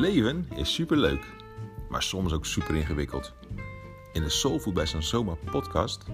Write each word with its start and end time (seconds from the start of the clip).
leven 0.00 0.46
is 0.56 0.74
superleuk, 0.74 1.26
maar 1.88 2.02
soms 2.02 2.32
ook 2.32 2.46
super 2.46 2.74
ingewikkeld. 2.74 3.32
In 4.12 4.22
de 4.22 4.28
Soulfood 4.28 4.74
bij 4.74 4.86
Sansoma 4.86 5.34
podcast 5.50 6.04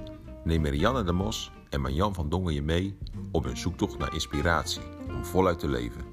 nemen 0.44 0.70
Rianne 0.70 1.04
de 1.04 1.12
Mos 1.12 1.50
en 1.70 1.80
Marjan 1.80 2.14
van 2.14 2.28
Dongen 2.28 2.54
je 2.54 2.62
mee 2.62 2.98
op 3.32 3.44
hun 3.44 3.56
zoektocht 3.56 3.98
naar 3.98 4.12
inspiratie 4.12 4.82
om 5.08 5.24
voluit 5.24 5.58
te 5.58 5.68
leven. 5.68 6.04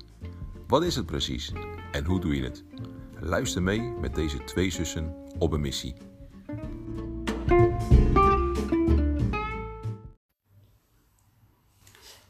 Wat 0.68 0.84
is 0.84 0.96
het 0.96 1.05
precies 1.05 1.52
en 1.91 2.05
hoe 2.05 2.20
doe 2.20 2.36
je 2.36 2.44
het? 2.44 2.64
Luister 3.20 3.64
mee 3.64 3.82
met 3.82 4.16
deze 4.16 4.44
twee 4.44 4.70
zussen 4.70 5.16
op 5.40 5.52
een 5.52 5.62
missie. 5.62 5.96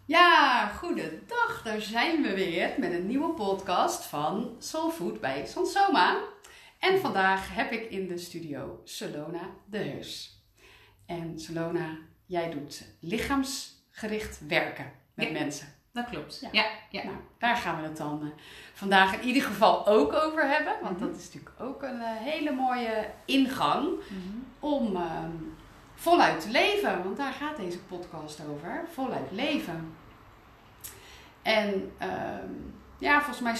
Ja, 0.05 0.71
Daar 1.63 1.81
zijn 1.81 2.21
we 2.21 2.33
weer 2.33 2.73
met 2.77 2.91
een 2.93 3.07
nieuwe 3.07 3.33
podcast 3.33 4.05
van 4.05 4.55
Soulfood 4.59 5.21
bij 5.21 5.45
Sansoma. 5.45 6.17
En 6.79 6.99
vandaag 6.99 7.55
heb 7.55 7.71
ik 7.71 7.89
in 7.89 8.07
de 8.07 8.17
studio 8.17 8.81
Salona 8.83 9.41
de 9.65 9.77
Heus. 9.77 10.41
En 11.05 11.39
Salona, 11.39 11.97
jij 12.25 12.49
doet 12.49 12.85
lichaamsgericht 12.99 14.47
werken 14.47 14.91
met 15.13 15.25
Ja. 15.27 15.31
mensen. 15.31 15.67
Dat 15.93 16.05
klopt. 16.09 16.39
Ja. 16.41 16.49
Ja, 16.51 16.65
ja. 16.89 17.03
Nou, 17.03 17.17
daar 17.37 17.55
gaan 17.55 17.81
we 17.81 17.87
het 17.87 17.97
dan 17.97 18.21
eh, 18.21 18.27
vandaag 18.73 19.13
in 19.21 19.27
ieder 19.27 19.43
geval 19.43 19.87
ook 19.87 20.13
over 20.13 20.47
hebben. 20.47 20.73
Want 20.81 20.99
Mhm. 20.99 21.07
dat 21.07 21.17
is 21.19 21.25
natuurlijk 21.25 21.61
ook 21.61 21.83
een 21.83 22.01
eh, 22.01 22.17
hele 22.17 22.51
mooie 22.51 23.05
ingang 23.25 23.87
Mhm. 23.87 24.37
om 24.59 24.95
ehm, 24.95 25.31
voluit 25.95 26.41
te 26.41 26.49
leven. 26.49 27.03
Want 27.03 27.17
daar 27.17 27.33
gaat 27.33 27.57
deze 27.57 27.79
podcast 27.79 28.41
over. 28.49 28.85
Voluit 28.93 29.31
leven. 29.31 29.95
En 31.43 31.91
ehm, 31.97 32.51
ja, 32.99 33.17
volgens 33.21 33.39
mij 33.39 33.55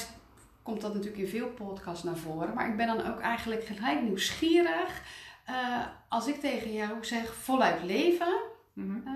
komt 0.64 0.82
dat 0.82 0.94
natuurlijk 0.94 1.22
in 1.22 1.28
veel 1.30 1.48
podcasts 1.48 2.04
naar 2.04 2.18
voren. 2.18 2.54
Maar 2.54 2.70
ik 2.70 2.78
ben 2.78 2.88
dan 2.88 3.06
ook 3.14 3.20
eigenlijk 3.20 3.66
gelijk 3.66 4.02
nieuwsgierig. 4.02 5.02
eh, 5.46 5.86
als 6.10 6.28
ik 6.28 6.40
tegen 6.40 6.74
jou 6.74 7.06
zeg 7.06 7.34
voluit 7.34 7.84
leven. 7.84 8.34
Mhm. 8.74 9.08
eh, 9.08 9.14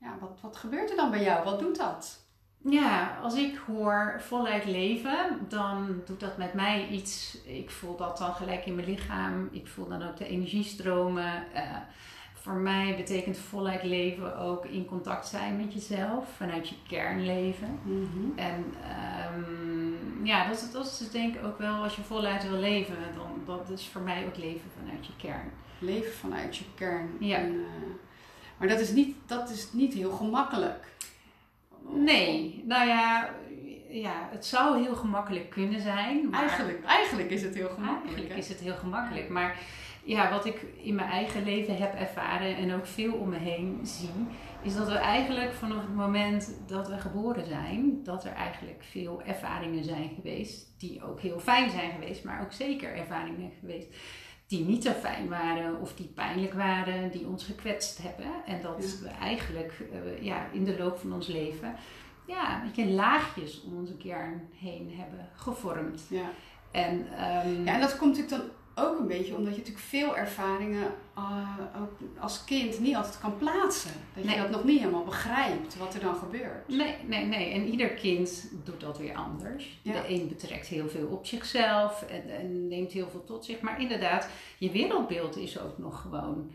ja, 0.00 0.16
wat, 0.20 0.38
wat 0.40 0.56
gebeurt 0.56 0.90
er 0.90 0.96
dan 0.96 1.10
bij 1.10 1.22
jou? 1.22 1.44
Wat 1.44 1.58
doet 1.58 1.76
dat? 1.76 2.20
Ja, 2.64 3.18
als 3.22 3.34
ik 3.34 3.56
hoor 3.66 4.16
voluit 4.18 4.64
leven, 4.64 5.38
dan 5.48 6.02
doet 6.06 6.20
dat 6.20 6.36
met 6.36 6.54
mij 6.54 6.88
iets. 6.88 7.38
Ik 7.44 7.70
voel 7.70 7.96
dat 7.96 8.18
dan 8.18 8.34
gelijk 8.34 8.66
in 8.66 8.74
mijn 8.74 8.88
lichaam. 8.88 9.48
Ik 9.52 9.66
voel 9.68 9.88
dan 9.88 10.02
ook 10.02 10.16
de 10.16 10.26
energiestromen. 10.26 11.52
Eh, 11.52 11.76
voor 12.42 12.52
mij 12.54 12.96
betekent 12.96 13.38
voluit 13.38 13.82
leven 13.82 14.38
ook 14.38 14.64
in 14.66 14.84
contact 14.84 15.26
zijn 15.28 15.56
met 15.56 15.72
jezelf, 15.72 16.24
vanuit 16.36 16.68
je 16.68 16.74
kern 16.88 17.24
leven. 17.26 17.78
En 18.36 18.64
ehm, 18.88 20.24
ja, 20.26 20.48
dat, 20.48 20.56
is- 20.56 20.70
dat 20.72 20.86
is 20.86 20.98
dus 20.98 21.10
denk 21.10 21.34
ik 21.34 21.44
ook 21.44 21.58
wel, 21.58 21.82
als 21.82 21.96
je 21.96 22.02
voluit 22.02 22.48
wil 22.48 22.58
leven, 22.58 22.96
dan 23.16 23.56
dat 23.56 23.70
is 23.70 23.88
voor 23.88 24.00
mij 24.00 24.26
ook 24.26 24.36
leven 24.36 24.70
vanuit 24.80 25.06
je 25.06 25.12
kern. 25.16 25.50
Leven 25.78 26.12
vanuit 26.12 26.56
je 26.56 26.64
kern. 26.74 27.08
Ja. 27.20 27.36
En, 27.36 27.52
eh, 27.52 27.90
maar 28.58 28.68
dat 28.68 28.80
is, 28.80 28.90
niet, 28.92 29.16
dat 29.26 29.50
is 29.50 29.72
niet 29.72 29.94
heel 29.94 30.10
gemakkelijk. 30.12 30.86
Nee, 31.88 32.62
nou 32.66 32.86
ja, 32.88 33.30
ja, 33.88 34.28
het 34.30 34.46
zou 34.46 34.82
heel 34.82 34.94
gemakkelijk 34.94 35.50
kunnen 35.50 35.80
zijn. 35.80 36.28
Maar 36.30 36.40
Eigenlijk, 36.40 36.84
eigenlijk 36.84 37.30
is 37.30 37.42
het 37.42 37.54
heel 37.54 37.68
gemakkelijk. 37.68 38.02
Eigenlijk 38.04 38.32
hè? 38.32 38.38
is 38.38 38.48
het 38.48 38.60
heel 38.60 38.74
gemakkelijk. 38.76 39.28
Maar 39.28 39.56
ja, 40.04 40.30
wat 40.30 40.44
ik 40.46 40.64
in 40.82 40.94
mijn 40.94 41.08
eigen 41.08 41.44
leven 41.44 41.76
heb 41.76 41.94
ervaren 41.94 42.56
en 42.56 42.74
ook 42.74 42.86
veel 42.86 43.12
om 43.12 43.28
me 43.28 43.38
heen 43.38 43.80
zie, 43.82 44.08
is 44.62 44.74
dat 44.74 44.88
we 44.88 44.94
eigenlijk 44.96 45.52
vanaf 45.52 45.80
het 45.82 45.94
moment 45.94 46.54
dat 46.66 46.88
we 46.88 46.98
geboren 46.98 47.46
zijn, 47.46 48.00
dat 48.04 48.24
er 48.24 48.32
eigenlijk 48.32 48.82
veel 48.90 49.22
ervaringen 49.22 49.84
zijn 49.84 50.10
geweest, 50.14 50.74
die 50.78 51.04
ook 51.04 51.20
heel 51.20 51.38
fijn 51.40 51.70
zijn 51.70 51.90
geweest, 51.92 52.24
maar 52.24 52.42
ook 52.42 52.52
zeker 52.52 52.96
ervaringen 52.96 53.50
geweest 53.60 53.94
die 54.46 54.64
niet 54.64 54.82
zo 54.84 54.92
fijn 54.92 55.28
waren 55.28 55.80
of 55.80 55.94
die 55.94 56.06
pijnlijk 56.06 56.52
waren, 56.54 57.10
die 57.10 57.26
ons 57.26 57.44
gekwetst 57.44 58.02
hebben. 58.02 58.26
En 58.46 58.62
dat 58.62 58.98
Ja. 59.00 59.04
we 59.08 59.14
eigenlijk 59.14 59.72
eh, 59.92 60.24
ja, 60.24 60.46
in 60.52 60.64
de 60.64 60.78
loop 60.78 60.98
van 60.98 61.12
ons 61.12 61.26
leven 61.26 61.74
ja, 62.26 62.54
een 62.54 62.62
beetje 62.66 62.90
laagjes 62.90 63.62
om 63.62 63.76
onze 63.76 63.96
kern 63.96 64.48
heen 64.54 64.92
hebben 64.96 65.28
gevormd. 65.34 66.02
Ja. 66.08 66.30
En, 66.70 67.06
ehm, 67.16 67.64
ja, 67.64 67.74
en 67.74 67.80
dat 67.80 67.96
komt 67.96 68.16
natuurlijk 68.18 68.42
dan 68.42 68.50
ook 68.74 68.98
een 68.98 69.06
beetje 69.06 69.34
omdat 69.34 69.52
je 69.52 69.58
natuurlijk 69.58 69.86
veel 69.86 70.16
ervaringen 70.16 70.92
eh, 71.16 71.58
ook 71.82 71.98
als 72.18 72.44
kind 72.44 72.80
niet 72.80 72.96
altijd 72.96 73.18
kan 73.18 73.38
plaatsen. 73.38 73.90
Dat 74.14 74.30
je 74.30 74.36
dat 74.36 74.50
nog 74.50 74.64
niet 74.64 74.78
helemaal 74.78 75.04
begrijpt 75.04 75.76
wat 75.76 75.94
er 75.94 76.00
dan 76.00 76.14
gebeurt. 76.14 76.68
Nee, 76.68 76.94
nee, 77.06 77.24
nee. 77.24 77.52
En 77.52 77.66
ieder 77.68 77.88
kind 77.88 78.50
doet 78.64 78.80
dat 78.80 78.98
weer 78.98 79.14
anders. 79.14 79.78
Ja. 79.82 79.92
De 79.92 80.08
een 80.08 80.28
betrekt 80.28 80.66
heel 80.66 80.88
veel 80.88 81.06
op 81.06 81.26
zichzelf 81.26 82.02
en, 82.02 82.38
en 82.38 82.68
neemt 82.68 82.92
heel 82.92 83.08
veel 83.10 83.24
tot 83.24 83.44
zich. 83.44 83.60
Maar 83.60 83.80
inderdaad, 83.80 84.28
je 84.58 84.70
wereldbeeld 84.70 85.36
is 85.36 85.58
ook 85.60 85.78
nog 85.78 86.00
gewoon 86.00 86.50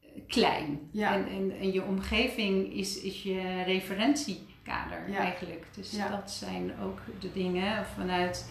eh, 0.00 0.08
klein. 0.26 0.88
Ja. 0.92 1.14
En, 1.14 1.26
en, 1.28 1.52
en 1.60 1.72
je 1.72 1.82
omgeving 1.82 2.72
is, 2.72 3.00
is 3.00 3.22
je 3.22 3.62
referentiekader 3.62 5.10
Ja. 5.10 5.16
eigenlijk. 5.18 5.64
Dus 5.74 5.90
dat 6.10 6.30
zijn 6.30 6.72
ook 6.82 6.98
de 7.20 7.32
dingen 7.32 7.86
vanuit 7.86 8.50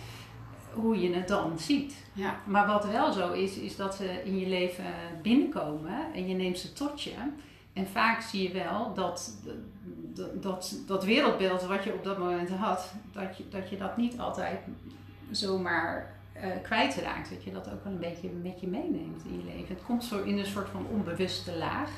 hoe 0.74 1.02
je 1.02 1.14
het 1.14 1.28
dan 1.28 1.60
ziet. 1.60 1.96
Ja, 2.14 2.40
Maar 2.46 2.68
wat 2.68 2.86
wel 2.86 3.12
zo 3.12 3.32
is, 3.32 3.58
is 3.58 3.76
dat 3.76 3.96
ze 3.96 4.22
in 4.24 4.40
je 4.40 4.48
leven 4.48 4.94
binnenkomen 5.22 6.14
en 6.14 6.28
je 6.28 6.36
neemt 6.36 6.60
ze 6.60 6.74
tot 6.74 7.02
je. 7.02 7.14
En 7.74 7.88
vaak 7.88 8.22
zie 8.22 8.44
je 8.44 8.54
wel 8.54 8.94
dat 8.94 9.38
dat, 10.14 10.44
dat, 10.44 10.82
dat 10.88 11.04
wereldbeeld 11.04 11.64
wat 11.64 11.84
je 11.84 11.94
op 11.94 12.04
dat 12.04 12.18
moment 12.18 12.50
had, 12.50 12.94
dat 13.12 13.38
je 13.38 13.44
dat, 13.50 13.70
je 13.70 13.78
dat 13.78 13.98
niet 13.98 14.20
altijd 14.20 14.60
zomaar 15.32 16.20
eh 16.34 16.50
kwijtraakt. 16.62 17.30
Dat 17.30 17.44
je 17.44 17.52
dat 17.52 17.70
ook 17.72 17.84
wel 17.84 17.94
een 17.94 18.00
beetje 18.00 18.30
met 18.30 18.62
je 18.62 18.68
meeneemt 18.68 19.24
in 19.26 19.38
je 19.38 19.44
leven. 19.56 19.76
Het 19.76 19.84
komt 19.86 20.04
zo 20.04 20.24
in 20.24 20.38
een 20.38 20.46
soort 20.46 20.70
van 20.70 20.86
onbewuste 20.92 21.58
laag. 21.58 21.90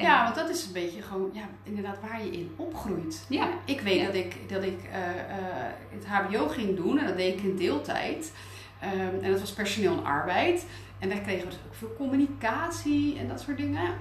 En- 0.00 0.06
ja, 0.06 0.22
want 0.22 0.34
dat 0.34 0.48
is 0.48 0.66
een 0.66 0.72
beetje 0.72 1.02
gewoon 1.02 1.30
ja, 1.32 1.42
inderdaad 1.62 1.96
waar 2.00 2.24
je 2.24 2.30
in 2.30 2.54
opgroeit. 2.56 3.24
Ja. 3.28 3.48
Ik 3.64 3.80
weet 3.80 4.00
Ja. 4.00 4.06
dat 4.06 4.14
ik, 4.14 4.48
dat 4.48 4.62
ik 4.62 4.80
eh, 4.92 5.08
eh, 5.10 5.72
het 5.90 6.06
HBO 6.06 6.48
ging 6.48 6.76
doen 6.76 6.98
en 6.98 7.06
dat 7.06 7.16
deed 7.16 7.34
ik 7.38 7.42
in 7.42 7.56
deeltijd. 7.56 8.32
Ehm, 8.80 9.14
en 9.22 9.30
dat 9.30 9.40
was 9.40 9.52
personeel 9.52 9.92
en 9.96 10.04
arbeid. 10.04 10.66
En 10.98 11.08
daar 11.08 11.18
kregen 11.20 11.42
we 11.44 11.48
dus 11.48 11.58
ook 11.66 11.74
veel 11.74 11.94
communicatie 11.96 13.18
en 13.18 13.28
dat 13.28 13.40
soort 13.40 13.56
dingen. 13.56 13.94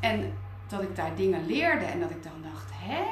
En 0.00 0.32
dat 0.68 0.82
ik 0.82 0.96
daar 0.96 1.14
dingen 1.16 1.46
leerde 1.46 1.84
en 1.84 2.00
dat 2.00 2.10
ik 2.10 2.22
dan 2.22 2.42
dacht, 2.52 2.70
hè? 2.74 3.02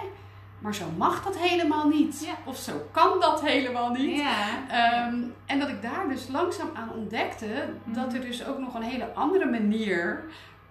Maar 0.58 0.74
zo 0.74 0.84
mag 0.96 1.24
dat 1.24 1.38
helemaal 1.38 1.88
niet. 1.88 2.24
Ja. 2.26 2.34
Of 2.44 2.56
zo 2.56 2.72
kan 2.90 3.20
dat 3.20 3.42
helemaal 3.42 3.90
niet. 3.90 4.16
Ja. 4.20 4.34
Ehm, 4.68 5.14
en 5.46 5.58
dat 5.58 5.68
ik 5.68 5.82
daar 5.82 6.08
dus 6.08 6.28
langzaam 6.28 6.70
aan 6.74 6.90
ontdekte 6.92 7.46
dat 7.84 8.14
er 8.14 8.20
dus 8.20 8.46
ook 8.46 8.58
nog 8.58 8.74
een 8.74 8.82
hele 8.82 9.12
andere 9.14 9.44
manier 9.50 10.24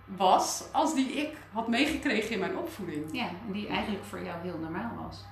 was 0.06 0.64
als 0.72 0.96
die 0.96 1.08
ik 1.12 1.30
had 1.52 1.68
meegekregen 1.68 2.32
in 2.32 2.40
mijn 2.40 2.58
opvoeding. 2.58 3.04
ja, 3.12 3.28
die 3.52 3.68
eigenlijk 3.68 4.04
voor 4.06 4.24
jou 4.24 4.38
heel 4.42 4.58
normaal 4.62 4.92
was. 5.06 5.24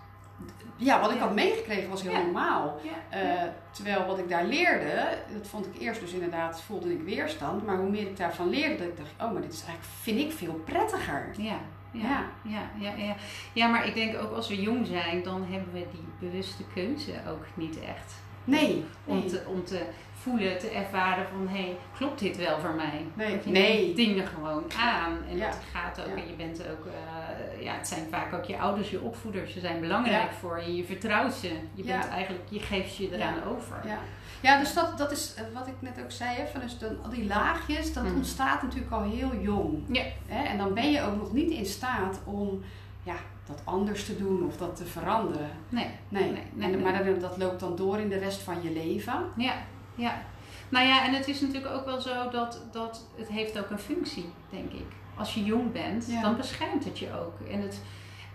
Ja, 0.76 1.00
wat 1.02 1.10
ik 1.12 1.16
Ja. 1.18 1.22
had 1.24 1.34
meegekregen 1.34 1.90
was 1.90 2.02
heel 2.02 2.12
Ja. 2.12 2.22
normaal. 2.22 2.80
Ja. 2.84 3.18
Eh, 3.20 3.50
terwijl 3.72 4.06
wat 4.06 4.18
ik 4.20 4.30
daar 4.30 4.46
leerde, 4.46 5.18
dat 5.34 5.48
vond 5.48 5.66
ik 5.66 5.80
eerst 5.82 6.00
dus 6.00 6.12
inderdaad, 6.12 6.62
voelde 6.62 6.94
ik 6.94 7.02
weerstand. 7.02 7.66
Maar 7.66 7.78
hoe 7.78 7.90
meer 7.90 8.08
ik 8.08 8.18
daarvan 8.18 8.50
leerde, 8.50 8.78
dat 8.78 8.88
ik 8.88 8.98
dacht, 8.98 9.12
oh, 9.22 9.32
maar 9.32 9.42
dit 9.42 9.54
is 9.54 9.64
eigenlijk, 9.64 9.94
vind 10.02 10.20
ik 10.20 10.32
veel 10.32 10.54
prettiger. 10.54 11.30
Ja, 11.38 11.58
Ja. 11.92 12.02
ja, 12.02 12.24
ja, 12.44 12.62
ja, 12.80 12.94
ja. 13.06 13.16
ja, 13.54 13.68
maar 13.68 13.88
ik 13.88 13.94
denk 13.94 14.18
ook 14.22 14.32
als 14.36 14.48
we 14.48 14.62
jong 14.62 14.88
zijn, 14.88 15.24
dan 15.24 15.46
hebben 15.50 15.74
we 15.74 15.86
die 15.92 16.30
bewuste 16.30 16.64
keuze 16.74 17.12
ook 17.30 17.46
niet 17.54 17.80
echt. 17.80 18.14
Nee, 18.44 18.84
Om, 19.06 19.28
te, 19.28 19.42
om 19.48 19.64
te 19.66 19.82
voelen, 20.14 20.58
te 20.60 20.70
ervaren 20.70 21.26
van, 21.28 21.48
hé, 21.48 21.62
hey, 21.62 21.78
klopt 21.98 22.20
dit 22.20 22.38
wel 22.38 22.60
voor 22.60 22.74
mij? 22.74 23.06
Nee, 23.14 23.30
Want 23.30 23.44
je 23.44 23.52
nee. 23.52 23.94
dingen 23.94 24.28
gewoon 24.28 24.64
aan 24.80 25.18
en 25.30 25.38
Ja. 25.38 25.46
dat 25.50 25.58
gaat 25.74 26.00
ook. 26.02 26.08
Ja. 26.18 26.22
En 26.24 26.28
je 26.28 26.34
bent 26.34 26.62
ook, 26.72 26.86
eh, 26.86 27.64
ja, 27.64 27.74
het 27.74 27.88
zijn 27.88 28.08
vaak 28.10 28.34
ook 28.34 28.44
je 28.46 28.58
ouders, 28.60 28.90
je 28.92 29.02
opvoeders. 29.02 29.54
Ze 29.54 29.60
zijn 29.60 29.80
belangrijk 29.80 30.30
Ja. 30.32 30.38
voor 30.40 30.62
je, 30.62 30.76
je 30.76 30.84
vertrouwt 30.84 31.34
ze. 31.34 31.52
Je 31.74 31.84
bent 31.84 32.08
eigenlijk, 32.08 32.44
je 32.50 32.60
geeft 32.60 32.96
je 32.96 33.14
eraan 33.16 33.44
over. 33.44 33.76
Ja. 33.86 33.98
ja, 34.42 34.60
dus 34.60 34.74
dat, 34.74 34.98
dat 34.98 35.12
is 35.12 35.34
eh, 35.38 35.44
wat 35.54 35.68
ik 35.68 35.74
net 35.80 36.00
ook 36.04 36.12
zei. 36.12 36.36
Hè, 36.36 36.48
van 36.52 36.62
dus 36.62 36.78
dan, 36.78 36.98
al 37.04 37.10
die 37.10 37.26
laagjes, 37.26 37.94
dat 37.94 38.04
Mhm. 38.04 38.16
ontstaat 38.16 38.62
natuurlijk 38.62 38.92
al 38.92 39.02
heel 39.04 39.36
jong. 39.42 39.84
Ja. 39.88 40.04
Hè, 40.28 40.44
en 40.48 40.58
dan 40.58 40.74
ben 40.74 40.92
je 40.92 41.02
ook 41.02 41.18
nog 41.18 41.34
niet 41.34 41.50
in 41.52 41.66
staat 41.66 42.20
om 42.26 42.64
ja, 43.04 43.16
dat 43.52 43.62
anders 43.64 44.06
te 44.06 44.18
doen 44.18 44.46
of 44.48 44.58
dat 44.58 44.76
te 44.76 44.86
veranderen. 44.86 45.50
Nee, 45.70 45.88
Nee, 46.10 46.24
Nee, 46.24 46.32
nee, 46.54 46.66
En- 46.66 46.72
nee. 46.82 46.92
maar 46.92 47.04
dat, 47.06 47.22
dat 47.22 47.38
loopt 47.38 47.60
dan 47.60 47.76
door 47.76 48.00
in 48.00 48.10
de 48.10 48.18
rest 48.18 48.42
van 48.42 48.62
je 48.62 48.72
leven. 48.72 49.24
Ja, 49.38 49.54
ja. 49.96 50.22
Nou 50.70 50.86
ja, 50.88 51.06
en 51.06 51.14
het 51.14 51.28
is 51.28 51.42
natuurlijk 51.42 51.74
ook 51.74 51.86
wel 51.86 52.02
zo 52.02 52.30
dat, 52.30 52.62
dat 52.72 53.08
het 53.16 53.28
heeft 53.28 53.60
ook 53.60 53.70
een 53.70 53.80
functie, 53.80 54.30
denk 54.50 54.72
ik. 54.72 54.86
Als 55.16 55.34
je 55.34 55.44
jong 55.44 55.72
bent, 55.72 56.06
Ja. 56.10 56.22
dan 56.22 56.38
beschermt 56.38 56.86
het 56.86 57.00
je 57.00 57.08
ook. 57.20 57.48
En 57.50 57.62
het, 57.62 57.82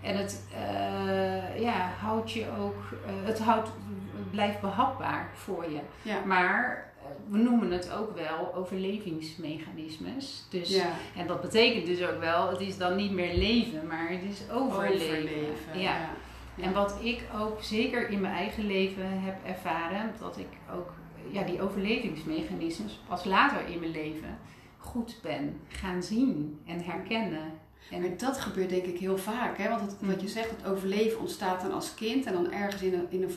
en 0.02 0.16
het 0.16 0.44
eh, 0.54 1.60
ja, 1.60 1.90
houdt 2.00 2.32
je 2.32 2.46
ook, 2.60 2.76
eh, 3.06 3.12
het, 3.26 3.38
houdt, 3.38 3.68
het 4.16 4.30
blijft 4.30 4.60
behapbaar 4.60 5.30
voor 5.34 5.70
je. 5.70 5.80
Ja. 6.02 6.16
Maar 6.24 6.92
we 7.28 7.38
noemen 7.38 7.70
het 7.70 7.92
ook 7.92 8.14
wel 8.14 8.54
overlevingsmechanismes. 8.54 10.44
Dus, 10.50 10.74
ja. 10.74 10.90
En 11.16 11.26
dat 11.26 11.40
betekent 11.40 11.86
dus 11.86 12.02
ook 12.02 12.20
wel, 12.20 12.50
het 12.50 12.60
is 12.60 12.78
dan 12.78 12.96
niet 12.96 13.12
meer 13.12 13.34
leven, 13.34 13.86
maar 13.86 14.08
het 14.08 14.22
is 14.22 14.50
overleven. 14.50 15.30
Ja. 15.74 15.80
Ja. 15.80 16.08
Ja. 16.54 16.64
En 16.64 16.72
wat 16.72 16.96
ik 17.02 17.24
ook 17.38 17.62
zeker 17.62 18.08
in 18.08 18.20
mijn 18.20 18.34
eigen 18.34 18.66
leven 18.66 19.22
heb 19.22 19.36
ervaren, 19.44 20.12
dat 20.20 20.38
ik 20.38 20.48
ook 20.74 20.92
ja, 21.30 21.42
die 21.42 21.62
overlevingsmechanismes 21.62 23.00
pas 23.08 23.24
later 23.24 23.68
in 23.68 23.78
mijn 23.78 23.90
leven 23.90 24.38
goed 24.78 25.18
ben 25.22 25.60
gaan 25.68 26.02
zien 26.02 26.60
en 26.66 26.84
herkennen. 26.84 27.52
En 27.90 28.00
maar 28.00 28.16
dat 28.16 28.40
gebeurt 28.40 28.70
denk 28.70 28.84
ik 28.84 28.98
heel 28.98 29.18
vaak. 29.18 29.58
Hè? 29.58 29.68
Want 29.68 29.80
het, 29.80 29.96
wat 30.00 30.20
je 30.20 30.28
zegt, 30.28 30.50
het 30.50 30.66
overleven 30.66 31.20
ontstaat 31.20 31.60
dan 31.60 31.72
als 31.72 31.94
kind. 31.94 32.26
En 32.26 32.32
dan 32.32 32.52
ergens 32.52 32.82
in 32.82 32.94
een, 32.94 33.06
in 33.08 33.22
een 33.22 33.30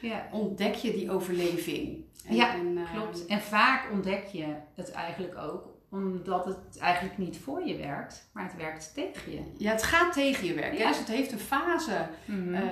Ja. 0.00 0.28
ontdek 0.32 0.74
je 0.74 0.92
die 0.92 1.10
overleving. 1.10 2.04
En, 2.26 2.34
Ja, 2.34 2.54
en, 2.54 2.78
eh, 2.78 2.94
Klopt. 2.94 3.26
En 3.26 3.40
vaak 3.40 3.90
ontdek 3.92 4.24
je 4.26 4.46
het 4.74 4.90
eigenlijk 4.90 5.36
ook 5.38 5.76
omdat 5.90 6.44
het 6.44 6.78
eigenlijk 6.78 7.18
niet 7.18 7.38
voor 7.38 7.66
je 7.66 7.76
werkt, 7.76 8.28
maar 8.32 8.44
het 8.44 8.56
werkt 8.56 8.94
tegen 8.94 9.32
je. 9.32 9.40
Ja, 9.56 9.70
het 9.70 9.82
gaat 9.82 10.12
tegen 10.12 10.46
je 10.46 10.54
werk. 10.54 10.72
hè. 10.72 10.78
Ja. 10.78 10.88
Dus 10.88 10.98
het 10.98 11.08
heeft 11.08 11.32
een 11.32 11.38
fase. 11.38 12.06
Mhm. 12.24 12.54
eh, 12.54 12.60
eh, 12.62 12.66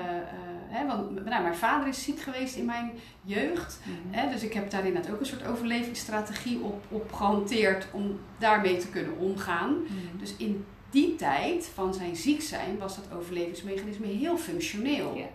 hè, 0.69 0.87
want 0.87 1.11
nou, 1.25 1.43
mijn 1.43 1.55
vader 1.55 1.89
is 1.89 2.03
ziek 2.03 2.21
geweest 2.21 2.57
in 2.57 2.65
mijn 2.65 2.91
jeugd. 3.23 3.81
Mhm. 3.85 4.15
Hè, 4.19 4.31
dus 4.31 4.43
ik 4.43 4.53
heb 4.53 4.71
daar 4.71 4.87
inderdaad 4.87 5.13
ook 5.13 5.21
een 5.21 5.27
soort 5.27 5.47
overlevingsstrategie 5.47 6.61
op, 6.61 6.85
op 6.89 7.13
gehanteerd 7.13 7.87
om 7.93 8.21
daarmee 8.39 8.77
te 8.77 8.89
kunnen 8.89 9.19
omgaan. 9.19 9.73
Mhm. 9.83 10.19
Dus 10.19 10.37
in 10.37 10.65
die 10.91 11.15
tijd 11.17 11.71
van 11.75 11.95
zijn 11.95 12.17
ziek 12.17 12.43
zijn 12.43 12.79
was 12.79 12.97
dat 12.97 13.19
overlevingsmechanisme 13.19 14.07
heel 14.07 14.37
functioneel. 14.37 15.15
Ja. 15.15 15.27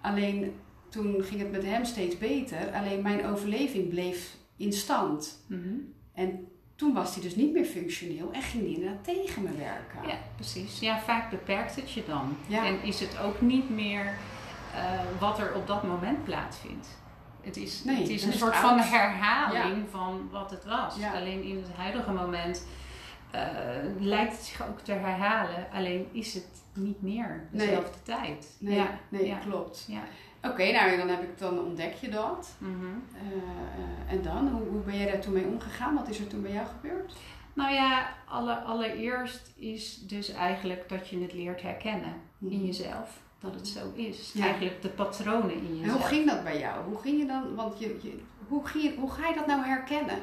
Alleen 0.00 0.54
toen 0.88 1.22
ging 1.22 1.40
het 1.40 1.50
met 1.50 1.64
hem 1.64 1.84
steeds 1.84 2.18
beter. 2.18 2.72
Alleen 2.72 3.02
mijn 3.02 3.26
overleving 3.26 3.88
bleef 3.88 4.36
in 4.56 4.72
stand. 4.72 5.44
Mhm. 5.46 5.74
En 6.14 6.48
toen 6.76 6.94
was 6.94 7.14
hij 7.14 7.22
dus 7.22 7.36
niet 7.36 7.52
meer 7.52 7.64
functioneel 7.64 8.32
en 8.32 8.42
ging 8.42 8.62
hij 8.62 8.72
inderdaad 8.72 9.04
tegen 9.04 9.42
me 9.42 9.52
werken. 9.56 10.08
Ja, 10.08 10.18
precies. 10.34 10.78
Ja, 10.80 10.98
vaak 11.00 11.30
beperkt 11.30 11.76
het 11.76 11.92
je 11.92 12.04
dan. 12.06 12.36
Ja. 12.46 12.66
En 12.66 12.82
is 12.82 13.00
het 13.00 13.18
ook 13.18 13.40
niet 13.40 13.70
meer 13.70 14.18
eh, 14.74 15.00
wat 15.18 15.38
er 15.38 15.54
op 15.54 15.66
dat 15.66 15.82
moment 15.82 16.24
plaatsvindt. 16.24 16.88
Het 17.40 17.56
is, 17.56 17.84
Nee, 17.84 17.96
het 18.00 18.08
is 18.08 18.24
een 18.24 18.32
soort 18.32 18.56
van 18.56 18.78
herhaling 18.78 19.86
van 19.90 20.28
wat 20.30 20.50
het 20.50 20.64
was. 20.64 20.96
Ja. 20.96 21.12
Alleen 21.12 21.42
in 21.42 21.56
het 21.56 21.72
huidige 21.76 22.12
moment 22.12 22.66
eh, 23.30 23.40
lijkt 23.98 24.32
het 24.32 24.42
zich 24.44 24.68
ook 24.68 24.80
te 24.80 24.92
herhalen. 24.92 25.66
Alleen 25.72 26.08
is 26.12 26.34
het 26.34 26.46
niet 26.74 27.02
meer 27.02 27.48
Nee. 27.50 27.66
dezelfde 27.66 28.02
tijd. 28.02 28.56
Nee, 28.58 28.76
Ja, 28.76 28.98
nee 29.08 29.26
ja. 29.26 29.36
klopt. 29.38 29.84
Ja. 29.88 30.00
Oké, 30.50 30.72
nou 30.72 30.96
dan 30.96 31.08
heb 31.08 31.22
ik 31.22 31.38
dan 31.38 31.58
ontdek 31.60 31.94
je 31.94 32.08
dat. 32.08 32.54
Mhm. 32.58 32.84
Eh, 33.14 34.12
en 34.12 34.22
dan, 34.22 34.48
hoe, 34.48 34.66
hoe 34.68 34.80
ben 34.80 34.96
jij 34.98 35.10
daar 35.10 35.20
toen 35.20 35.32
mee 35.32 35.46
omgegaan? 35.46 35.94
Wat 35.94 36.08
is 36.08 36.18
er 36.18 36.26
toen 36.26 36.42
bij 36.42 36.52
jou 36.52 36.66
gebeurd? 36.66 37.12
Nou 37.52 37.72
ja, 37.74 38.08
alle, 38.28 38.54
allereerst 38.58 39.52
is 39.56 39.98
dus 40.06 40.32
eigenlijk 40.32 40.88
dat 40.88 41.08
je 41.08 41.20
het 41.22 41.32
leert 41.32 41.62
herkennen 41.62 42.12
in 42.40 42.66
jezelf. 42.66 43.20
Dat 43.40 43.54
het 43.54 43.68
zo 43.68 43.92
is. 43.94 44.30
Ja. 44.34 44.44
Eigenlijk 44.44 44.82
de 44.82 44.88
patronen 44.88 45.50
in 45.54 45.58
En 45.60 45.66
hoe 45.66 45.78
jezelf. 45.80 46.08
ging 46.08 46.26
dat 46.26 46.44
bij 46.44 46.58
jou? 46.58 46.84
Hoe 46.84 46.98
ging 46.98 47.18
je 47.20 47.26
dan, 47.26 47.54
want 47.54 47.78
je, 47.78 47.98
je, 48.02 48.18
hoe, 48.48 48.66
ging 48.66 48.84
je, 48.84 48.94
hoe 49.00 49.10
ga 49.10 49.28
je 49.28 49.34
dat 49.34 49.46
nou 49.46 49.64
herkennen? 49.64 50.18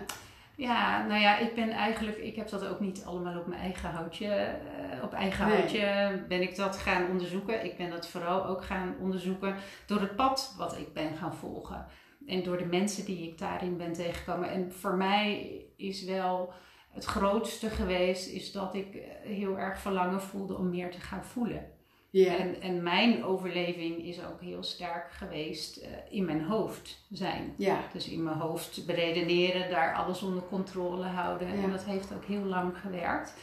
Ja, 0.57 1.05
nou 1.07 1.21
ja, 1.21 1.37
ik 1.37 1.55
ben 1.55 1.69
eigenlijk, 1.69 2.17
ik 2.17 2.35
heb 2.35 2.49
dat 2.49 2.65
ook 2.67 2.79
niet 2.79 3.03
allemaal 3.05 3.39
op 3.39 3.47
mijn 3.47 3.61
eigen 3.61 3.89
houtje, 3.89 4.27
eh, 4.27 5.03
op 5.03 5.13
eigen 5.13 5.47
Nee. 5.47 5.57
houtje 5.57 6.23
ben 6.27 6.41
ik 6.41 6.55
dat 6.55 6.77
gaan 6.77 7.07
onderzoeken. 7.09 7.65
Ik 7.65 7.77
ben 7.77 7.89
dat 7.89 8.07
vooral 8.07 8.45
ook 8.45 8.63
gaan 8.63 8.95
onderzoeken 8.99 9.55
door 9.85 9.99
het 10.01 10.15
pad 10.15 10.53
wat 10.57 10.77
ik 10.77 10.93
ben 10.93 11.15
gaan 11.15 11.35
volgen. 11.35 11.85
En 12.27 12.43
door 12.43 12.57
de 12.57 12.65
mensen 12.65 13.05
die 13.05 13.29
ik 13.29 13.37
daarin 13.37 13.77
ben 13.77 13.93
tegengekomen. 13.93 14.49
En 14.49 14.71
voor 14.71 14.95
mij 14.95 15.51
is 15.77 16.03
wel 16.03 16.53
het 16.91 17.05
grootste 17.05 17.69
geweest, 17.69 18.27
is 18.29 18.51
dat 18.51 18.75
ik 18.75 18.95
eh, 18.95 19.01
heel 19.21 19.57
erg 19.57 19.79
verlangen 19.79 20.21
voelde 20.21 20.57
om 20.57 20.69
meer 20.69 20.91
te 20.91 20.99
gaan 20.99 21.23
voelen. 21.25 21.73
En, 22.23 22.61
en 22.61 22.83
mijn 22.83 23.23
overleving 23.23 24.03
is 24.05 24.23
ook 24.25 24.41
heel 24.41 24.63
sterk 24.63 25.11
geweest 25.11 25.77
eh, 25.77 25.89
in 26.09 26.25
mijn 26.25 26.43
hoofd 26.43 27.05
zijn. 27.11 27.53
Dus 27.93 28.09
in 28.09 28.23
mijn 28.23 28.37
hoofd 28.37 28.85
beredeneren, 28.85 29.69
daar 29.69 29.95
alles 29.95 30.21
onder 30.21 30.43
controle 30.43 31.03
houden. 31.03 31.47
En 31.47 31.71
dat 31.71 31.83
heeft 31.83 32.13
ook 32.13 32.25
heel 32.25 32.43
lang 32.43 32.77
gewerkt. 32.77 33.33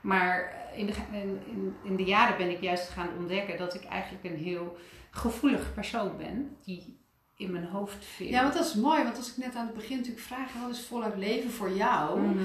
Maar 0.00 0.54
in 0.74 0.86
de, 0.86 0.92
in, 1.12 1.74
in, 1.82 1.96
de 1.96 2.04
jaren 2.04 2.36
ben 2.36 2.50
ik 2.50 2.60
juist 2.60 2.88
gaan 2.88 3.08
ontdekken 3.18 3.58
dat 3.58 3.74
ik 3.74 3.84
eigenlijk 3.84 4.24
een 4.24 4.36
heel 4.44 4.76
gevoelig 5.10 5.74
persoon 5.74 6.16
ben. 6.16 6.56
Die 6.64 7.00
in 7.36 7.52
mijn 7.52 7.64
hoofd 7.66 8.04
veel. 8.04 8.26
ja, 8.28 8.42
want 8.42 8.54
dat 8.54 8.64
is 8.64 8.74
mooi. 8.74 9.02
Want 9.02 9.16
als 9.16 9.30
ik 9.30 9.36
net 9.44 9.54
aan 9.54 9.66
het 9.66 9.74
begin 9.74 9.96
natuurlijk 9.96 10.24
vraag, 10.26 10.52
wat 10.62 10.70
is 10.70 10.84
voluit 10.86 11.16
leven 11.16 11.50
voor 11.50 11.70
jou? 11.70 12.20
Mhm. 12.20 12.44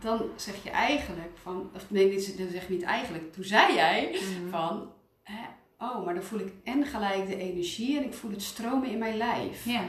Dan 0.00 0.22
zeg 0.36 0.62
je 0.64 0.70
eigenlijk 0.70 1.30
van, 1.42 1.70
of 1.74 1.90
nee, 1.90 2.10
dit 2.10 2.36
dit 2.36 2.50
zeg 2.50 2.66
je 2.66 2.72
niet 2.72 2.82
eigenlijk. 2.82 3.32
Toen 3.32 3.44
zei 3.44 3.74
jij 3.74 4.10
Mhm. 4.10 4.50
van, 4.50 4.92
hè, 5.30 5.46
oh, 5.86 6.04
maar 6.04 6.14
dan 6.14 6.22
voel 6.22 6.38
ik 6.40 6.52
en 6.64 6.86
gelijk 6.86 7.26
de 7.26 7.36
energie 7.36 7.98
en 7.98 8.04
ik 8.04 8.14
voel 8.14 8.30
het 8.30 8.42
stromen 8.42 8.88
in 8.90 8.98
mijn 8.98 9.16
lijf. 9.16 9.64
Ja. 9.64 9.82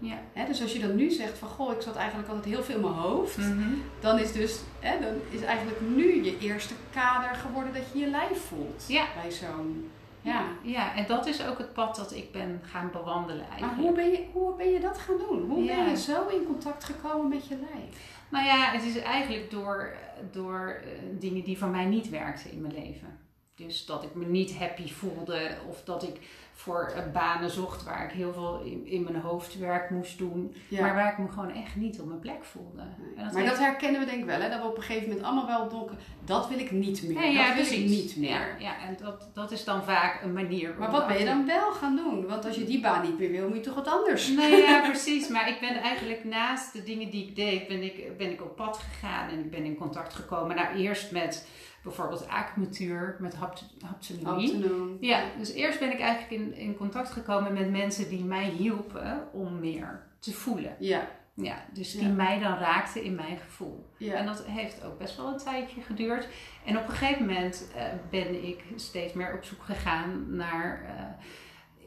Ja. 0.00 0.18
Hè, 0.32 0.46
dus 0.46 0.62
als 0.62 0.72
je 0.72 0.78
dan 0.78 0.94
nu 0.96 1.10
zegt 1.10 1.38
van, 1.38 1.48
goh, 1.48 1.72
ik 1.72 1.80
zat 1.80 1.96
eigenlijk 1.96 2.28
altijd 2.28 2.54
heel 2.54 2.62
veel 2.62 2.74
in 2.74 2.80
mijn 2.80 2.92
hoofd. 2.94 3.36
Mhm. 3.36 3.68
Dan 4.00 4.18
is 4.18 4.32
dus, 4.32 4.60
hè, 4.80 5.00
dan 5.00 5.14
is 5.30 5.42
eigenlijk 5.42 5.80
nu 5.80 6.24
je 6.24 6.38
eerste 6.38 6.74
kader 6.92 7.34
geworden 7.34 7.72
dat 7.72 7.82
je 7.92 7.98
je 7.98 8.06
lijf 8.06 8.40
voelt. 8.46 8.84
Ja. 8.88 9.06
Bij 9.22 9.30
zo'n, 9.30 9.90
ja. 10.20 10.42
ja, 10.62 10.94
en 10.94 11.06
dat 11.06 11.26
is 11.26 11.46
ook 11.46 11.58
het 11.58 11.72
pad 11.72 11.96
dat 11.96 12.12
ik 12.14 12.32
ben 12.32 12.60
gaan 12.62 12.90
bewandelen 12.92 13.46
Maar 13.48 13.58
eigenlijk. 13.58 13.80
hoe 13.80 13.92
ben, 13.92 14.10
je, 14.10 14.24
hoe 14.32 14.56
ben 14.56 14.70
je 14.70 14.80
dat 14.80 14.98
gaan 14.98 15.18
doen? 15.28 15.50
Hoe 15.50 15.64
Ja. 15.64 15.76
ben 15.76 15.88
je 15.88 15.96
zo 15.96 16.26
in 16.28 16.44
contact 16.46 16.84
gekomen 16.84 17.28
met 17.28 17.46
je 17.46 17.56
lijf? 17.72 18.16
Nou 18.28 18.44
ja, 18.44 18.70
het 18.70 18.82
is 18.82 18.98
eigenlijk 18.98 19.50
door, 19.50 19.94
door 20.32 20.80
eh, 20.84 20.88
dingen 21.18 21.44
die 21.44 21.58
voor 21.58 21.68
mij 21.68 21.84
niet 21.84 22.08
werkten 22.08 22.50
in 22.52 22.60
mijn 22.60 22.74
leven. 22.74 23.18
Dus 23.66 23.86
dat 23.86 24.02
ik 24.02 24.14
me 24.14 24.26
niet 24.26 24.56
happy 24.56 24.92
voelde 24.92 25.56
of 25.68 25.82
dat 25.84 26.02
ik 26.02 26.18
voor 26.58 26.92
eh, 26.94 27.12
banen 27.12 27.50
zocht 27.50 27.84
waar 27.84 28.04
ik 28.04 28.10
heel 28.10 28.32
veel 28.32 28.60
in, 28.64 28.86
in 28.86 29.02
mijn 29.02 29.20
hoofdwerk 29.20 29.90
moest 29.90 30.18
doen. 30.18 30.54
Ja. 30.68 30.80
Maar 30.80 30.94
waar 30.94 31.12
ik 31.12 31.18
me 31.18 31.28
gewoon 31.28 31.50
echt 31.50 31.76
niet 31.76 32.00
op 32.00 32.06
mijn 32.06 32.20
plek 32.20 32.44
voelde. 32.44 32.82
Nee. 32.82 33.16
En 33.16 33.24
dat 33.24 33.32
maar 33.32 33.44
dat 33.44 33.58
herkennen 33.58 34.00
we 34.00 34.06
denk 34.06 34.18
ik 34.18 34.24
wel, 34.24 34.40
hè? 34.40 34.48
dat 34.48 34.60
we 34.60 34.66
op 34.66 34.76
een 34.76 34.82
gegeven 34.82 35.08
moment 35.08 35.26
allemaal 35.26 35.46
wel 35.46 35.68
donker. 35.68 35.96
Dat 36.24 36.48
wil 36.48 36.58
ik 36.58 36.70
niet 36.70 37.02
meer. 37.02 37.18
Nee, 37.18 37.36
dat 37.36 37.54
wil 37.54 37.78
ik 37.78 37.88
niet 37.88 38.16
meer. 38.16 38.28
Ja, 38.28 38.46
ja, 38.58 38.86
en 38.86 38.96
dat, 39.02 39.28
dat 39.34 39.50
is 39.50 39.64
dan 39.64 39.84
vaak 39.84 40.22
een 40.22 40.32
manier. 40.32 40.74
Maar 40.78 40.90
wat 40.90 41.06
ben 41.06 41.18
je 41.18 41.24
dan 41.24 41.46
wel 41.46 41.72
gaan 41.72 41.96
doen? 41.96 42.26
Want 42.26 42.44
als 42.44 42.56
je 42.56 42.64
die 42.64 42.80
baan 42.80 43.02
niet 43.02 43.18
meer 43.18 43.30
wil, 43.30 43.48
moet 43.48 43.56
je 43.56 43.62
toch 43.62 43.74
wat 43.74 43.88
anders? 43.88 44.28
Nee, 44.28 44.62
ja, 44.68 44.80
precies. 44.80 45.28
Maar 45.28 45.48
ik 45.48 45.60
ben 45.60 45.76
eigenlijk 45.76 46.24
naast 46.24 46.72
de 46.72 46.82
dingen 46.82 47.10
die 47.10 47.28
ik 47.28 47.36
deed, 47.36 47.68
ben 47.68 47.82
ik, 47.82 48.16
ben 48.16 48.30
ik 48.30 48.42
op 48.42 48.56
pad 48.56 48.78
gegaan 48.78 49.28
en 49.28 49.38
ik 49.38 49.50
ben 49.50 49.64
in 49.64 49.76
contact 49.76 50.14
gekomen. 50.14 50.56
Nou, 50.56 50.76
eerst 50.76 51.12
met 51.12 51.46
bijvoorbeeld 51.82 52.28
acupunctuur, 52.28 53.16
met 53.20 53.34
hapt- 53.34 53.74
haptonomie. 53.84 54.96
Ja, 55.00 55.22
dus 55.38 55.52
eerst 55.52 55.78
ben 55.78 55.92
ik 55.92 56.00
eigenlijk 56.00 56.42
in, 56.42 56.54
in 56.54 56.76
contact 56.76 57.10
gekomen 57.10 57.52
met 57.52 57.70
mensen 57.70 58.08
die 58.08 58.24
mij 58.24 58.48
hielpen 58.48 59.28
om 59.32 59.60
meer 59.60 60.06
te 60.18 60.32
voelen. 60.32 60.76
Ja, 60.78 61.08
Ja, 61.34 61.64
dus 61.72 61.92
Ja. 61.92 61.98
die 62.00 62.08
mij 62.08 62.38
dan 62.38 62.54
raakten 62.58 63.02
in 63.02 63.14
mijn 63.14 63.36
gevoel. 63.38 63.86
ja. 63.98 64.14
En 64.14 64.26
dat 64.26 64.44
heeft 64.46 64.84
ook 64.84 64.98
best 64.98 65.16
wel 65.16 65.28
een 65.32 65.38
tijdje 65.38 65.80
geduurd. 65.80 66.28
En 66.64 66.78
op 66.78 66.88
een 66.88 66.94
gegeven 66.94 67.26
moment 67.26 67.70
eh, 67.76 67.84
ben 68.10 68.46
ik 68.48 68.64
steeds 68.76 69.12
meer 69.12 69.34
op 69.34 69.44
zoek 69.44 69.62
gegaan 69.62 70.36
naar. 70.36 70.84
eh, 70.84 71.24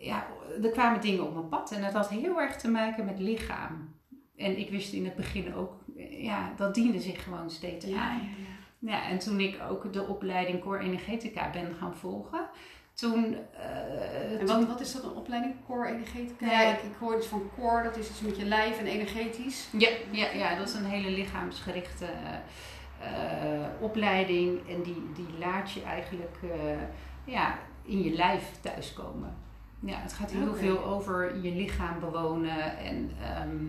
ja, 0.05 0.25
er 0.63 0.69
kwamen 0.69 1.01
dingen 1.01 1.23
op 1.27 1.33
mijn 1.33 1.49
pad 1.49 1.71
en 1.71 1.81
dat 1.81 1.93
had 1.93 2.09
heel 2.09 2.39
erg 2.41 2.55
te 2.55 2.69
maken 2.69 3.05
met 3.05 3.19
lichaam. 3.19 3.95
En 4.35 4.57
ik 4.59 4.69
wist 4.69 4.93
in 4.93 5.05
het 5.05 5.15
begin 5.15 5.53
ook, 5.55 5.73
eh, 5.97 6.23
ja, 6.23 6.53
dat 6.57 6.73
diende 6.75 6.99
zich 6.99 7.23
gewoon 7.23 7.49
steeds 7.49 7.85
ja, 7.85 7.99
aan. 8.01 8.29
Ja, 8.81 9.07
en 9.09 9.19
toen 9.19 9.39
ik 9.39 9.59
ook 9.69 9.93
de 9.93 10.07
opleiding 10.07 10.61
Core 10.61 10.79
Energetica 10.79 11.49
ben 11.49 11.75
gaan 11.79 11.95
volgen, 11.95 12.45
toen... 12.93 13.37
eh, 13.53 14.39
En 14.39 14.47
wat, 14.47 14.65
wat 14.67 14.81
is 14.81 14.91
dat, 14.93 15.03
een 15.03 15.11
opleiding? 15.15 15.55
Core 15.67 15.87
energetica? 15.87 16.45
Ja, 16.45 16.71
ik, 16.71 16.81
ik 16.81 16.95
hoor 16.99 17.17
iets 17.17 17.27
van 17.27 17.49
core, 17.59 17.83
dat 17.83 17.97
is 17.97 18.09
iets 18.09 18.21
met 18.21 18.37
je 18.37 18.45
lijf 18.45 18.79
en 18.79 18.85
energetisch. 18.85 19.67
Ja, 19.77 19.89
ja, 20.11 20.29
ja, 20.31 20.55
dat 20.55 20.67
is 20.67 20.73
een 20.73 20.85
hele 20.85 21.09
lichaamsgerichte 21.09 22.05
eh, 23.01 23.09
opleiding. 23.79 24.69
En 24.69 24.81
die, 24.81 25.11
die 25.15 25.37
laat 25.39 25.71
je 25.71 25.83
eigenlijk 25.83 26.37
eh, 26.43 26.77
ja, 27.33 27.59
in 27.85 28.03
je 28.03 28.11
lijf 28.13 28.43
thuiskomen. 28.61 29.33
Ja, 29.79 29.97
het 30.01 30.13
gaat 30.13 30.31
heel 30.31 30.55
veel 30.55 30.83
over 30.83 31.41
je 31.41 31.51
lichaam 31.51 31.99
bewonen 31.99 32.77
en 32.77 33.11
ehm, 33.23 33.65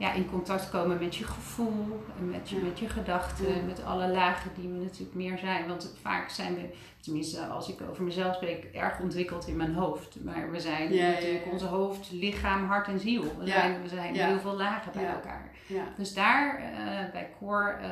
ja, 0.00 0.12
in 0.12 0.30
contact 0.30 0.70
komen 0.70 0.98
met 0.98 1.16
je 1.16 1.24
gevoel 1.24 2.00
en 2.18 2.30
met 2.30 2.48
je, 2.50 2.56
Ja. 2.56 2.62
met 2.62 2.78
je 2.78 2.88
gedachten, 2.88 3.48
Ja. 3.56 3.62
met 3.66 3.84
alle 3.84 4.08
lagen 4.08 4.50
die 4.54 4.68
we 4.68 4.78
natuurlijk 4.78 5.14
meer 5.14 5.38
zijn. 5.38 5.68
Want 5.68 5.94
vaak 6.00 6.28
zijn 6.30 6.54
we, 6.54 6.74
tenminste 7.00 7.40
als 7.46 7.68
ik 7.68 7.78
over 7.90 8.02
mezelf 8.04 8.34
spreek, 8.34 8.64
erg 8.64 9.00
ontwikkeld 9.00 9.46
in 9.46 9.56
mijn 9.56 9.74
hoofd. 9.74 10.16
Maar 10.24 10.50
we 10.50 10.60
zijn 10.60 10.92
Ja, 10.92 11.08
natuurlijk 11.10 11.46
onze 11.52 11.66
hoofd, 11.66 12.10
lichaam, 12.12 12.64
hart 12.66 12.86
en 12.88 13.00
ziel. 13.00 13.22
We 13.38 13.46
zijn, 13.46 13.82
we 13.82 13.88
zijn 13.88 14.14
heel 14.14 14.38
veel 14.40 14.56
lagen 14.56 14.92
bij 14.92 15.06
elkaar. 15.06 15.50
Dus 15.96 16.14
daar 16.14 16.56
eh, 16.56 17.12
bij 17.12 17.28
Core 17.38 17.70
eh, 17.72 17.90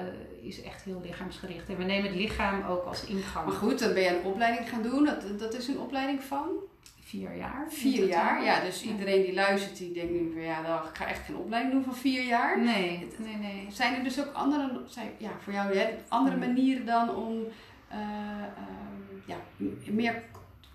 is 0.48 0.62
echt 0.62 0.82
heel 0.82 1.00
lichaamsgericht. 1.04 1.68
En 1.68 1.76
we 1.76 1.84
nemen 1.84 2.10
het 2.10 2.18
lichaam 2.20 2.62
ook 2.62 2.84
als 2.84 3.04
ingang. 3.04 3.46
Maar 3.46 3.54
goed, 3.56 3.78
dan 3.78 3.92
ben 3.94 4.02
je 4.02 4.08
een 4.18 4.24
opleiding 4.24 4.68
gaan 4.68 4.82
doen. 4.82 5.04
Dat, 5.04 5.38
dat 5.38 5.54
is 5.54 5.68
een 5.68 5.78
opleiding 5.78 6.22
van 6.22 6.46
Vier 7.08 7.36
jaar. 7.36 7.66
vier 7.68 8.06
jaar. 8.06 8.44
Ja, 8.44 8.60
dus 8.60 8.82
iedereen 8.82 9.22
die 9.22 9.34
luistert, 9.34 9.76
die 9.78 9.92
denkt 9.92 10.12
nu 10.12 10.30
van 10.32 10.42
ja, 10.42 10.60
nou, 10.60 10.88
ik 10.88 10.94
ga 10.96 11.06
echt 11.06 11.24
geen 11.24 11.36
opleiding 11.36 11.72
doen 11.74 11.84
van 11.84 11.94
vier 11.96 12.22
jaar. 12.22 12.60
Nee, 12.60 13.08
nee, 13.18 13.36
nee. 13.36 13.66
Zijn 13.70 13.94
er 13.94 14.04
dus 14.04 14.20
ook 14.20 14.32
andere, 14.32 14.80
zijn, 14.86 15.10
ja, 15.18 15.30
voor 15.42 15.52
jou 15.52 15.76
hè, 15.76 15.88
andere 16.08 16.36
Mhm. 16.36 16.46
manieren 16.46 16.86
dan 16.86 17.14
om 17.14 17.34
eh, 17.88 17.98
ehm, 17.98 19.16
ja, 19.26 19.36
meer 19.90 20.22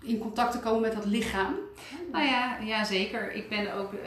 in 0.02 0.18
contact 0.18 0.52
te 0.52 0.58
komen 0.60 0.80
met 0.80 0.92
dat 0.94 1.04
lichaam? 1.04 1.54
Nou 2.12 2.24
ja, 2.24 2.58
ja, 2.58 2.84
zeker. 2.84 3.32
Ik 3.32 3.48
ben 3.48 3.74
ook, 3.74 3.92
uh, 3.92 4.00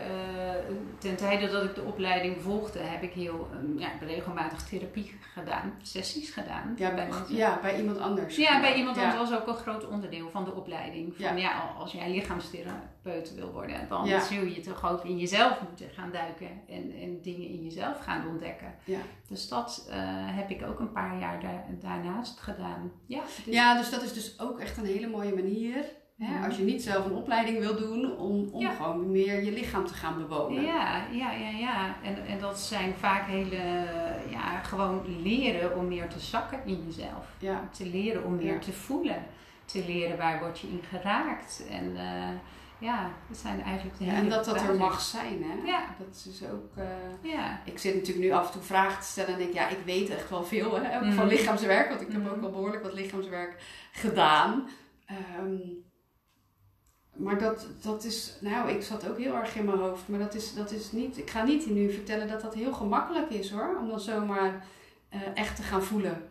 ten 0.97 1.15
tijde 1.15 1.50
dat 1.50 1.63
ik 1.63 1.75
de 1.75 1.83
opleiding 1.83 2.41
volgde, 2.41 2.79
heb 2.79 3.03
ik 3.03 3.13
heel 3.13 3.47
um, 3.53 3.79
ja, 3.79 3.89
regelmatig 4.00 4.63
therapie 4.63 5.13
gedaan, 5.33 5.74
sessies 5.81 6.29
gedaan. 6.29 6.74
Ja, 6.77 6.93
bij, 6.93 7.09
ja, 7.27 7.59
bij 7.62 7.77
iemand 7.77 7.97
anders. 8.00 8.36
Ja, 8.36 8.59
bij 8.59 8.75
iemand 8.75 8.97
anders 8.97 9.29
was 9.29 9.39
ook 9.39 9.47
een 9.47 9.55
groot 9.55 9.88
onderdeel 9.88 10.29
van 10.29 10.43
de 10.43 10.53
opleiding. 10.53 11.13
Van 11.17 11.38
ja, 11.38 11.74
als 11.77 11.91
jij 11.91 12.12
lichaamstherapeut 12.12 13.36
wil 13.36 13.51
worden, 13.51 13.88
dan 13.89 14.07
zul 14.21 14.45
je 14.45 14.59
toch 14.59 14.91
ook 14.91 15.05
in 15.05 15.17
jezelf 15.17 15.62
moeten 15.62 15.89
gaan 15.89 16.12
duiken 16.12 16.50
en, 16.67 16.93
en 17.01 17.21
dingen 17.21 17.47
in 17.47 17.63
jezelf 17.63 18.00
gaan 18.00 18.27
ontdekken. 18.27 18.75
Ja. 18.83 19.00
Dus 19.27 19.47
dat 19.47 19.88
uh, 19.89 19.95
heb 20.36 20.50
ik 20.50 20.65
ook 20.65 20.79
een 20.79 20.91
paar 20.91 21.19
jaar 21.19 21.39
daarnaast 21.79 22.39
gedaan. 22.39 22.91
Ja, 23.05 23.21
dus... 23.21 23.53
ja, 23.53 23.77
dus 23.77 23.89
dat 23.89 24.01
is 24.01 24.13
dus 24.13 24.39
ook 24.39 24.59
echt 24.59 24.77
een 24.77 24.86
hele 24.86 25.07
mooie 25.07 25.33
manier 25.33 25.86
Hè, 26.17 26.45
als 26.45 26.57
je 26.57 26.63
niet 26.63 26.83
zelf 26.83 27.05
een 27.05 27.15
opleiding 27.15 27.59
wil 27.59 27.75
doen, 27.75 28.17
om, 28.17 28.50
om 28.51 28.69
gewoon 28.69 29.12
meer 29.12 29.43
je 29.43 29.51
lichaam 29.51 29.86
te 29.86 29.93
gaan 29.93 30.17
bewonen. 30.17 30.63
Ja, 30.63 31.05
ja, 31.12 31.31
ja, 31.31 31.50
ja. 31.50 31.95
En, 32.03 32.25
en 32.27 32.39
dat 32.39 32.59
zijn 32.59 32.93
vaak 32.93 33.27
hele, 33.27 33.86
ja, 34.29 34.59
gewoon 34.63 35.21
leren 35.21 35.77
om 35.77 35.88
meer 35.88 36.09
te 36.09 36.19
zakken 36.19 36.59
in 36.65 36.83
jezelf. 36.86 37.36
Ja. 37.39 37.69
Te 37.71 37.86
leren 37.86 38.24
om 38.24 38.36
meer 38.36 38.59
te 38.59 38.74
voelen. 38.74 39.25
Te 39.65 39.83
leren 39.88 40.17
waar 40.17 40.39
word 40.39 40.59
je 40.59 40.67
in 40.67 40.81
geraakt. 40.89 41.63
En 41.69 41.86
uh, 41.86 42.29
ja, 42.79 43.12
dat 43.27 43.38
zijn 43.38 43.62
eigenlijk 43.62 43.97
de 43.97 44.03
hele 44.03 44.15
ja, 44.15 44.21
En 44.21 44.29
dat 44.29 44.45
dat 44.45 44.62
er 44.62 44.75
mag 44.75 45.01
zijn, 45.01 45.43
hè? 45.43 45.67
Ja. 45.67 45.86
Dat 45.97 46.15
is 46.15 46.24
dus 46.24 46.50
ook... 46.50 46.77
Uh, 46.77 47.31
ja. 47.31 47.62
Ik 47.65 47.77
zit 47.77 47.95
natuurlijk 47.95 48.25
nu 48.25 48.31
af 48.31 48.45
en 48.45 48.51
toe 48.51 48.62
vragen 48.62 49.01
te 49.01 49.07
stellen 49.07 49.33
en 49.33 49.38
denk, 49.38 49.53
ja, 49.53 49.69
ik 49.69 49.79
weet 49.86 50.09
echt 50.09 50.29
wel 50.29 50.43
veel 50.43 50.81
hè, 50.81 50.95
ook 50.95 51.13
van 51.13 51.25
mhm. 51.25 51.27
lichaamswerk. 51.27 51.89
Want 51.89 52.01
ik 52.01 52.12
heb 52.12 52.24
mhm. 52.24 52.33
ook 52.33 52.43
al 52.43 52.51
behoorlijk 52.51 52.83
wat 52.83 52.93
lichaamswerk 52.93 53.63
gedaan. 53.91 54.67
Um, 55.39 55.86
maar 57.17 57.39
dat, 57.39 57.67
dat 57.81 58.03
is, 58.03 58.38
nou, 58.41 58.69
ik 58.69 58.83
zat 58.83 59.09
ook 59.09 59.17
heel 59.17 59.36
erg 59.36 59.55
in 59.55 59.65
mijn 59.65 59.77
hoofd. 59.77 60.07
Maar 60.07 60.19
dat 60.19 60.33
is, 60.33 60.53
dat 60.53 60.71
is 60.71 60.91
niet, 60.91 61.17
ik 61.17 61.29
ga 61.29 61.43
niet 61.43 61.69
nu 61.69 61.91
vertellen 61.91 62.27
dat 62.27 62.41
dat 62.41 62.53
heel 62.53 62.74
gemakkelijk 62.74 63.29
is 63.29 63.51
hoor. 63.51 63.77
Om 63.79 63.89
dan 63.89 64.00
zomaar 64.00 64.65
uh, 65.13 65.21
echt 65.33 65.55
te 65.55 65.62
gaan 65.62 65.83
voelen. 65.83 66.24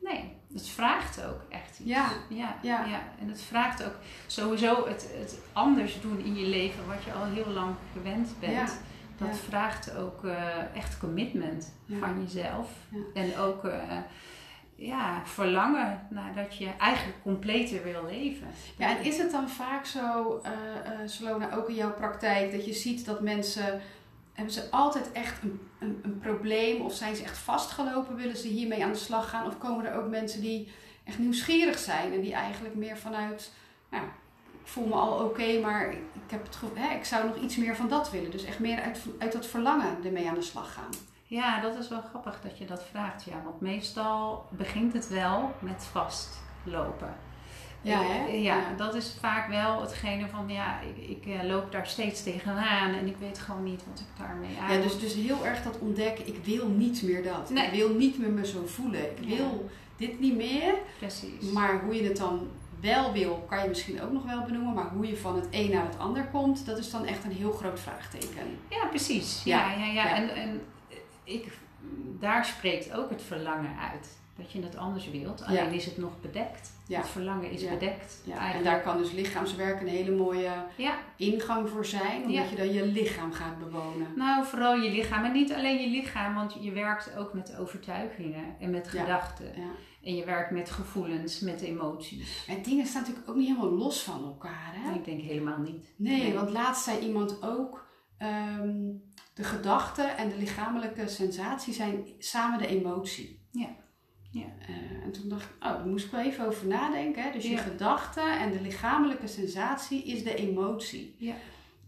Nee, 0.00 0.32
het 0.52 0.68
vraagt 0.68 1.24
ook 1.24 1.40
echt 1.48 1.78
iets. 1.78 1.88
Ja. 1.88 2.08
Ja, 2.28 2.58
ja. 2.62 2.84
ja. 2.84 3.02
En 3.20 3.28
het 3.28 3.40
vraagt 3.40 3.84
ook 3.84 3.94
sowieso 4.26 4.86
het, 4.86 5.08
het 5.18 5.38
anders 5.52 6.00
doen 6.00 6.18
in 6.18 6.34
je 6.36 6.46
leven, 6.46 6.86
wat 6.86 7.04
je 7.04 7.12
al 7.12 7.24
heel 7.24 7.52
lang 7.52 7.74
gewend 7.92 8.34
bent. 8.40 8.52
Ja. 8.52 9.26
Dat 9.26 9.38
vraagt 9.38 9.96
ook 9.96 10.24
uh, 10.24 10.76
echt 10.76 10.98
commitment 10.98 11.72
van 11.98 12.22
jezelf. 12.22 12.70
En 13.14 13.38
ook. 13.38 13.64
Uh, 13.64 13.72
ja, 14.76 15.22
verlangen 15.24 16.06
naar 16.10 16.34
dat 16.34 16.56
je 16.56 16.68
eigenlijk 16.78 17.22
completer 17.22 17.82
wil 17.82 18.04
leven. 18.06 18.46
Ja, 18.78 18.96
en 18.96 19.04
is 19.04 19.18
het 19.18 19.30
dan 19.30 19.48
vaak 19.48 19.86
zo, 19.86 20.40
uh, 20.46 20.50
uh, 20.50 21.08
Salona, 21.08 21.54
ook 21.54 21.68
in 21.68 21.74
jouw 21.74 21.92
praktijk, 21.92 22.52
dat 22.52 22.66
je 22.66 22.72
ziet 22.72 23.04
dat 23.04 23.20
mensen, 23.20 23.80
hebben 24.32 24.54
ze 24.54 24.70
altijd 24.70 25.12
echt 25.12 25.42
een, 25.42 25.60
een, 25.78 26.00
een, 26.02 26.18
probleem 26.18 26.80
of 26.80 26.94
zijn 26.94 27.16
ze 27.16 27.22
echt 27.22 27.38
vastgelopen, 27.38 28.16
willen 28.16 28.36
ze 28.36 28.48
hiermee 28.48 28.84
aan 28.84 28.92
de 28.92 28.98
slag 28.98 29.30
gaan? 29.30 29.46
Of 29.46 29.58
komen 29.58 29.86
er 29.86 29.98
ook 29.98 30.08
mensen 30.08 30.40
die 30.40 30.68
echt 31.04 31.18
nieuwsgierig 31.18 31.78
zijn 31.78 32.12
en 32.12 32.20
die 32.20 32.34
eigenlijk 32.34 32.74
meer 32.74 32.96
vanuit, 32.96 33.52
nou, 33.90 34.04
ik 34.62 34.70
voel 34.70 34.86
me 34.86 34.94
al 34.94 35.24
oké, 35.24 35.60
maar 35.60 35.92
ik, 35.92 36.30
heb 36.30 36.42
het, 36.42 36.56
hè, 36.74 36.96
ik 36.96 37.04
zou 37.04 37.26
nog 37.26 37.36
iets 37.36 37.56
meer 37.56 37.76
van 37.76 37.88
dat 37.88 38.10
willen. 38.10 38.30
Dus 38.30 38.44
echt 38.44 38.58
meer 38.58 38.80
uit, 38.80 39.00
uit 39.18 39.32
dat 39.32 39.46
verlangen 39.46 40.04
ermee 40.04 40.28
aan 40.28 40.34
de 40.34 40.42
slag 40.42 40.72
gaan. 40.72 41.13
Ja, 41.34 41.60
dat 41.60 41.76
is 41.78 41.88
wel 41.88 42.00
grappig 42.00 42.40
dat 42.40 42.58
je 42.58 42.64
dat 42.64 42.84
vraagt. 42.90 43.24
Ja, 43.24 43.42
want 43.44 43.60
meestal 43.60 44.46
begint 44.50 44.92
het 44.92 45.08
wel 45.08 45.52
met 45.58 45.84
vastlopen. 45.92 47.14
Ja, 47.80 48.02
hè? 48.02 48.26
ja, 48.32 48.74
dat 48.76 48.94
is 48.94 49.16
vaak 49.20 49.48
wel 49.48 49.80
hetgene 49.80 50.28
van, 50.28 50.48
ja, 50.48 50.80
ik, 50.80 51.08
ik 51.08 51.26
eh, 51.26 51.44
loop 51.44 51.72
daar 51.72 51.86
steeds 51.86 52.22
tegenaan 52.22 52.94
en 52.94 53.06
ik 53.06 53.16
weet 53.16 53.38
gewoon 53.38 53.64
niet 53.64 53.82
wat 53.88 54.00
ik 54.00 54.06
daarmee 54.18 54.58
aan. 54.60 54.72
Ja, 54.76 54.82
dus, 54.82 54.98
dus 54.98 55.14
heel 55.14 55.46
erg 55.46 55.62
dat 55.62 55.78
ontdekken, 55.78 56.26
ik 56.26 56.44
wil 56.44 56.68
niet 56.68 57.02
meer 57.02 57.22
dat. 57.22 57.50
Ik 57.50 57.70
wil 57.72 57.94
niet 57.94 58.18
meer 58.18 58.30
me 58.30 58.46
zo 58.46 58.66
voelen. 58.66 59.10
Ik 59.16 59.36
wil 59.36 59.70
dit 59.96 60.20
niet 60.20 60.36
meer. 60.36 60.74
Precies. 60.98 61.50
Maar 61.52 61.80
hoe 61.80 61.94
je 61.94 62.08
het 62.08 62.16
dan 62.16 62.48
wel 62.80 63.12
wil, 63.12 63.44
kan 63.48 63.62
je 63.62 63.68
misschien 63.68 64.02
ook 64.02 64.12
nog 64.12 64.24
wel 64.24 64.42
benoemen. 64.44 64.74
Maar 64.74 64.90
hoe 64.94 65.06
je 65.06 65.16
van 65.16 65.36
het 65.36 65.46
een 65.50 65.70
naar 65.70 65.86
het 65.86 65.98
ander 65.98 66.24
komt, 66.24 66.66
dat 66.66 66.78
is 66.78 66.90
dan 66.90 67.06
echt 67.06 67.24
een 67.24 67.32
heel 67.32 67.52
groot 67.52 67.80
vraagteken. 67.80 68.58
Ja, 68.68 68.86
precies. 68.86 69.42
Ja, 69.44 69.70
ja, 69.70 69.84
ja. 69.84 69.92
ja. 69.92 70.14
En, 70.14 70.28
en 70.34 70.60
ik, 71.24 71.58
daar 72.20 72.44
spreekt 72.44 72.92
ook 72.92 73.10
het 73.10 73.22
verlangen 73.22 73.78
uit. 73.78 74.22
Dat 74.36 74.52
je 74.52 74.62
het 74.62 74.76
anders 74.76 75.10
wilt. 75.10 75.42
Alleen 75.42 75.72
is 75.72 75.84
het 75.84 75.98
nog 75.98 76.20
bedekt. 76.20 76.72
Het 76.88 77.08
verlangen 77.08 77.50
is 77.50 77.68
bedekt. 77.68 78.22
En 78.38 78.64
daar 78.64 78.82
kan 78.82 78.98
dus 78.98 79.12
lichaamswerk 79.12 79.80
een 79.80 79.86
hele 79.86 80.16
mooie 80.16 80.50
ingang 81.16 81.68
voor 81.68 81.84
zijn. 81.84 82.24
Omdat 82.24 82.50
je 82.50 82.56
dan 82.56 82.72
je 82.72 82.86
lichaam 82.86 83.32
gaat 83.32 83.58
bewonen. 83.58 84.06
Nou, 84.16 84.46
vooral 84.46 84.76
je 84.76 84.90
lichaam. 84.90 85.24
En 85.24 85.32
niet 85.32 85.52
alleen 85.52 85.80
je 85.80 85.88
lichaam. 85.88 86.34
Want 86.34 86.56
je 86.60 86.72
werkt 86.72 87.16
ook 87.16 87.32
met 87.32 87.56
overtuigingen 87.56 88.56
en 88.60 88.70
met 88.70 88.88
gedachten. 88.88 89.52
En 90.02 90.16
je 90.16 90.24
werkt 90.24 90.50
met 90.50 90.70
gevoelens, 90.70 91.40
met 91.40 91.60
emoties. 91.60 92.46
En 92.48 92.62
dingen 92.62 92.86
staan 92.86 93.00
natuurlijk 93.02 93.28
ook 93.28 93.36
niet 93.36 93.48
helemaal 93.48 93.70
los 93.70 94.02
van 94.02 94.24
elkaar. 94.24 94.72
Hè? 94.74 94.94
Ik 94.94 95.04
denk 95.04 95.20
helemaal 95.20 95.58
niet. 95.58 95.92
Nee, 95.96 96.34
want 96.34 96.50
laatst 96.50 96.84
zei 96.84 96.98
iemand 96.98 97.42
ook... 97.42 97.86
Ehm, 98.18 98.90
de 99.34 99.44
gedachte 99.44 100.02
en 100.02 100.28
de 100.28 100.36
lichamelijke 100.36 101.08
sensatie 101.08 101.74
zijn 101.74 102.06
samen 102.18 102.58
de 102.58 102.66
emotie. 102.66 103.40
Ja. 103.50 103.68
ja. 104.30 104.46
Uh, 104.68 105.04
en 105.04 105.12
toen 105.12 105.28
dacht 105.28 105.44
ik, 105.44 105.50
oh, 105.54 105.72
daar 105.72 105.86
moest 105.86 106.04
ik 106.04 106.10
wel 106.10 106.20
even 106.20 106.46
over 106.46 106.66
nadenken. 106.66 107.22
Hè? 107.22 107.32
Dus 107.32 107.46
je 107.46 107.56
gedachte 107.56 108.20
en 108.20 108.52
de 108.52 108.60
lichamelijke 108.60 109.26
sensatie 109.26 110.04
is 110.04 110.24
de 110.24 110.34
emotie. 110.34 111.14
Ja. 111.18 111.34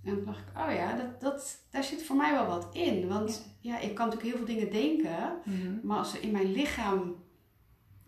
En 0.05 0.15
toen 0.15 0.25
dacht 0.25 0.39
ik, 0.39 0.59
oh 0.59 0.73
ja, 0.73 0.97
dat, 0.97 1.21
dat, 1.21 1.59
daar 1.71 1.85
zit 1.85 2.03
voor 2.03 2.17
mij 2.17 2.33
wel 2.33 2.47
wat 2.47 2.69
in. 2.73 3.09
Want 3.09 3.57
ja, 3.61 3.79
ik 3.79 3.95
kan 3.95 4.07
natuurlijk 4.09 4.37
heel 4.37 4.47
veel 4.47 4.55
dingen 4.55 4.73
denken. 4.73 5.37
Mhm. 5.45 5.87
Maar 5.87 5.99
als 5.99 6.15
er 6.15 6.23
in 6.23 6.31
mijn 6.31 6.53
lichaam 6.53 7.25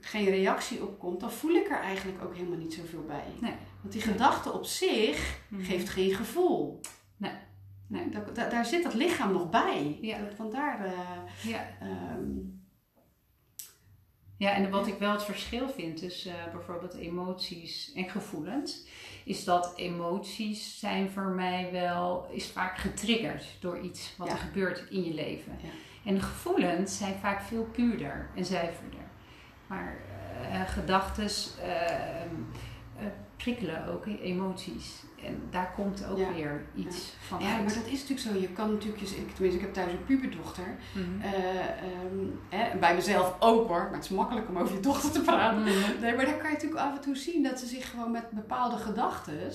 geen 0.00 0.28
reactie 0.30 0.82
op 0.82 0.98
komt, 0.98 1.20
dan 1.20 1.32
voel 1.32 1.54
ik 1.54 1.70
er 1.70 1.80
eigenlijk 1.80 2.24
ook 2.24 2.34
helemaal 2.34 2.58
niet 2.58 2.74
zoveel 2.74 3.04
bij. 3.06 3.24
Nee. 3.40 3.54
Want 3.80 3.92
die 3.92 4.02
gedachte 4.02 4.52
op 4.52 4.64
zich 4.64 5.40
mhm. 5.48 5.62
geeft 5.62 5.88
geen 5.88 6.14
gevoel. 6.14 6.80
Nee. 7.16 7.32
Nee, 7.88 8.08
daar, 8.08 8.50
daar, 8.50 8.66
zit 8.66 8.82
dat 8.82 8.94
lichaam 8.94 9.32
nog 9.32 9.50
bij. 9.50 9.98
Ja. 10.00 10.18
Want 10.36 10.52
daar. 10.52 10.86
Uh, 10.86 10.92
ja. 11.42 11.66
Um, 12.16 12.56
ja, 14.36 14.52
en 14.52 14.70
wat 14.70 14.86
ik 14.86 14.98
wel 14.98 15.12
het 15.12 15.24
verschil 15.24 15.68
vind 15.68 15.96
tussen 15.96 16.32
uh, 16.32 16.52
bijvoorbeeld 16.52 16.94
emoties 16.94 17.92
en 17.94 18.08
gevoelens, 18.08 18.86
is 19.24 19.44
dat 19.44 19.72
emoties 19.76 20.78
zijn 20.78 21.10
voor 21.10 21.28
mij 21.28 21.68
wel, 21.72 22.28
is 22.30 22.46
vaak 22.46 22.78
getriggerd 22.78 23.44
door 23.60 23.80
iets 23.80 24.14
wat 24.16 24.28
er 24.28 24.36
gebeurt 24.36 24.90
in 24.90 25.04
je 25.04 25.14
leven. 25.14 25.58
Ja. 25.62 25.68
En 26.04 26.22
gevoelens 26.22 26.98
zijn 26.98 27.14
vaak 27.14 27.42
veel 27.42 27.64
puurder 27.64 28.30
en 28.34 28.44
zuiverder. 28.44 29.10
Maar 29.66 30.00
uh, 30.52 30.68
gedachten 30.68 31.28
ehm, 31.62 32.34
prikkelen 33.38 33.86
ook 33.86 34.06
emoties. 34.06 35.02
En 35.24 35.42
daar 35.50 35.72
komt 35.76 36.06
ook 36.06 36.34
weer 36.34 36.64
iets 36.74 37.12
van 37.26 37.40
ja, 37.40 37.56
maar 37.56 37.74
dat 37.74 37.86
is 37.86 38.00
natuurlijk 38.00 38.20
zo. 38.20 38.40
Je 38.40 38.48
kan 38.48 38.72
natuurlijk, 38.72 39.00
ik, 39.02 39.34
tenminste 39.34 39.60
ik 39.60 39.60
heb 39.60 39.72
thuis 39.72 39.92
een 39.92 40.04
puberdochter. 40.04 40.76
Mm 40.92 41.20
bij 42.80 42.94
mezelf 42.94 43.36
ook 43.38 43.68
hoor. 43.68 43.82
Maar 43.82 43.92
het 43.92 44.04
is 44.04 44.08
makkelijk 44.08 44.48
om 44.48 44.58
over 44.58 44.74
je 44.74 44.80
dochter 44.80 45.10
te 45.10 45.20
praten. 45.20 45.62
Mhm. 45.62 46.00
Nee, 46.00 46.16
maar 46.16 46.24
daar 46.24 46.36
kan 46.36 46.46
je 46.46 46.54
natuurlijk 46.54 46.80
af 46.80 46.94
en 46.96 47.00
toe 47.00 47.16
zien 47.16 47.42
dat 47.42 47.58
ze 47.58 47.66
zich 47.66 47.90
gewoon 47.90 48.10
met 48.10 48.30
bepaalde 48.30 48.76
gedachten 48.76 49.52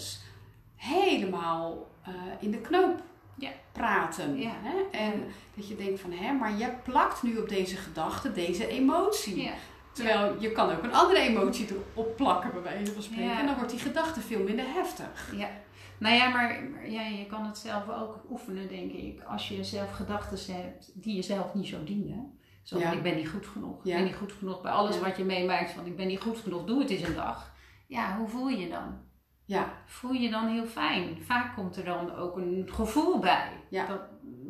helemaal 0.76 1.88
uh, 2.08 2.14
in 2.40 2.52
de 2.52 2.58
knoop 2.58 3.02
ja. 3.36 3.50
praten. 3.72 4.38
Hè? 4.42 4.98
En 4.98 5.24
dat 5.54 5.68
je 5.68 5.76
denkt 5.76 6.00
van, 6.00 6.12
hè, 6.12 6.32
maar 6.32 6.58
je 6.58 6.70
plakt 6.84 7.24
nu 7.24 7.38
op 7.38 7.50
deze 7.50 7.76
gedachte 7.76 8.32
deze 8.32 8.68
emotie. 8.68 9.52
Terwijl 9.94 10.42
je 10.42 10.52
kan 10.52 10.72
ook 10.72 10.84
een 10.84 10.94
andere 10.94 11.20
emotie 11.20 11.68
erop 11.94 12.16
plakken, 12.16 12.52
bij 12.52 12.62
wijze 12.62 12.94
van 12.94 13.04
spreken. 13.04 13.38
En 13.38 13.46
dan 13.46 13.56
wordt 13.56 13.72
die 13.72 13.80
gedachte 13.80 14.22
veel 14.22 14.44
minder 14.44 14.66
heftig. 14.68 15.34
Ja. 15.36 15.50
Nou 15.98 16.16
ja, 16.16 16.30
maar, 16.30 16.60
ja, 16.90 17.02
je 17.02 17.26
kan 17.26 17.46
het 17.46 17.58
zelf 17.58 17.90
ook 17.90 18.20
oefenen, 18.30 18.68
denk 18.68 18.92
ik. 18.92 19.24
Als 19.24 19.48
je 19.48 19.64
zelf 19.64 19.92
gedachten 19.92 20.56
hebt 20.56 20.92
die 20.94 21.16
jezelf 21.16 21.54
niet 21.54 21.68
zo 21.68 21.84
dienen. 21.84 22.40
Zo 22.64 22.80
ja. 22.80 22.92
ik 22.92 23.04
ben 23.04 23.16
niet 23.16 23.30
goed 23.30 23.48
genoeg. 23.48 23.86
Ik 23.86 23.94
ben 23.94 24.04
niet 24.04 24.16
goed 24.16 24.32
genoeg 24.32 24.62
bij 24.62 24.72
alles 24.72 25.00
wat 25.00 25.18
je 25.18 25.24
meemaakt. 25.24 25.72
Van 25.72 25.86
ik 25.86 25.96
ben 25.96 26.08
niet 26.08 26.22
goed 26.22 26.38
genoeg, 26.38 26.64
doe 26.64 26.80
het 26.80 26.90
eens 26.90 27.08
een 27.08 27.16
dag. 27.16 27.54
Ja, 27.88 28.18
hoe 28.18 28.28
voel 28.28 28.48
je 28.48 28.58
je 28.58 28.70
dan? 28.70 29.02
Ja. 29.46 29.74
Voel 29.86 30.12
je 30.12 30.30
dan 30.30 30.48
heel 30.48 30.66
fijn. 30.66 31.18
Vaak 31.22 31.56
komt 31.56 31.78
er 31.78 31.86
dan 31.86 32.16
ook 32.16 32.38
een 32.38 32.70
gevoel 32.72 33.20
bij. 33.20 33.52
Ja. 33.70 33.86
Dat, 33.86 34.02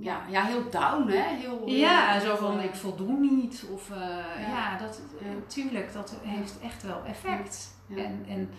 ja, 0.03 0.21
ja, 0.29 0.43
heel 0.43 0.69
down, 0.69 1.07
hè? 1.07 1.35
Heel, 1.35 1.63
ja, 1.65 2.19
zo 2.19 2.35
van 2.35 2.59
ik 2.59 2.75
voldoen 2.75 3.21
niet. 3.21 3.65
Of 3.73 3.89
uh, 3.89 3.97
ja. 4.47 4.77
dat, 4.77 5.01
uh, 5.21 5.27
tuurlijk, 5.47 5.93
dat 5.93 6.15
heeft 6.21 6.59
echt 6.59 6.83
wel 6.83 7.01
effect. 7.05 7.77
En, 7.89 8.25
en 8.27 8.49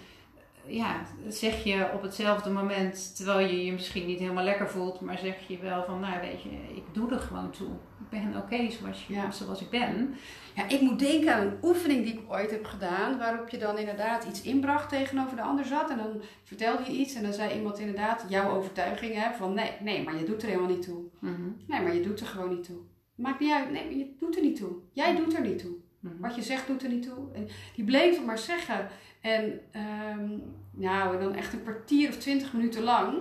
ja, 0.66 1.02
zeg 1.28 1.64
je 1.64 1.88
op 1.94 2.02
hetzelfde 2.02 2.50
moment, 2.50 3.16
terwijl 3.16 3.46
je 3.48 3.64
je 3.64 3.72
misschien 3.72 4.06
niet 4.06 4.18
helemaal 4.18 4.44
lekker 4.44 4.68
voelt, 4.70 5.00
maar 5.00 5.18
zeg 5.18 5.36
je 5.48 5.58
wel 5.58 5.84
van, 5.84 6.00
nou 6.00 6.20
weet 6.20 6.42
je, 6.42 6.48
ik 6.76 6.82
doe 6.92 7.10
er 7.10 7.18
gewoon 7.20 7.50
toe. 7.50 7.68
Ik 8.00 8.20
ben 8.20 8.36
oké 8.36 8.70
zoals, 8.70 9.06
je- 9.06 9.14
Ja. 9.14 9.30
zoals 9.30 9.60
ik 9.60 9.70
ben. 9.70 10.14
Ja, 10.54 10.68
ik 10.68 10.80
moet 10.80 10.98
denken 10.98 11.34
aan 11.34 11.46
een 11.46 11.58
oefening 11.62 12.04
die 12.04 12.12
ik 12.12 12.32
ooit 12.32 12.50
heb 12.50 12.64
gedaan, 12.64 13.18
waarop 13.18 13.48
je 13.48 13.58
dan 13.58 13.78
inderdaad 13.78 14.24
iets 14.24 14.42
inbracht 14.42 14.88
tegenover 14.88 15.36
de 15.36 15.42
ander 15.42 15.64
zat. 15.64 15.90
En 15.90 15.96
dan 15.96 16.22
vertelde 16.44 16.82
je 16.92 16.98
iets 16.98 17.14
en 17.14 17.22
dan 17.22 17.32
zei 17.32 17.54
iemand 17.54 17.78
inderdaad 17.78 18.24
jouw 18.28 18.50
overtuiging 18.56 19.14
hè, 19.14 19.32
van 19.36 19.54
nee, 19.54 19.70
nee, 19.80 20.02
maar 20.04 20.16
je 20.18 20.24
doet 20.24 20.42
er 20.42 20.48
helemaal 20.48 20.70
niet 20.70 20.82
toe. 20.82 21.02
Mhm. 21.18 21.42
Nee, 21.66 21.80
maar 21.80 21.94
je 21.94 22.02
doet 22.02 22.20
er 22.20 22.26
gewoon 22.26 22.48
niet 22.48 22.64
toe. 22.64 22.76
Maakt 23.14 23.40
niet 23.40 23.52
uit, 23.52 23.70
nee, 23.70 23.84
maar 23.84 23.94
je 23.94 24.14
doet 24.18 24.36
er 24.36 24.42
niet 24.42 24.56
toe. 24.56 24.72
Jij 24.92 25.16
doet 25.16 25.34
er 25.34 25.40
niet 25.40 25.58
toe. 25.58 25.74
Mhm. 26.04 26.20
Wat 26.20 26.34
je 26.34 26.42
zegt 26.42 26.66
doet 26.66 26.82
er 26.82 26.88
niet 26.88 27.02
toe. 27.02 27.26
En 27.34 27.48
die 27.74 27.84
bleef 27.84 28.16
het 28.16 28.26
maar 28.26 28.38
zeggen. 28.38 28.88
En 29.20 29.60
ehm, 29.70 30.28
nou, 30.70 31.20
dan 31.20 31.34
echt 31.34 31.52
een 31.52 31.62
kwartier 31.62 32.08
of 32.08 32.16
twintig 32.16 32.52
minuten 32.52 32.82
lang. 32.82 33.16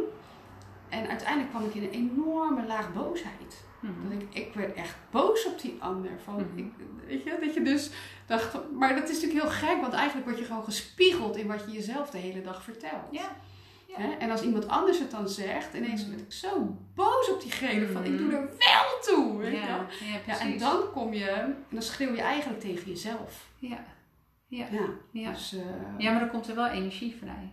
En 0.89 1.07
uiteindelijk 1.07 1.49
kwam 1.49 1.65
ik 1.65 1.73
in 1.75 1.83
een 1.83 1.91
enorme 1.91 2.65
laag 2.65 2.93
boosheid. 2.93 3.63
Mhm. 3.79 3.93
Dat 4.09 4.21
ik, 4.21 4.27
ik 4.47 4.53
werd 4.53 4.73
echt 4.73 4.95
boos 5.11 5.45
op 5.45 5.61
die 5.61 5.75
ander. 5.79 6.11
Van, 6.23 6.35
Mhm. 6.35 6.57
ik, 6.57 6.65
weet 7.07 7.23
je, 7.23 7.37
dat 7.41 7.53
je 7.53 7.61
dus 7.61 7.89
dacht, 8.25 8.57
maar 8.73 8.95
dat 8.95 9.09
is 9.09 9.21
natuurlijk 9.21 9.41
heel 9.41 9.51
gek, 9.69 9.81
want 9.81 9.93
eigenlijk 9.93 10.27
word 10.27 10.39
je 10.39 10.45
gewoon 10.45 10.63
gespiegeld 10.63 11.37
in 11.37 11.47
wat 11.47 11.63
je 11.65 11.71
jezelf 11.71 12.09
de 12.09 12.17
hele 12.17 12.41
dag 12.41 12.63
vertelt. 12.63 13.03
Ja. 13.11 13.35
Hè? 13.93 14.11
En 14.11 14.31
als 14.31 14.41
iemand 14.43 14.67
anders 14.67 14.99
het 14.99 15.11
dan 15.11 15.29
zegt, 15.29 15.73
ineens 15.73 16.01
Mhm. 16.01 16.09
werd 16.09 16.21
ik 16.21 16.31
zo 16.31 16.77
boos 16.95 17.31
op 17.31 17.41
diegene 17.41 17.87
van, 17.87 18.03
ik 18.03 18.11
Mhm. 18.11 18.23
doe 18.23 18.31
er 18.31 18.41
wel 18.57 19.15
toe. 19.15 19.37
Weet? 19.37 19.53
Ja, 19.53 19.67
ja, 19.67 19.87
Ja, 20.33 20.39
en 20.39 20.57
dan 20.57 20.91
kom 20.93 21.13
je, 21.13 21.25
en 21.29 21.55
dan 21.69 21.81
schreeuw 21.81 22.13
je 22.15 22.21
eigenlijk 22.21 22.59
tegen 22.59 22.89
jezelf. 22.89 23.49
Ja. 23.57 23.85
Ja. 24.47 24.67
Ja, 24.71 24.85
Ja. 25.11 25.31
Dus, 25.31 25.53
eh, 25.53 25.59
ja, 25.97 26.11
maar 26.11 26.19
dan 26.19 26.29
komt 26.29 26.47
er 26.47 26.55
wel 26.55 26.67
energie 26.67 27.15
vrij. 27.15 27.51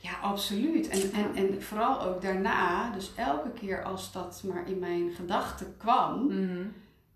ja 0.00 0.12
absoluut. 0.22 0.88
En, 0.88 1.12
en, 1.12 1.34
en 1.34 1.62
vooral 1.62 2.02
ook 2.02 2.22
daarna, 2.22 2.90
dus 2.90 3.12
elke 3.16 3.50
keer 3.50 3.82
als 3.84 4.12
dat 4.12 4.42
maar 4.46 4.68
in 4.68 4.78
mijn 4.78 5.10
gedachten 5.10 5.74
kwam, 5.78 6.26
Mhm. 6.26 6.66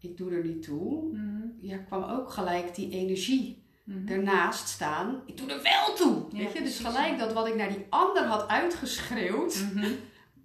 ik 0.00 0.17
doe 0.17 0.31
er 0.33 0.45
niet 0.45 0.62
toe, 0.62 1.12
Mhm. 1.12 1.47
ja, 1.61 1.77
kwam 1.77 2.03
ook 2.03 2.31
gelijk 2.31 2.75
die 2.75 2.91
energie 2.91 3.60
Mhm. 3.90 4.09
ernaast 4.12 4.68
staan. 4.68 5.23
Ik 5.26 5.37
doe 5.37 5.50
er 5.52 5.62
wel 5.62 5.94
toe. 5.94 6.23
Ja, 6.32 6.38
weet 6.44 6.52
je? 6.52 6.62
Dus 6.62 6.78
gelijk 6.78 7.18
dat 7.18 7.32
wat 7.32 7.47
ik 7.47 7.54
naar 7.54 7.68
die 7.68 7.87
ander 7.88 8.25
had 8.25 8.49
uitgeschreeuwd, 8.49 9.64
Mhm. 9.75 9.87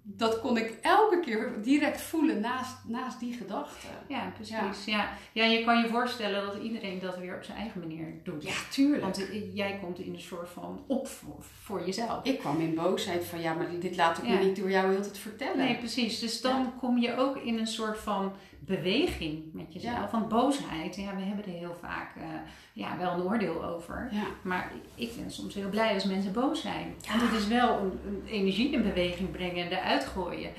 dat 0.02 0.40
kon 0.40 0.56
ik 0.56 0.78
elke 0.82 1.20
keer 1.20 1.52
direct 1.62 2.00
voelen 2.00 2.40
naast, 2.40 2.76
naast 2.86 3.20
die 3.20 3.32
gedachte. 3.32 3.86
Ja, 4.08 4.32
precies. 4.34 4.84
Ja. 4.84 5.08
Ja. 5.32 5.44
je 5.44 5.64
kan 5.64 5.78
je 5.80 5.88
voorstellen 5.88 6.46
dat 6.46 6.62
iedereen 6.62 6.98
dat 7.00 7.18
weer 7.18 7.36
op 7.36 7.42
zijn 7.44 7.58
eigen 7.58 7.80
manier 7.80 8.14
doet. 8.24 8.42
Ja, 8.42 8.52
tuurlijk. 8.70 9.02
Want 9.02 9.28
eh, 9.28 9.54
jij 9.54 9.78
komt 9.82 9.98
in 9.98 10.14
een 10.14 10.20
soort 10.20 10.48
van 10.48 10.84
op 10.86 11.08
voor, 11.08 11.36
voor 11.62 11.84
jezelf. 11.86 12.24
ik 12.24 12.38
kwam 12.38 12.60
in 12.60 12.74
boosheid 12.74 13.24
van 13.24 13.40
ja, 13.40 13.54
maar 13.54 13.66
dit 13.80 13.96
laat 13.96 14.18
ik 14.18 14.24
me 14.28 14.38
niet 14.44 14.56
door 14.56 14.70
jou 14.70 14.88
heel 14.90 14.98
het 15.02 15.18
vertellen. 15.18 15.56
Nee, 15.58 15.76
precies. 15.78 16.18
Dus 16.18 16.40
dan 16.40 16.72
kom 16.78 16.98
je 16.98 17.16
ook 17.16 17.36
in 17.36 17.58
een 17.58 17.66
soort 17.66 17.98
van 17.98 18.32
beweging 18.66 19.44
met 19.52 19.72
jezelf. 19.72 19.94
Ja. 19.94 20.08
Van 20.08 20.28
boosheid. 20.28 20.96
Ja, 20.96 21.16
we 21.16 21.22
hebben 21.22 21.44
er 21.44 21.50
heel 21.50 21.76
vaak 21.80 22.16
eh, 22.16 22.22
ja, 22.72 22.98
wel 22.98 23.12
een 23.12 23.22
oordeel 23.22 23.64
over. 23.64 24.08
Ja. 24.10 24.26
Maar 24.42 24.72
ik 24.94 25.16
ben 25.16 25.30
soms 25.30 25.54
heel 25.54 25.68
blij 25.68 25.94
als 25.94 26.04
mensen 26.04 26.32
boos 26.32 26.60
zijn. 26.60 26.94
Want 27.08 27.22
het 27.22 27.40
is 27.40 27.46
wel 27.46 27.78
een, 27.78 27.98
een 28.06 28.22
energie 28.26 28.72
in 28.72 28.82
beweging 28.82 29.30
brengen 29.30 29.64
en 29.64 29.78
eruit 29.78 30.04
gooien. 30.04 30.50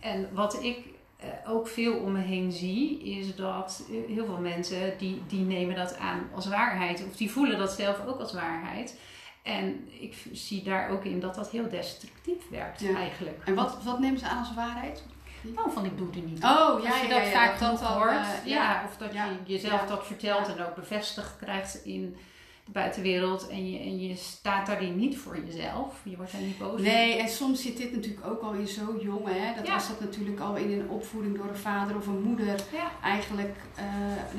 En 0.00 0.28
wat 0.32 0.62
ik 0.62 0.78
eh, 1.16 1.28
ook 1.52 1.68
veel 1.68 1.96
om 1.96 2.12
me 2.12 2.20
heen 2.20 2.52
zie, 2.52 3.02
is 3.02 3.36
dat 3.36 3.86
eh, 3.90 4.14
heel 4.14 4.24
veel 4.24 4.40
mensen 4.40 4.98
die, 4.98 5.22
die 5.26 5.44
nemen 5.44 5.76
dat 5.76 5.98
aan 5.98 6.28
als 6.34 6.48
waarheid. 6.48 7.04
Of 7.08 7.16
die 7.16 7.30
voelen 7.30 7.58
dat 7.58 7.72
zelf 7.72 8.06
ook 8.06 8.20
als 8.20 8.32
waarheid. 8.32 8.98
En 9.42 9.88
ik 10.00 10.14
zie 10.32 10.62
daar 10.62 10.90
ook 10.90 11.04
in 11.04 11.20
dat 11.20 11.34
dat 11.34 11.50
heel 11.50 11.68
destructief 11.68 12.48
werkt 12.50 12.94
eigenlijk. 12.94 13.42
En 13.44 13.54
wat, 13.54 13.82
wat 13.82 13.98
nemen 13.98 14.18
ze 14.18 14.28
aan 14.28 14.38
als 14.38 14.54
waarheid? 14.54 15.04
Nou, 15.42 15.70
van 15.72 15.84
ik 15.84 15.98
doe 15.98 16.08
er 16.10 16.20
niet 16.20 16.44
Oh, 16.44 16.82
ja, 16.82 16.90
als 16.90 17.00
je 17.00 17.06
ja, 17.08 17.18
dat 17.18 17.26
ja, 17.26 17.32
vaak 17.32 17.58
dat 17.58 17.78
dan, 17.80 17.92
hoort, 17.92 18.10
eh, 18.10 18.50
ja, 18.50 18.82
of 18.86 18.96
dat 18.96 19.12
je 19.12 19.52
jezelf 19.52 19.86
dat 19.86 20.06
vertelt 20.06 20.48
en 20.56 20.64
ook 20.66 20.74
bevestigd 20.74 21.36
krijgt 21.36 21.84
in 21.84 22.16
de 22.64 22.70
buitenwereld 22.70 23.48
en 23.48 23.70
je, 23.70 23.78
en 23.78 24.00
je 24.00 24.16
staat 24.16 24.66
daarin 24.66 24.96
niet 24.96 25.18
voor 25.18 25.38
jezelf, 25.44 25.94
je 26.02 26.16
wordt 26.16 26.32
daar 26.32 26.40
niet 26.40 26.58
boos 26.58 26.80
Nee, 26.80 27.16
en 27.18 27.28
soms 27.28 27.62
zit 27.62 27.76
dit 27.76 27.92
natuurlijk 27.94 28.26
ook 28.26 28.42
al 28.42 28.52
in 28.52 28.66
zo 28.68 28.98
jong. 29.02 29.20
Hè? 29.28 29.54
Dat 29.54 29.68
was 29.68 29.88
dat 29.88 30.00
natuurlijk 30.00 30.40
al 30.40 30.56
in 30.56 30.80
een 30.80 30.88
opvoeding 30.88 31.36
door 31.36 31.48
een 31.48 31.56
vader 31.56 31.96
of 31.96 32.06
een 32.06 32.22
moeder. 32.22 32.54
Eigenlijk, 33.02 33.56
eh, 33.74 33.84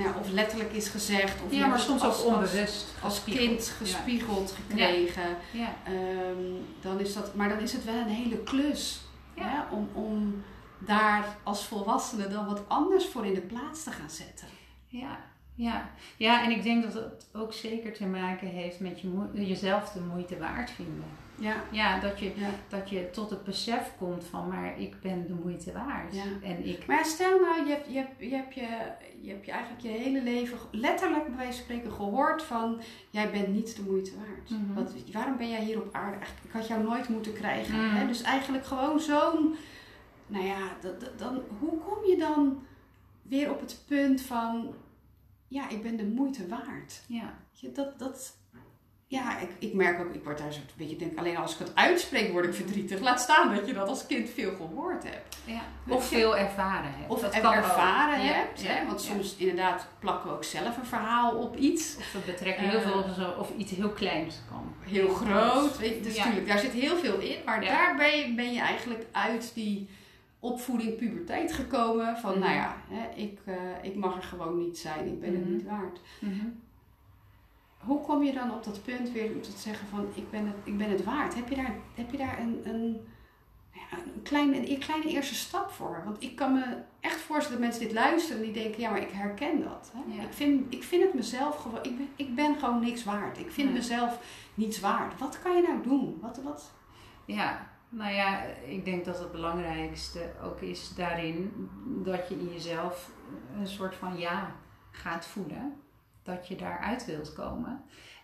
nou, 0.03 0.15
of 0.19 0.29
letterlijk 0.31 0.71
is 0.73 0.87
gezegd. 0.87 1.35
Of 1.45 1.51
ja, 1.53 1.67
maar 1.67 1.77
het 1.77 1.85
soms 1.87 2.01
als- 2.01 2.23
ook 2.25 2.25
als- 2.25 2.35
onbewust 2.35 2.85
Als, 3.03 3.23
kind 3.23 3.73
gespiegeld 3.77 4.53
gekregen. 4.67 5.37
Ja, 5.51 5.73
Ehm, 5.85 6.43
dan 6.81 6.99
is 6.99 7.13
dat, 7.13 7.35
maar 7.35 7.49
dan 7.49 7.59
is 7.59 7.73
het 7.73 7.83
wel 7.85 7.95
een 7.95 8.07
hele 8.07 8.37
klus. 8.37 9.01
Hè? 9.35 9.59
Om, 9.75 9.89
om 9.93 10.43
daar 10.85 11.37
als 11.43 11.65
volwassene 11.65 12.27
dan 12.27 12.45
wat 12.45 12.61
anders 12.67 13.05
voor 13.05 13.25
in 13.25 13.33
de 13.33 13.41
plaats 13.41 13.83
te 13.83 13.91
gaan 13.91 14.09
zetten. 14.09 14.47
ja, 14.87 15.19
ja. 15.55 15.89
ja, 16.17 16.43
en 16.43 16.51
ik 16.51 16.63
denk 16.63 16.83
dat 16.83 16.93
het 16.93 17.27
ook 17.33 17.53
zeker 17.53 17.93
te 17.93 18.05
maken 18.05 18.47
heeft 18.47 18.79
met 18.79 19.01
je 19.01 19.29
jezelf 19.33 19.91
de 19.91 19.99
moeite 19.99 20.37
waard 20.37 20.71
vinden. 20.71 21.03
Ja, 21.41 21.55
Ja, 21.71 21.99
dat 21.99 22.19
je, 22.19 22.33
ja. 22.35 22.49
dat 22.67 22.89
je 22.89 23.09
tot 23.09 23.29
het 23.29 23.43
besef 23.43 23.91
komt 23.97 24.23
van, 24.23 24.47
maar 24.47 24.79
ik 24.79 25.01
ben 25.01 25.27
de 25.27 25.33
moeite 25.33 25.71
waard. 25.71 26.15
Ja. 26.15 26.23
En 26.43 26.65
ik, 26.65 26.85
Maar 26.85 27.05
stel 27.05 27.39
nou, 27.39 27.65
je 27.65 27.71
hebt 27.71 27.87
je, 27.87 27.97
hebt, 27.97 28.13
je, 28.19 28.35
hebt 28.35 28.53
je, 28.53 28.67
je 29.21 29.29
hebt 29.29 29.45
je 29.45 29.51
eigenlijk 29.51 29.81
je 29.81 29.89
hele 29.89 30.23
leven 30.23 30.57
letterlijk 30.71 31.27
bij 31.27 31.35
wijze 31.35 31.53
van 31.53 31.63
spreken 31.63 31.91
gehoord 31.91 32.43
van 32.43 32.81
jij 33.09 33.31
bent 33.31 33.47
niet 33.47 33.75
de 33.75 33.81
moeite 33.81 34.11
waard. 34.15 34.49
Mhm. 34.49 34.73
Wat, 34.73 34.93
waarom 35.11 35.37
ben 35.37 35.49
jij 35.49 35.63
hier 35.63 35.81
op 35.81 35.93
aarde? 35.93 36.17
Eigenlijk, 36.17 36.45
ik 36.45 36.51
had 36.51 36.67
jou 36.67 36.83
nooit 36.83 37.09
moeten 37.09 37.33
krijgen. 37.33 37.75
Mm. 37.75 37.89
Hè? 37.89 38.07
Dus 38.07 38.21
eigenlijk 38.21 38.65
gewoon 38.65 38.99
zo'n, 38.99 39.55
nou 40.31 40.45
ja, 40.45 40.57
dan, 41.17 41.41
hoe 41.59 41.77
kom 41.79 42.05
je 42.05 42.17
dan 42.17 42.63
weer 43.21 43.51
op 43.51 43.59
het 43.59 43.79
punt 43.87 44.21
van 44.21 44.73
ja, 45.47 45.69
ik 45.69 45.81
ben 45.83 45.97
de 45.97 46.05
moeite 46.05 46.47
waard? 46.47 47.01
ja. 47.07 47.33
Je, 47.53 47.71
dat, 47.71 47.99
dat, 47.99 48.35
ja, 49.07 49.39
ik, 49.39 49.49
ik 49.59 49.73
merk 49.73 49.99
ook, 49.99 50.13
ik 50.13 50.23
word 50.23 50.37
daar 50.37 50.53
zo'n 50.53 50.63
beetje, 50.77 50.95
denk, 50.95 51.17
alleen 51.17 51.37
als 51.37 51.53
ik 51.53 51.59
het 51.59 51.75
uitspreek 51.75 52.31
word 52.31 52.45
ik 52.45 52.53
verdrietig. 52.53 52.99
Laat 52.99 53.21
staan 53.21 53.55
dat 53.55 53.67
je 53.67 53.73
dat 53.73 53.87
als 53.87 54.05
kind 54.05 54.29
veel 54.29 54.55
gehoord 54.55 55.03
hebt. 55.03 55.37
Ja. 55.45 55.61
Of 55.89 56.09
je? 56.09 56.15
veel 56.15 56.37
ervaren 56.37 56.91
hebt. 56.93 57.09
Of 57.11 57.21
dat 57.21 57.39
kan 57.39 57.45
ook. 57.45 57.53
ervaren 57.63 58.23
Ja, 58.23 58.31
hebt. 58.33 58.61
ja, 58.61 58.67
hè? 58.69 58.85
Want 58.85 59.05
ja. 59.05 59.13
soms 59.13 59.35
inderdaad 59.35 59.87
plakken 59.99 60.29
we 60.29 60.35
ook 60.35 60.43
zelf 60.43 60.77
een 60.77 60.85
verhaal 60.85 61.35
op 61.35 61.55
iets. 61.57 61.95
Of 61.97 62.11
we 62.11 62.19
betrekken 62.25 62.69
heel 62.69 62.79
Eh, 62.79 62.87
veel 62.89 63.03
of, 63.03 63.15
zo, 63.15 63.29
of 63.39 63.51
iets 63.57 63.71
heel 63.71 63.89
kleins 63.89 64.35
kan. 64.49 64.73
Heel 64.79 65.13
groot. 65.13 65.77
Weet 65.77 65.95
je, 65.95 66.01
dus 66.01 66.17
natuurlijk, 66.17 66.47
daar 66.47 66.59
zit 66.59 66.71
heel 66.71 66.97
veel 66.97 67.19
in. 67.19 67.37
Maar 67.45 67.63
Ja. 67.63 67.69
daar 67.69 67.95
ben 67.95 68.17
je, 68.17 68.33
ben 68.35 68.53
je 68.53 68.59
eigenlijk 68.59 69.05
uit 69.11 69.51
die 69.53 69.89
opvoeding 70.41 70.95
puberteit 70.97 71.53
gekomen. 71.53 72.17
Van 72.17 72.31
Mhm. 72.31 72.39
nou 72.39 72.53
ja, 72.53 72.75
hè, 72.89 73.15
ik, 73.15 73.39
eh, 73.45 73.55
ik 73.81 73.95
mag 73.95 74.15
er 74.15 74.23
gewoon 74.23 74.57
niet 74.57 74.77
zijn. 74.77 75.07
Ik 75.07 75.19
ben 75.19 75.33
het 75.33 75.43
Mhm. 75.43 75.51
niet 75.53 75.65
waard. 75.65 75.99
Mhm. 76.19 76.47
Hoe 77.77 78.01
kom 78.01 78.23
je 78.23 78.33
dan 78.33 78.51
op 78.51 78.63
dat 78.63 78.83
punt 78.83 79.11
weer 79.11 79.31
om 79.35 79.41
te 79.41 79.51
zeggen 79.57 79.87
van 79.87 80.05
ik 80.13 80.29
ben 80.29 80.45
het, 80.47 80.55
ik 80.63 80.77
ben 80.77 80.89
het 80.91 81.03
waard? 81.03 81.35
Heb 81.35 81.49
je 81.49 81.55
daar, 81.55 81.75
heb 81.95 82.11
je 82.11 82.17
daar 82.17 82.39
een, 82.39 82.61
een, 82.63 83.07
ja, 83.73 83.97
een, 84.15 84.21
kleine, 84.23 84.69
een 84.71 84.79
kleine 84.79 85.09
eerste 85.09 85.35
stap 85.35 85.71
voor? 85.71 86.01
Want 86.05 86.23
ik 86.23 86.35
kan 86.35 86.53
me 86.53 86.77
echt 86.99 87.19
voorstellen 87.19 87.61
dat 87.61 87.69
mensen 87.69 87.87
dit 87.87 87.93
luisteren 87.97 88.37
en 88.45 88.51
die 88.51 88.63
denken, 88.63 88.81
ja 88.81 88.89
maar 88.91 89.01
ik 89.01 89.11
herken 89.11 89.63
dat. 89.63 89.91
Hè? 89.95 90.15
Ja. 90.15 90.21
Ik, 90.23 90.33
vind, 90.33 90.73
ik 90.73 90.83
vind 90.83 91.03
het 91.03 91.13
mezelf 91.13 91.55
gewoon, 91.55 91.79
ik 91.83 91.97
ben, 91.97 92.07
ik 92.15 92.35
ben 92.35 92.55
gewoon 92.59 92.79
niks 92.79 93.03
waard. 93.03 93.37
Ik 93.39 93.51
vind 93.51 93.73
mezelf 93.73 94.19
niets 94.53 94.79
waard. 94.79 95.19
Wat 95.19 95.41
kan 95.41 95.55
je 95.55 95.61
nou 95.61 95.81
doen? 95.83 96.17
Wat, 96.21 96.41
wat? 96.43 96.71
Ja, 97.25 97.69
nou 97.91 98.13
ja, 98.13 98.43
ik 98.65 98.85
denk 98.85 99.05
dat 99.05 99.19
het 99.19 99.31
belangrijkste 99.31 100.31
ook 100.43 100.61
is 100.61 100.95
daarin 100.95 101.69
dat 102.03 102.27
je 102.27 102.35
in 102.35 102.53
jezelf 102.53 103.11
een 103.59 103.67
soort 103.67 103.95
van 103.95 104.17
ja 104.17 104.55
gaat 104.91 105.25
voelen. 105.25 105.75
Dat 106.23 106.47
je 106.47 106.55
daaruit 106.55 107.05
wilt 107.05 107.33
komen. 107.33 107.83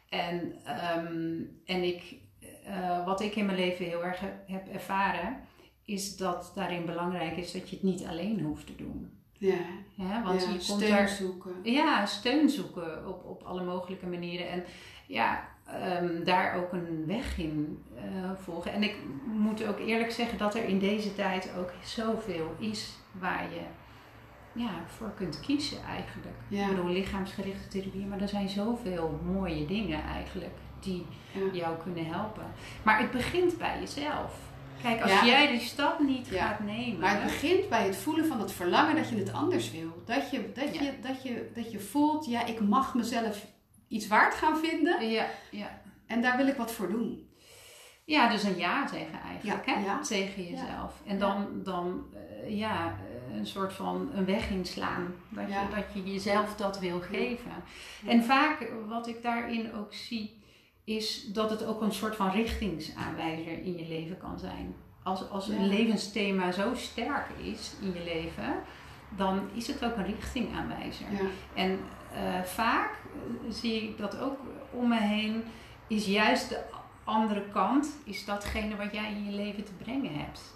En, 0.10 0.54
ehm, 0.66 1.42
en 1.66 1.84
ik, 1.84 2.16
eh, 2.64 3.06
wat 3.06 3.22
ik 3.22 3.36
in 3.36 3.46
mijn 3.46 3.58
leven 3.58 3.86
heel 3.86 4.04
erg 4.04 4.20
heb, 4.46 4.68
ervaren, 4.68 5.38
is 5.86 6.18
dat 6.18 6.52
daarin 6.56 6.86
belangrijk 6.86 7.38
is 7.38 7.52
dat 7.52 7.70
je 7.70 7.76
het 7.76 7.84
niet 7.84 8.06
alleen 8.06 8.42
hoeft 8.42 8.66
te 8.66 8.76
doen. 8.76 9.12
Ja? 9.34 10.24
Want 10.24 10.42
ja, 10.42 10.48
je 10.48 10.54
komt 10.54 10.64
steun 10.64 10.90
daar 10.90 11.10
zoeken. 11.10 11.54
Ja, 11.64 12.06
steun 12.06 12.50
zoeken 12.50 13.08
op, 13.08 13.26
op 13.26 13.44
alle 13.44 13.64
mogelijke 13.64 14.08
manieren. 14.08 14.50
En 14.50 14.64
ja, 15.08 15.48
ehm, 15.68 16.24
daar 16.24 16.56
ook 16.56 16.72
een 16.74 17.04
weg 17.08 17.38
in 17.38 17.84
eh, 17.96 18.04
volgen. 18.44 18.74
En 18.74 18.84
ik 18.84 18.96
moet 19.26 19.68
ook 19.68 19.80
eerlijk 19.80 20.12
zeggen 20.12 20.38
dat 20.38 20.56
er 20.56 20.64
in 20.64 20.80
deze 20.80 21.16
tijd 21.16 21.50
ook 21.58 21.72
zoveel 21.84 22.56
is 22.60 22.94
waar 23.12 23.44
je 23.54 23.62
ja, 24.52 24.70
voor 24.86 25.12
kunt 25.16 25.40
kiezen 25.40 25.78
eigenlijk. 25.84 26.36
Ja. 26.48 26.62
Ik 26.70 26.76
bedoel, 26.76 26.92
lichaamsgerichte 26.92 27.68
therapie, 27.68 28.06
maar 28.06 28.22
er 28.22 28.28
zijn 28.28 28.50
zoveel 28.50 29.20
mooie 29.34 29.66
dingen 29.66 30.04
eigenlijk 30.04 30.56
die 30.80 31.06
Ja. 31.32 31.42
jou 31.54 31.78
kunnen 31.84 32.06
helpen. 32.06 32.44
Maar 32.84 33.00
het 33.00 33.12
begint 33.12 33.58
bij 33.58 33.80
jezelf. 33.80 34.40
Kijk, 34.82 35.02
als 35.02 35.12
Ja. 35.12 35.26
jij 35.26 35.48
die 35.48 35.60
stap 35.60 36.00
niet 36.00 36.28
gaat 36.28 36.60
nemen. 36.60 37.00
Maar 37.00 37.14
het 37.14 37.24
begint 37.24 37.70
bij 37.70 37.86
het 37.86 37.96
voelen 37.96 38.26
van 38.26 38.40
het 38.40 38.52
verlangen 38.52 38.96
dat 38.96 39.10
je 39.10 39.16
het 39.16 39.34
anders 39.34 39.72
wil. 39.72 40.02
Dat 40.06 40.32
je, 40.32 40.52
dat 40.54 40.76
je, 40.76 40.92
dat 41.02 41.24
je, 41.24 41.52
dat 41.56 41.72
je 41.72 41.80
voelt, 41.80 42.26
ja, 42.26 42.46
ik 42.46 42.60
mag 42.60 42.96
mezelf 42.96 43.46
iets 43.88 44.08
waard 44.08 44.34
gaan 44.34 44.58
vinden 44.58 45.10
Ja, 45.10 45.26
ja. 45.52 45.82
en 46.06 46.22
daar 46.22 46.38
wil 46.38 46.48
ik 46.48 46.56
wat 46.56 46.72
voor 46.72 46.90
doen. 46.90 47.30
Ja, 48.06 48.30
dus 48.30 48.44
een 48.44 48.58
ja 48.58 48.88
zeggen 48.88 49.20
eigenlijk, 49.22 49.66
Ja, 49.66 49.74
hè? 49.74 49.86
ja. 49.86 50.00
Tegen 50.02 50.44
jezelf. 50.44 51.02
En 51.06 51.20
dan, 51.20 51.48
dan 51.64 52.06
eh, 52.14 52.58
ja, 52.58 52.96
een 53.34 53.46
soort 53.46 53.74
van 53.74 54.10
een 54.14 54.26
weg 54.26 54.50
inslaan. 54.50 55.14
Dat, 55.30 55.48
je, 55.48 55.76
dat 55.76 55.86
je 55.94 56.12
jezelf 56.12 56.56
dat 56.56 56.80
wil 56.80 57.00
geven. 57.00 57.52
En 58.06 58.24
vaak, 58.24 58.72
wat 58.88 59.08
ik 59.08 59.22
daarin 59.22 59.74
ook 59.74 59.94
zie, 59.94 60.42
is 60.84 61.24
dat 61.34 61.50
het 61.50 61.66
ook 61.66 61.82
een 61.82 61.92
soort 61.92 62.16
van 62.16 62.32
richtingsaanwijzer 62.32 63.64
in 63.64 63.78
je 63.78 63.88
leven 63.88 64.18
kan 64.18 64.40
zijn. 64.40 64.76
Als, 65.04 65.30
als 65.30 65.48
een 65.48 65.68
levensthema 65.68 66.52
zo 66.52 66.76
sterk 66.76 67.28
is 67.42 67.74
in 67.82 67.94
je 67.94 68.04
leven, 68.04 68.56
dan 69.18 69.50
is 69.54 69.68
het 69.68 69.86
ook 69.86 69.96
een 69.96 70.06
richtingaanwijzer. 70.06 71.12
Ja. 71.12 71.30
En 71.54 71.80
eh, 72.18 72.44
vaak 72.44 72.90
zie 73.50 73.84
ik 73.84 73.98
dat 73.98 74.20
ook 74.20 74.38
om 74.72 74.88
me 74.88 75.00
heen, 75.00 75.44
is 75.88 76.06
juist 76.06 76.50
de 76.50 76.64
andere 77.04 77.44
kant, 77.52 77.98
is 78.04 78.26
datgene 78.26 78.76
wat 78.76 78.94
jij 78.94 79.12
in 79.12 79.26
je 79.26 79.32
leven 79.32 79.64
te 79.64 79.74
brengen 79.74 80.20
hebt. 80.20 80.56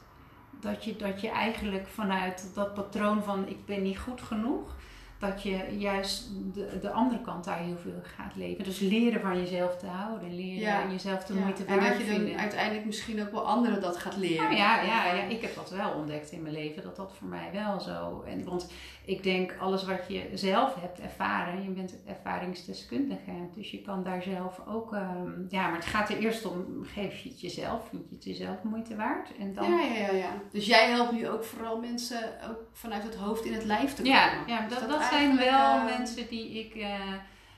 Dat 0.60 0.84
je, 0.84 0.95
dat 0.95 1.21
je 1.21 1.30
eigenlijk 1.30 1.88
vanuit 1.88 2.52
dat 2.54 2.74
patroon 2.74 3.24
van 3.24 3.47
ik 3.47 3.65
ben 3.65 3.82
niet 3.82 4.00
goed 4.00 4.21
genoeg, 4.21 4.76
dat 5.21 5.43
je 5.43 5.75
juist 5.77 6.29
de, 6.53 6.77
de 6.81 6.91
andere 6.91 7.21
kant 7.21 7.43
daar 7.43 7.57
heel 7.57 7.77
veel 7.77 8.01
gaat 8.15 8.36
leven. 8.36 8.63
Dus 8.63 8.79
leren 8.79 9.21
van 9.21 9.38
jezelf 9.39 9.77
te 9.77 9.88
houden, 9.88 10.36
leren 10.36 10.60
Ja. 10.60 10.88
jezelf 10.91 11.23
de 11.23 11.34
Ja. 11.34 11.39
moeite 11.39 11.63
En 11.65 11.75
waard 11.79 11.89
dat 11.89 11.97
je 11.97 12.03
vinden. 12.03 12.29
dan 12.31 12.39
uiteindelijk 12.39 12.86
misschien 12.86 13.21
ook 13.21 13.31
wel 13.31 13.47
anderen 13.47 13.81
dat 13.81 13.97
gaat 13.97 14.17
leren. 14.17 14.43
Nou 14.43 14.55
ja, 14.55 14.81
ja, 14.81 15.13
ja, 15.13 15.23
ik 15.23 15.41
heb 15.41 15.55
dat 15.55 15.69
wel 15.69 15.91
ontdekt 15.91 16.31
in 16.31 16.41
mijn 16.41 16.53
leven, 16.53 16.84
dat 16.84 16.95
dat 16.95 17.13
voor 17.17 17.27
mij 17.27 17.49
wel 17.53 17.79
zo. 17.79 18.23
En, 18.27 18.43
want 18.43 18.71
ik 19.05 19.23
denk, 19.23 19.55
alles 19.60 19.84
wat 19.86 20.01
je 20.07 20.29
zelf 20.34 20.75
hebt 20.81 20.99
ervaren, 20.99 21.63
je 21.63 21.69
bent 21.69 21.95
ervaringsdeskundige, 22.05 23.31
dus 23.55 23.71
je 23.71 23.81
kan 23.81 24.03
daar 24.03 24.21
zelf 24.21 24.62
ook, 24.67 24.93
ehm, 24.93 25.29
ja, 25.49 25.67
maar 25.67 25.75
het 25.77 25.86
gaat 25.86 26.10
er 26.10 26.17
eerst 26.17 26.45
om, 26.45 26.65
geef 26.84 27.17
je 27.23 27.29
het 27.29 27.41
jezelf, 27.41 27.88
vind 27.89 28.03
je 28.10 28.15
het 28.15 28.23
jezelf 28.23 28.63
moeite 28.63 28.95
waard? 28.95 29.29
En 29.39 29.53
dan, 29.53 29.69
Ja, 29.71 29.81
ja, 29.81 29.95
ja, 30.05 30.12
ja. 30.13 30.29
Dus 30.51 30.65
jij 30.65 30.89
helpt 30.89 31.12
nu 31.12 31.27
ook 31.29 31.43
vooral 31.43 31.79
mensen 31.79 32.19
ook 32.49 32.57
vanuit 32.73 33.03
het 33.03 33.15
hoofd 33.15 33.45
in 33.45 33.53
het 33.53 33.63
lijf 33.65 33.93
te 33.93 34.01
komen. 34.01 34.17
ja, 34.17 34.31
ja, 34.47 34.67
dat, 34.67 34.79
dat 34.79 34.89
dat 34.89 35.01
zijn 35.12 35.38
wel 35.38 35.84
mensen 35.84 36.28
die 36.28 36.60
ik, 36.65 36.76
eh, 36.76 37.13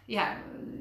ja, 0.06 0.28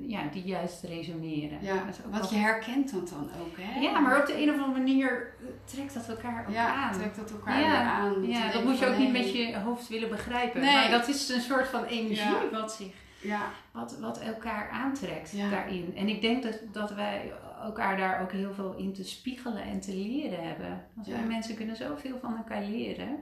ja, 0.07 0.21
die 0.33 0.43
juist 0.43 0.83
resoneren. 0.83 1.59
Ja, 1.63 1.85
wel- 2.11 2.29
je 2.31 2.37
herkent 2.37 2.93
dat 2.93 3.09
dan 3.09 3.29
ook, 3.41 3.57
hè? 3.59 3.81
ja, 3.81 3.99
maar 3.99 4.21
op 4.21 4.27
de 4.27 4.43
een 4.43 4.49
of 4.51 4.55
andere 4.57 4.79
manier 4.79 5.35
eh, 5.41 5.47
trekt 5.65 5.95
dat 5.95 6.09
elkaar 6.09 6.45
ook 6.49 6.55
Ja, 6.55 6.75
aan. 6.75 6.93
trekt 6.93 7.17
dat 7.17 7.31
elkaar 7.31 7.61
Ja, 7.61 7.83
aan. 7.83 8.27
Ja, 8.29 8.51
dat 8.53 8.65
moet 8.65 8.79
je 8.79 8.87
ook 8.87 8.99
niet 8.99 9.13
met 9.13 9.33
je 9.33 9.57
hoofd 9.59 9.89
willen 9.89 10.09
begrijpen. 10.09 10.61
Nee. 10.61 10.73
Maar 10.75 10.91
dat 10.91 11.09
is 11.09 11.29
een 11.29 11.41
soort 11.41 11.69
van 11.69 11.85
energie 11.85 12.35
wat, 12.53 12.73
zich, 12.73 12.93
Ja, 13.21 13.41
wat, 13.73 13.99
wat 13.99 14.21
elkaar 14.21 14.71
aantrekt 14.71 15.33
daarin. 15.51 15.93
En 15.97 16.09
ik 16.09 16.21
denk 16.21 16.43
dat, 16.43 16.59
dat 16.73 16.95
wij 16.95 17.33
elkaar 17.63 17.97
daar 17.97 18.23
ook 18.23 18.33
heel 18.33 18.53
veel 18.55 18.75
in 18.77 18.93
te 18.93 19.05
spiegelen 19.05 19.63
en 19.63 19.81
te 19.81 19.95
leren 19.95 20.49
hebben. 20.49 20.85
Want 20.95 21.07
wij 21.07 21.23
mensen 21.23 21.57
kunnen 21.57 21.77
zoveel 21.77 22.19
van 22.21 22.37
elkaar 22.37 22.63
leren. 22.63 23.19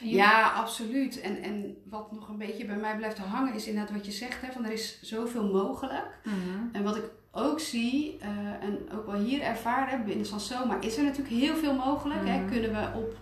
Ja 0.00 0.50
absoluut. 0.50 1.20
En, 1.20 1.42
en 1.42 1.76
wat 1.84 2.12
nog 2.12 2.28
een 2.28 2.38
beetje 2.38 2.64
bij 2.64 2.76
mij 2.76 2.96
blijft 2.96 3.18
hangen 3.18 3.54
is 3.54 3.66
inderdaad 3.66 3.96
wat 3.96 4.06
je 4.06 4.12
zegt, 4.12 4.40
hè, 4.40 4.52
van 4.52 4.64
er 4.64 4.72
is 4.72 5.02
zoveel 5.02 5.44
mogelijk. 5.44 6.18
Mhm. 6.24 6.66
En 6.72 6.82
wat 6.82 6.96
ik 6.96 7.10
ook 7.30 7.60
zie, 7.60 8.18
eh, 8.20 8.28
en 8.60 8.88
ook 8.94 9.06
wel 9.06 9.20
hier 9.20 9.40
ervaren 9.40 10.04
binnen 10.04 10.26
Sansoma, 10.26 10.80
is 10.80 10.96
er 10.96 11.02
natuurlijk 11.02 11.34
heel 11.34 11.56
veel 11.56 11.74
mogelijk. 11.74 12.26
Hè? 12.26 12.38
Mhm. 12.38 12.50
Kunnen 12.50 12.70
we 12.70 12.98
op 12.98 13.16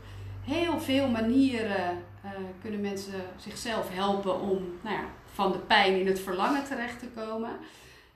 heel 0.44 0.80
veel 0.80 1.08
manieren, 1.08 2.02
eh, 2.22 2.30
kunnen 2.60 2.80
mensen 2.80 3.20
zichzelf 3.36 3.94
helpen 3.94 4.40
om 4.40 4.78
nou 4.82 4.96
ja, 4.96 5.04
van 5.32 5.52
de 5.52 5.58
pijn 5.58 6.00
in 6.00 6.06
het 6.06 6.20
verlangen 6.20 6.64
terecht 6.64 6.98
te 6.98 7.08
komen. 7.08 7.50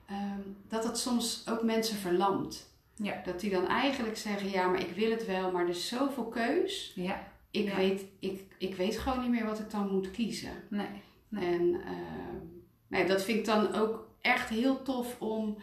Ehm, 0.07 0.41
dat 0.69 0.85
het 0.85 0.99
soms 0.99 1.45
ook 1.49 1.63
mensen 1.63 1.97
verlamt. 1.97 2.69
Ja. 2.95 3.21
Dat 3.25 3.41
die 3.41 3.51
dan 3.51 3.67
eigenlijk 3.67 4.17
zeggen, 4.17 4.51
ja, 4.51 4.67
maar 4.67 4.81
ik 4.81 4.95
wil 4.95 5.11
het 5.11 5.27
wel, 5.27 5.51
maar 5.51 5.63
er 5.63 5.69
is 5.69 5.89
zoveel 5.89 6.25
keus. 6.25 6.93
Ja, 6.95 7.30
Ik, 7.51 7.65
Ja. 7.69 7.77
weet, 7.77 8.05
ik, 8.21 8.43
ik 8.59 8.75
weet 8.75 8.99
gewoon 8.99 9.21
niet 9.21 9.31
meer 9.31 9.47
wat 9.47 9.59
ik 9.59 9.71
dan 9.71 9.91
moet 9.93 10.11
kiezen. 10.11 10.53
nee. 10.69 10.87
Nee. 11.29 11.45
En 11.59 11.81
ehm, 11.85 12.37
nee, 12.89 13.07
dat 13.07 13.23
vind 13.23 13.39
ik 13.39 13.45
dan 13.45 13.75
ook 13.75 14.09
echt 14.21 14.49
heel 14.49 14.83
tof 14.83 15.17
om, 15.21 15.57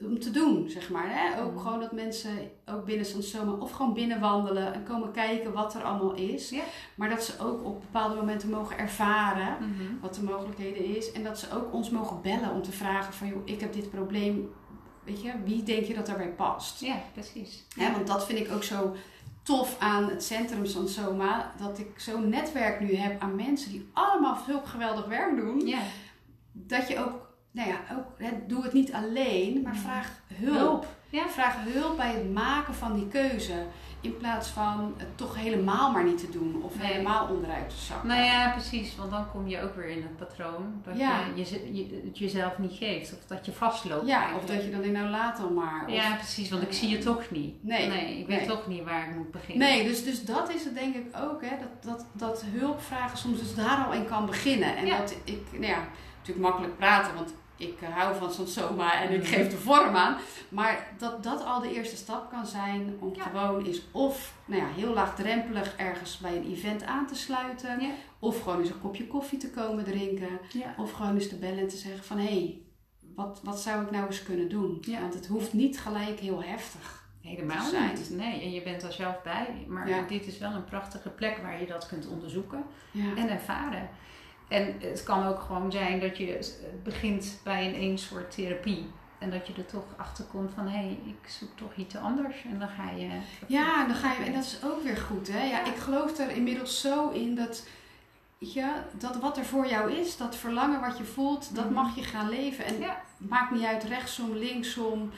om 0.00 0.18
te 0.20 0.30
doen, 0.30 0.70
zeg 0.70 0.90
maar. 0.90 1.06
Hè? 1.08 1.42
Ook 1.42 1.52
Mhm. 1.52 1.60
gewoon 1.62 1.80
dat 1.80 1.92
mensen 1.92 2.50
ook 2.64 2.84
binnen 2.84 3.06
Sansoma 3.06 3.52
of 3.52 3.70
gewoon 3.70 3.94
binnenwandelen 3.94 4.72
en 4.74 4.84
komen 4.84 5.12
kijken 5.12 5.52
wat 5.52 5.74
er 5.74 5.82
allemaal 5.82 6.14
is. 6.14 6.50
Ja. 6.50 6.62
Maar 6.96 7.08
dat 7.08 7.24
ze 7.24 7.38
ook 7.40 7.64
op 7.64 7.80
bepaalde 7.80 8.14
momenten 8.14 8.50
mogen 8.50 8.78
ervaren 8.78 9.56
Mhm. 9.60 10.00
wat 10.00 10.14
de 10.14 10.22
mogelijkheden 10.22 10.96
is. 10.96 11.12
En 11.12 11.24
dat 11.24 11.38
ze 11.38 11.50
ook 11.54 11.72
ons 11.72 11.90
mogen 11.90 12.22
bellen 12.22 12.50
om 12.50 12.62
te 12.62 12.72
vragen 12.72 13.12
van, 13.14 13.28
joh, 13.28 13.42
ik 13.44 13.60
heb 13.60 13.72
dit 13.72 13.90
probleem. 13.90 14.50
Weet 15.04 15.22
je, 15.22 15.32
wie 15.44 15.62
denk 15.62 15.84
je 15.84 15.94
dat 15.94 16.06
daarbij 16.06 16.32
past? 16.32 16.80
Ja, 16.80 16.96
precies. 17.12 17.66
Hè, 17.76 17.92
want 17.92 18.06
dat 18.06 18.26
vind 18.26 18.38
ik 18.38 18.52
ook 18.52 18.62
zo 18.62 18.94
tof 19.46 19.76
aan 19.78 20.08
het 20.08 20.24
centrum 20.24 20.66
Sansoma. 20.66 21.52
Dat 21.58 21.78
ik 21.78 22.00
zo'n 22.00 22.28
netwerk 22.28 22.80
nu 22.80 22.94
heb 22.96 23.20
aan 23.22 23.34
mensen 23.34 23.70
die 23.70 23.88
allemaal 23.92 24.38
zulk 24.46 24.66
geweldig 24.66 25.04
werk 25.06 25.36
doen. 25.36 25.66
Ja. 25.66 25.78
Dat 26.52 26.88
je 26.88 26.98
ook, 26.98 27.28
nou 27.50 27.68
ja, 27.68 27.76
ook, 27.96 28.06
hè, 28.18 28.30
doe 28.46 28.62
het 28.62 28.72
niet 28.72 28.92
alleen, 28.92 29.62
maar 29.62 29.72
Mhm. 29.72 29.82
vraag 29.82 30.10
hulp. 30.34 30.56
Hulp. 30.58 30.86
Ja. 31.10 31.28
Vraag 31.28 31.56
hulp 31.64 31.96
bij 31.96 32.12
het 32.12 32.32
maken 32.32 32.74
van 32.74 32.94
die 32.94 33.08
keuze. 33.08 33.66
In 34.06 34.16
plaats 34.16 34.48
van 34.48 34.94
het 34.96 35.16
toch 35.18 35.36
helemaal 35.36 35.90
maar 35.92 36.04
niet 36.04 36.18
te 36.18 36.30
doen 36.30 36.62
of 36.62 36.78
Nee. 36.78 36.86
helemaal 36.86 37.28
onderuit 37.28 37.70
te 37.70 37.76
zakken. 37.76 38.08
Nou 38.08 38.22
ja, 38.22 38.50
precies. 38.50 38.96
Want 38.96 39.10
dan 39.10 39.30
kom 39.30 39.48
je 39.48 39.62
ook 39.62 39.76
weer 39.76 39.88
in 39.88 40.02
het 40.02 40.16
patroon 40.16 40.80
dat 40.84 40.98
Ja. 40.98 41.20
je, 41.34 41.44
je, 41.44 41.74
je 41.74 42.02
het 42.04 42.18
jezelf 42.18 42.58
niet 42.58 42.72
geeft. 42.72 43.12
Of 43.12 43.18
dat 43.26 43.46
je 43.46 43.52
vastloopt. 43.52 44.06
ja, 44.06 44.36
of 44.36 44.44
dat 44.44 44.64
je 44.64 44.70
dan 44.70 44.82
in 44.82 44.92
nou 44.92 45.08
laat 45.08 45.36
dan 45.36 45.54
maar. 45.54 45.84
Of- 45.86 45.92
Ja, 45.92 46.14
precies, 46.14 46.50
want 46.50 46.62
ik 46.62 46.72
zie 46.72 46.88
je 46.88 46.98
toch 46.98 47.30
niet. 47.30 47.64
Nee, 47.64 48.18
ik 48.18 48.26
weet 48.26 48.38
nee. 48.38 48.46
toch 48.48 48.66
niet 48.66 48.84
waar 48.84 49.08
ik 49.08 49.16
moet 49.16 49.30
beginnen. 49.30 49.68
Nee, 49.68 49.84
dus, 49.84 50.04
dus 50.04 50.24
dat 50.24 50.50
is 50.54 50.64
het 50.64 50.74
denk 50.74 50.94
ik 50.94 51.06
ook, 51.22 51.42
hè, 51.42 51.56
dat, 51.60 51.92
dat, 51.92 52.06
dat 52.12 52.44
hulpvragen 52.46 53.18
soms 53.18 53.38
dus 53.38 53.54
daar 53.54 53.84
al 53.86 53.92
in 53.92 54.06
kan 54.06 54.26
beginnen. 54.26 54.76
En 54.76 54.86
Ja. 54.86 54.98
dat 54.98 55.14
ik, 55.24 55.42
nou 55.52 55.64
ja, 55.66 55.78
natuurlijk 56.18 56.46
makkelijk 56.48 56.76
praten, 56.76 57.14
want 57.14 57.34
ik 57.56 57.80
eh, 57.80 57.88
hou 57.96 58.16
van 58.16 58.32
Sansoma 58.32 59.02
en 59.02 59.12
ik 59.14 59.22
Mhm. 59.22 59.32
geef 59.32 59.50
de 59.50 59.56
vorm 59.56 59.96
aan. 59.96 60.16
Maar 60.48 60.86
dat 60.98 61.22
dat 61.22 61.44
al 61.44 61.60
de 61.60 61.74
eerste 61.74 61.96
stap 61.96 62.30
kan 62.30 62.46
zijn 62.46 62.96
om 63.00 63.14
Ja. 63.14 63.22
gewoon 63.22 63.64
eens 63.64 63.80
of 63.92 64.34
nou 64.44 64.60
ja, 64.62 64.68
heel 64.68 64.92
laagdrempelig 64.92 65.76
ergens 65.76 66.18
bij 66.18 66.36
een 66.36 66.50
event 66.52 66.84
aan 66.84 67.06
te 67.06 67.14
sluiten. 67.14 67.80
Ja. 67.80 67.90
Of 68.18 68.42
gewoon 68.42 68.58
eens 68.60 68.70
een 68.70 68.80
kopje 68.80 69.06
koffie 69.06 69.38
te 69.38 69.50
komen 69.50 69.84
drinken. 69.84 70.38
Ja. 70.52 70.74
Of 70.76 70.92
gewoon 70.92 71.14
eens 71.14 71.28
te 71.28 71.36
bellen 71.38 71.58
en 71.58 71.68
te 71.68 71.76
zeggen 71.76 72.04
van 72.04 72.18
hé, 72.18 72.24
hey, 72.24 72.60
wat, 73.14 73.40
wat 73.42 73.60
zou 73.60 73.82
ik 73.84 73.90
nou 73.90 74.06
eens 74.06 74.22
kunnen 74.22 74.48
doen? 74.48 74.78
Ja. 74.80 75.00
Want 75.00 75.14
het 75.14 75.26
hoeft 75.26 75.52
niet 75.52 75.80
gelijk 75.80 76.18
heel 76.20 76.42
heftig. 76.42 77.04
Helemaal 77.22 77.64
te 77.64 77.70
zijn. 77.70 77.94
niet. 77.94 78.10
Nee, 78.10 78.40
en 78.42 78.50
je 78.50 78.62
bent 78.62 78.82
er 78.82 78.92
zelf 78.92 79.22
bij. 79.22 79.64
Maar 79.68 79.88
Ja. 79.88 80.02
dit 80.08 80.26
is 80.26 80.38
wel 80.38 80.50
een 80.52 80.64
prachtige 80.64 81.08
plek 81.08 81.38
waar 81.42 81.60
je 81.60 81.66
dat 81.66 81.86
kunt 81.86 82.06
onderzoeken 82.08 82.64
Ja. 82.90 83.14
en 83.16 83.28
ervaren. 83.30 83.88
En 84.48 84.74
het 84.80 85.02
kan 85.02 85.26
ook 85.26 85.40
gewoon 85.40 85.72
zijn 85.72 86.00
dat 86.00 86.16
je 86.16 86.54
begint 86.82 87.40
bij 87.44 87.66
een 87.66 87.74
één 87.74 87.98
soort 87.98 88.30
therapie. 88.34 88.90
En 89.18 89.30
dat 89.30 89.46
je 89.46 89.52
er 89.56 89.66
toch 89.66 89.84
achter 89.96 90.24
komt 90.24 90.50
van 90.54 90.68
hé, 90.68 90.78
hey, 90.78 90.98
ik 91.04 91.28
zoek 91.28 91.48
toch 91.56 91.74
iets 91.76 91.96
anders. 91.96 92.36
En 92.44 92.58
dan 92.58 92.68
ga 92.68 92.90
je. 92.90 93.08
Ja, 93.46 93.80
en 93.82 93.86
dan 93.88 93.96
ga 93.96 94.12
je, 94.12 94.24
en 94.24 94.32
dat 94.32 94.42
is 94.44 94.58
ook 94.64 94.82
weer 94.82 94.96
goed, 94.96 95.28
hè? 95.32 95.44
Ja, 95.44 95.64
ik 95.64 95.76
geloof 95.76 96.18
er 96.18 96.30
inmiddels 96.30 96.80
zo 96.80 97.08
in 97.10 97.34
dat, 97.34 97.66
ja, 98.38 98.84
dat 98.92 99.16
wat 99.20 99.36
er 99.36 99.44
voor 99.44 99.66
jou 99.66 99.92
is, 99.92 100.16
dat 100.16 100.36
verlangen 100.36 100.80
wat 100.80 100.98
je 100.98 101.04
voelt, 101.04 101.54
dat 101.54 101.64
Mhm. 101.64 101.74
mag 101.74 101.96
je 101.96 102.02
gaan 102.02 102.28
leven. 102.28 102.64
En 102.64 102.78
Ja. 102.78 103.02
maakt 103.18 103.50
niet 103.50 103.64
uit 103.64 103.84
rechtsom, 103.84 104.32
linksom, 104.36 105.10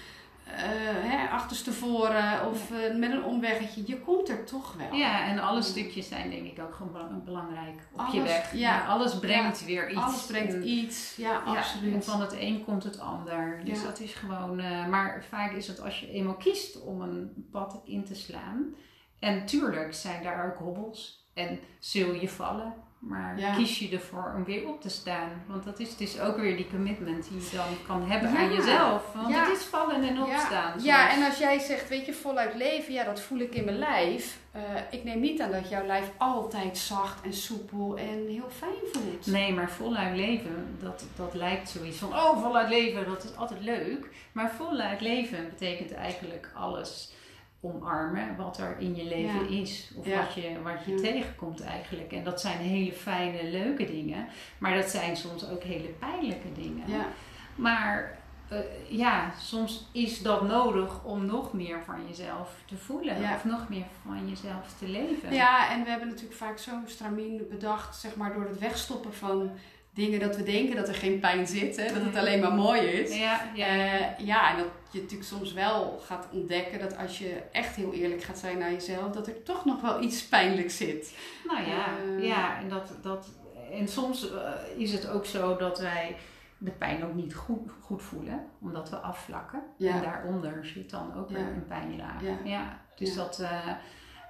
hè, 0.50 1.28
achterstevoren 1.28 2.46
of 2.46 2.70
eh, 2.70 2.96
met 2.96 3.10
een 3.10 3.24
omweggetje. 3.24 3.82
Je 3.86 4.00
komt 4.00 4.28
er 4.28 4.44
toch 4.44 4.74
wel. 4.74 4.92
Ja, 4.98 5.24
en 5.26 5.38
alle 5.38 5.62
stukjes 5.62 6.08
zijn 6.08 6.30
denk 6.30 6.46
ik 6.46 6.58
ook 6.60 6.74
gewoon 6.74 6.92
bela- 6.92 7.20
belangrijk 7.24 7.80
op 7.92 8.06
je 8.12 8.22
weg. 8.22 8.52
ja. 8.54 8.86
alles 8.86 9.18
brengt 9.18 9.64
weer 9.64 9.90
iets. 9.90 10.00
Alles 10.00 10.26
brengt 10.26 10.54
En- 10.54 10.68
iets. 10.68 11.16
Ja, 11.16 11.38
absoluut. 11.38 11.94
en 11.94 12.02
van 12.02 12.20
het 12.20 12.32
een 12.38 12.64
komt 12.64 12.84
het 12.84 13.00
ander. 13.00 13.60
Dus 13.64 13.82
dat 13.82 14.00
is 14.00 14.14
gewoon. 14.14 14.60
eh, 14.60 14.86
maar 14.86 15.24
vaak 15.28 15.52
is 15.52 15.66
het 15.66 15.80
als 15.82 16.00
je 16.00 16.10
eenmaal 16.10 16.34
kiest 16.36 16.82
om 16.82 17.00
een 17.00 17.48
pad 17.52 17.80
in 17.84 18.04
te 18.04 18.14
slaan. 18.14 18.74
En 19.18 19.46
tuurlijk 19.46 19.94
zijn 19.94 20.22
daar 20.22 20.46
ook 20.46 20.58
hobbels. 20.58 21.26
En 21.34 21.60
zul 21.78 22.12
je 22.14 22.28
vallen. 22.28 22.74
Maar 22.98 23.38
Ja. 23.38 23.54
kies 23.54 23.78
je 23.78 23.88
ervoor 23.90 24.32
om 24.36 24.44
weer 24.44 24.68
op 24.68 24.80
te 24.80 24.88
staan. 24.88 25.30
Want 25.46 25.64
dat 25.64 25.78
is, 25.80 25.90
het 25.90 26.00
is 26.00 26.20
ook 26.20 26.36
weer 26.36 26.56
die 26.56 26.68
commitment 26.70 27.28
die 27.28 27.40
je 27.40 27.56
dan 27.56 27.66
kan 27.86 28.10
hebben 28.10 28.32
Ja. 28.32 28.38
aan 28.38 28.52
jezelf. 28.54 29.12
Want 29.14 29.28
Ja. 29.28 29.44
het 29.44 29.56
is 29.56 29.64
vallen 29.64 30.02
en 30.02 30.22
opstaan. 30.22 30.72
Ja, 30.82 31.10
en 31.12 31.22
als 31.24 31.38
jij 31.38 31.58
zegt, 31.58 31.88
weet 31.88 32.06
je, 32.06 32.12
voluit 32.12 32.54
leven, 32.54 32.92
ja, 32.92 33.04
dat 33.04 33.20
voel 33.20 33.38
ik 33.38 33.54
in 33.54 33.64
mijn 33.64 33.78
lijf. 33.78 34.38
Eh, 34.52 34.60
ik 34.90 35.04
neem 35.04 35.20
niet 35.20 35.40
aan 35.40 35.50
dat 35.50 35.68
jouw 35.68 35.86
lijf 35.86 36.10
altijd 36.16 36.78
zacht 36.78 37.24
en 37.24 37.32
soepel 37.34 37.96
en 37.96 38.26
heel 38.28 38.48
fijn 38.56 38.92
voelt. 38.92 39.26
Nee, 39.26 39.52
maar 39.54 39.70
voluit 39.70 40.16
leven, 40.16 40.76
dat, 40.80 41.04
dat 41.16 41.34
lijkt 41.34 41.68
zoiets 41.68 41.98
van, 41.98 42.08
oh, 42.08 42.42
voluit 42.42 42.68
leven, 42.68 43.06
dat 43.06 43.24
is 43.24 43.36
altijd 43.36 43.60
leuk. 43.60 44.08
Maar 44.32 44.50
voluit 44.50 45.00
leven 45.00 45.48
betekent 45.48 45.92
eigenlijk 45.94 46.50
alles 46.54 47.12
omarmen 47.60 48.36
wat 48.36 48.58
er 48.58 48.76
in 48.78 48.94
je 48.96 49.04
leven 49.04 49.48
is. 49.48 49.90
Of 49.96 50.06
Ja. 50.06 50.18
wat 50.18 50.34
je, 50.34 50.56
wat 50.62 50.84
je 50.84 50.92
Ja. 50.92 51.00
tegenkomt 51.00 51.62
eigenlijk. 51.62 52.12
En 52.12 52.24
dat 52.24 52.40
zijn 52.40 52.58
hele 52.58 52.92
fijne, 52.92 53.44
leuke 53.50 53.84
dingen. 53.84 54.26
Maar 54.58 54.74
dat 54.74 54.88
zijn 54.90 55.16
soms 55.16 55.48
ook 55.50 55.62
hele 55.62 55.88
pijnlijke 55.88 56.52
dingen. 56.52 56.90
Ja, 56.90 57.06
Maar 57.54 58.18
eh, 58.48 58.58
ja, 58.88 59.30
soms 59.38 59.88
is 59.92 60.22
dat 60.22 60.42
nodig 60.42 61.04
om 61.04 61.26
nog 61.26 61.52
meer 61.52 61.82
van 61.84 62.00
jezelf 62.08 62.50
te 62.66 62.76
voelen. 62.76 63.16
Of 63.34 63.44
nog 63.44 63.68
meer 63.68 63.84
van 64.06 64.28
jezelf 64.28 64.74
te 64.78 64.88
leven. 64.88 65.32
Ja, 65.34 65.70
en 65.72 65.84
we 65.84 65.90
hebben 65.90 66.08
natuurlijk 66.08 66.36
vaak 66.36 66.58
zo'n 66.58 66.82
stramien 66.86 67.46
bedacht, 67.50 67.96
zeg 67.96 68.16
maar, 68.16 68.32
door 68.34 68.44
het 68.48 68.58
wegstoppen 68.58 69.14
van 69.14 69.50
dingen 69.94 70.20
dat 70.20 70.36
we 70.36 70.42
denken 70.42 70.76
dat 70.76 70.88
er 70.88 70.94
geen 70.94 71.20
pijn 71.20 71.46
zit, 71.46 71.76
hè, 71.76 71.92
dat 71.94 72.02
het 72.02 72.16
alleen 72.16 72.40
maar 72.40 72.52
mooi 72.52 72.80
is. 72.80 73.16
ja, 73.18 73.40
ja. 73.54 73.66
Eh, 73.66 74.26
ja, 74.26 74.50
en 74.50 74.56
dat 74.56 74.66
je 74.90 75.00
natuurlijk 75.00 75.28
soms 75.28 75.52
wel 75.52 75.98
gaat 76.04 76.26
ontdekken 76.32 76.78
dat 76.78 76.96
als 76.96 77.18
je 77.18 77.42
echt 77.52 77.76
heel 77.76 77.92
eerlijk 77.92 78.22
gaat 78.22 78.38
zijn 78.38 78.58
naar 78.58 78.72
jezelf, 78.72 79.12
dat 79.12 79.26
er 79.26 79.42
toch 79.42 79.64
nog 79.64 79.80
wel 79.80 80.02
iets 80.02 80.24
pijnlijks 80.28 80.76
zit. 80.76 81.16
Nou 81.46 81.66
ja, 81.68 81.86
Eh. 81.98 82.24
ja 82.26 82.58
en, 82.60 82.68
dat, 82.68 82.92
dat, 83.02 83.28
en 83.72 83.88
soms 83.88 84.30
eh, 84.32 84.52
is 84.76 84.92
het 84.92 85.08
ook 85.08 85.26
zo 85.26 85.56
dat 85.56 85.78
wij 85.80 86.16
de 86.58 86.70
pijn 86.70 87.04
ook 87.04 87.14
niet 87.14 87.34
goed, 87.34 87.70
goed 87.80 88.02
voelen, 88.02 88.46
omdat 88.60 88.90
we 88.90 88.96
afvlakken. 88.96 89.62
Ja. 89.76 89.94
En 89.94 90.02
daaronder 90.02 90.66
zit 90.66 90.90
dan 90.90 91.14
ook 91.16 91.30
Ja. 91.30 91.36
een 91.36 91.66
pijnlaag. 91.68 92.22
Ja. 92.22 92.36
Ja. 92.44 92.80
dus 92.96 93.14
dat, 93.14 93.38
eh, 93.38 93.66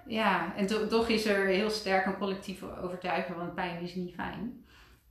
ja, 0.06 0.52
en 0.56 0.66
to- 0.66 0.86
toch 0.86 1.08
is 1.08 1.26
er 1.26 1.46
heel 1.46 1.70
sterk 1.70 2.06
een 2.06 2.18
collectieve 2.18 2.78
overtuiging, 2.80 3.36
want 3.36 3.54
pijn 3.54 3.82
is 3.82 3.94
niet 3.94 4.14
fijn. 4.14 4.64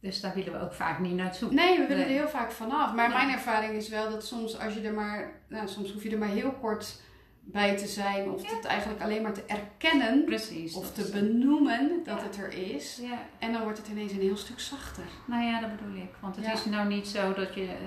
Dus 0.08 0.22
daar 0.22 0.34
willen 0.36 0.52
we 0.54 0.60
ook 0.66 0.74
vaak 0.74 1.00
niet 1.00 1.14
naartoe. 1.16 1.54
Nee, 1.54 1.78
we 1.80 1.88
willen 1.88 2.06
Nee. 2.08 2.16
er 2.16 2.20
heel 2.22 2.30
vaak 2.30 2.52
vanaf. 2.52 2.94
Maar 2.94 3.10
mijn 3.10 3.30
ervaring 3.30 3.74
is 3.74 3.90
wel 3.90 4.10
dat 4.10 4.26
soms 4.26 4.60
als 4.60 4.74
je 4.74 4.82
er 4.82 4.94
maar, 4.94 5.32
nou, 5.50 5.68
soms 5.68 5.92
hoef 5.92 6.04
je 6.04 6.10
er 6.10 6.18
maar 6.18 6.28
heel 6.30 6.52
kort 6.52 7.02
bij 7.42 7.78
te 7.78 7.88
zijn 7.88 8.30
of 8.30 8.56
het 8.56 8.66
eigenlijk 8.66 9.02
alleen 9.02 9.22
maar 9.22 9.34
te 9.34 9.44
erkennen 9.48 10.24
Precies. 10.26 10.74
of 10.76 10.92
te 10.94 11.10
benoemen 11.12 12.02
dat 12.04 12.18
Ja. 12.20 12.24
het 12.24 12.38
er 12.38 12.54
is. 12.76 13.00
Ja, 13.02 13.20
En 13.40 13.52
dan 13.54 13.64
wordt 13.64 13.78
het 13.78 13.88
ineens 13.88 14.12
een 14.12 14.20
heel 14.20 14.38
stuk 14.38 14.60
zachter. 14.60 15.04
nou 15.26 15.44
ja, 15.44 15.60
dat 15.62 15.70
bedoel 15.78 15.96
ik. 15.96 16.10
Want 16.20 16.36
het 16.36 16.54
is 16.54 16.66
nou 16.66 16.88
niet 16.88 17.08
zo 17.08 17.34
dat 17.34 17.54
je. 17.54 17.64
eh, 17.66 17.78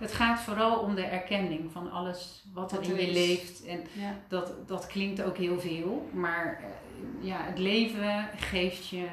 het 0.00 0.12
gaat 0.12 0.40
vooral 0.40 0.78
om 0.78 0.94
de 0.94 1.04
erkenning 1.04 1.72
van 1.72 1.90
alles 1.90 2.44
wat 2.54 2.72
er 2.72 2.82
in 2.82 2.94
je 3.06 3.12
leeft. 3.12 3.64
En 3.64 3.80
dat, 4.28 4.68
dat 4.68 4.86
klinkt 4.86 5.22
ook 5.22 5.36
heel 5.36 5.60
veel. 5.60 6.08
Maar 6.12 6.60
eh, 6.62 7.26
ja, 7.26 7.36
het 7.42 7.58
leven 7.58 8.28
geeft 8.36 8.88
je 8.88 9.06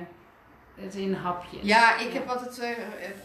het 0.80 0.96
in 0.96 1.14
hapjes. 1.14 1.62
Ja, 1.64 1.98
ik 2.00 2.14
heb 2.14 2.28
altijd 2.28 2.60
eh, 2.60 2.72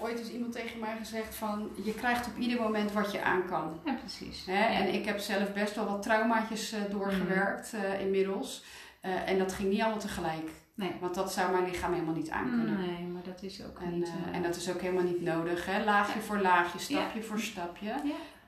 ooit 0.01 0.19
eens 0.19 0.31
iemand 0.31 0.53
tegen 0.53 0.79
mij 0.81 0.97
gezegd 0.99 1.35
van 1.35 1.71
je 1.85 1.95
krijgt 1.95 2.27
op 2.27 2.37
ieder 2.37 2.61
moment 2.61 2.93
wat 2.93 3.13
je 3.13 3.23
aan 3.23 3.47
kan. 3.47 3.81
Ja, 3.85 3.93
precies. 3.93 4.45
Hè? 4.47 4.59
Ja. 4.59 4.81
En 4.81 4.95
ik 4.95 5.05
heb 5.05 5.19
zelf 5.19 5.53
best 5.53 5.75
wel 5.75 5.87
wat 5.87 6.03
traumaatjes 6.03 6.73
eh, 6.73 6.81
doorgewerkt 6.91 7.73
eh, 7.73 8.01
inmiddels. 8.01 8.65
En 9.01 9.39
dat 9.39 9.53
ging 9.53 9.71
niet 9.71 9.81
allemaal 9.81 9.99
tegelijk. 9.99 10.51
Nee. 10.75 10.93
Want 11.01 11.15
dat 11.15 11.33
zou 11.33 11.53
mijn 11.53 11.65
lichaam 11.65 11.93
helemaal 11.93 12.15
niet 12.15 12.31
aankunnen. 12.31 12.81
Nee, 12.81 13.07
maar 13.07 13.23
dat 13.23 13.43
is 13.43 13.63
ook 13.65 13.79
En, 13.81 13.99
niet. 13.99 14.11
en 14.33 14.43
dat 14.43 14.57
is 14.57 14.71
ook 14.71 14.81
helemaal 14.81 15.05
niet 15.05 15.23
nodig. 15.23 15.67
Hè? 15.67 15.85
Laagje 15.85 16.21
voor 16.21 16.39
laagje, 16.39 16.79
stapje 16.79 17.23
voor 17.23 17.41
stapje. 17.41 17.95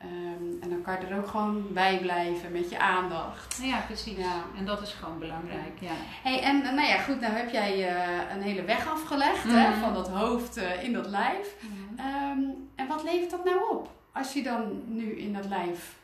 Ehm, 0.04 0.62
en 0.62 0.70
dan 0.70 0.82
kan 0.82 1.00
je 1.00 1.06
er 1.06 1.18
ook 1.18 1.26
gewoon 1.26 1.72
bij 1.72 1.98
blijven 1.98 2.52
met 2.52 2.70
je 2.70 2.78
aandacht. 2.78 3.60
ja, 3.62 3.80
precies. 3.80 4.16
Ja. 4.18 4.44
En 4.56 4.64
dat 4.64 4.82
is 4.82 4.92
gewoon 4.92 5.18
belangrijk. 5.18 5.80
Ja. 5.80 5.92
Hey, 6.22 6.42
en 6.42 6.62
eh, 6.62 6.72
nou 6.72 6.88
ja, 6.88 6.98
goed, 6.98 7.20
nou 7.20 7.32
heb 7.32 7.50
jij 7.50 7.88
eh, 7.88 8.34
een 8.34 8.42
hele 8.42 8.62
weg 8.62 8.88
afgelegd 8.88 9.44
hè? 9.44 9.68
Mhm. 9.68 9.78
van 9.78 9.94
dat 9.94 10.08
hoofd 10.08 10.56
eh, 10.56 10.84
in 10.84 10.92
dat 10.92 11.06
lijf. 11.06 11.56
Ehm, 11.96 12.40
en 12.74 12.86
wat 12.88 13.02
levert 13.02 13.30
dat 13.30 13.44
nou 13.44 13.70
op? 13.70 13.90
Als 14.12 14.32
je 14.32 14.42
dan 14.42 14.82
nu 14.86 15.18
in 15.18 15.32
dat 15.32 15.46
lijf, 15.46 15.96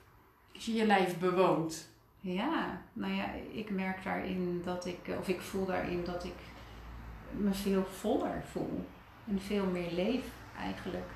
als 0.54 0.64
je 0.64 0.74
je 0.74 0.86
lijf 0.86 1.18
bewoont. 1.18 1.88
Ja, 2.20 2.80
nou 2.92 3.14
ja, 3.14 3.24
ik 3.52 3.70
merk 3.70 4.04
daarin 4.04 4.62
dat 4.64 4.86
ik, 4.86 4.98
of 5.18 5.28
ik 5.28 5.40
voel 5.40 5.66
daarin 5.66 6.04
dat 6.04 6.24
ik 6.24 6.36
me 7.30 7.52
veel 7.52 7.84
voller 7.84 8.42
voel. 8.50 8.86
En 9.28 9.40
veel 9.40 9.64
meer 9.64 9.92
leef 9.92 10.24
eigenlijk. 10.58 11.10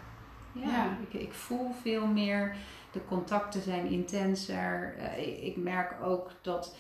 Ja, 0.55 0.69
Ja. 0.69 0.97
Ik, 1.11 1.21
ik 1.21 1.33
voel 1.33 1.73
veel 1.83 2.07
meer, 2.07 2.57
de 2.93 3.05
contacten 3.05 3.63
zijn 3.63 3.87
intenser. 3.87 4.95
Eh, 4.99 5.29
ik, 5.29 5.39
ik 5.43 5.57
merk 5.57 6.03
ook 6.03 6.31
dat 6.43 6.77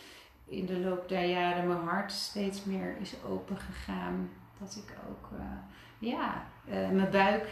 in 0.47 0.67
de 0.67 0.79
loop 0.79 1.09
der 1.09 1.25
jaren 1.25 1.67
mijn 1.69 1.81
hart 1.81 2.13
steeds 2.13 2.65
meer 2.65 2.97
is 3.01 3.15
open 3.25 3.57
gegaan. 3.57 4.31
Dat 4.59 4.77
ik 4.87 4.97
ook, 5.09 5.39
eh, 5.39 5.45
ja, 5.99 6.47
eh, 6.67 6.89
mijn 6.91 7.11
buik 7.11 7.47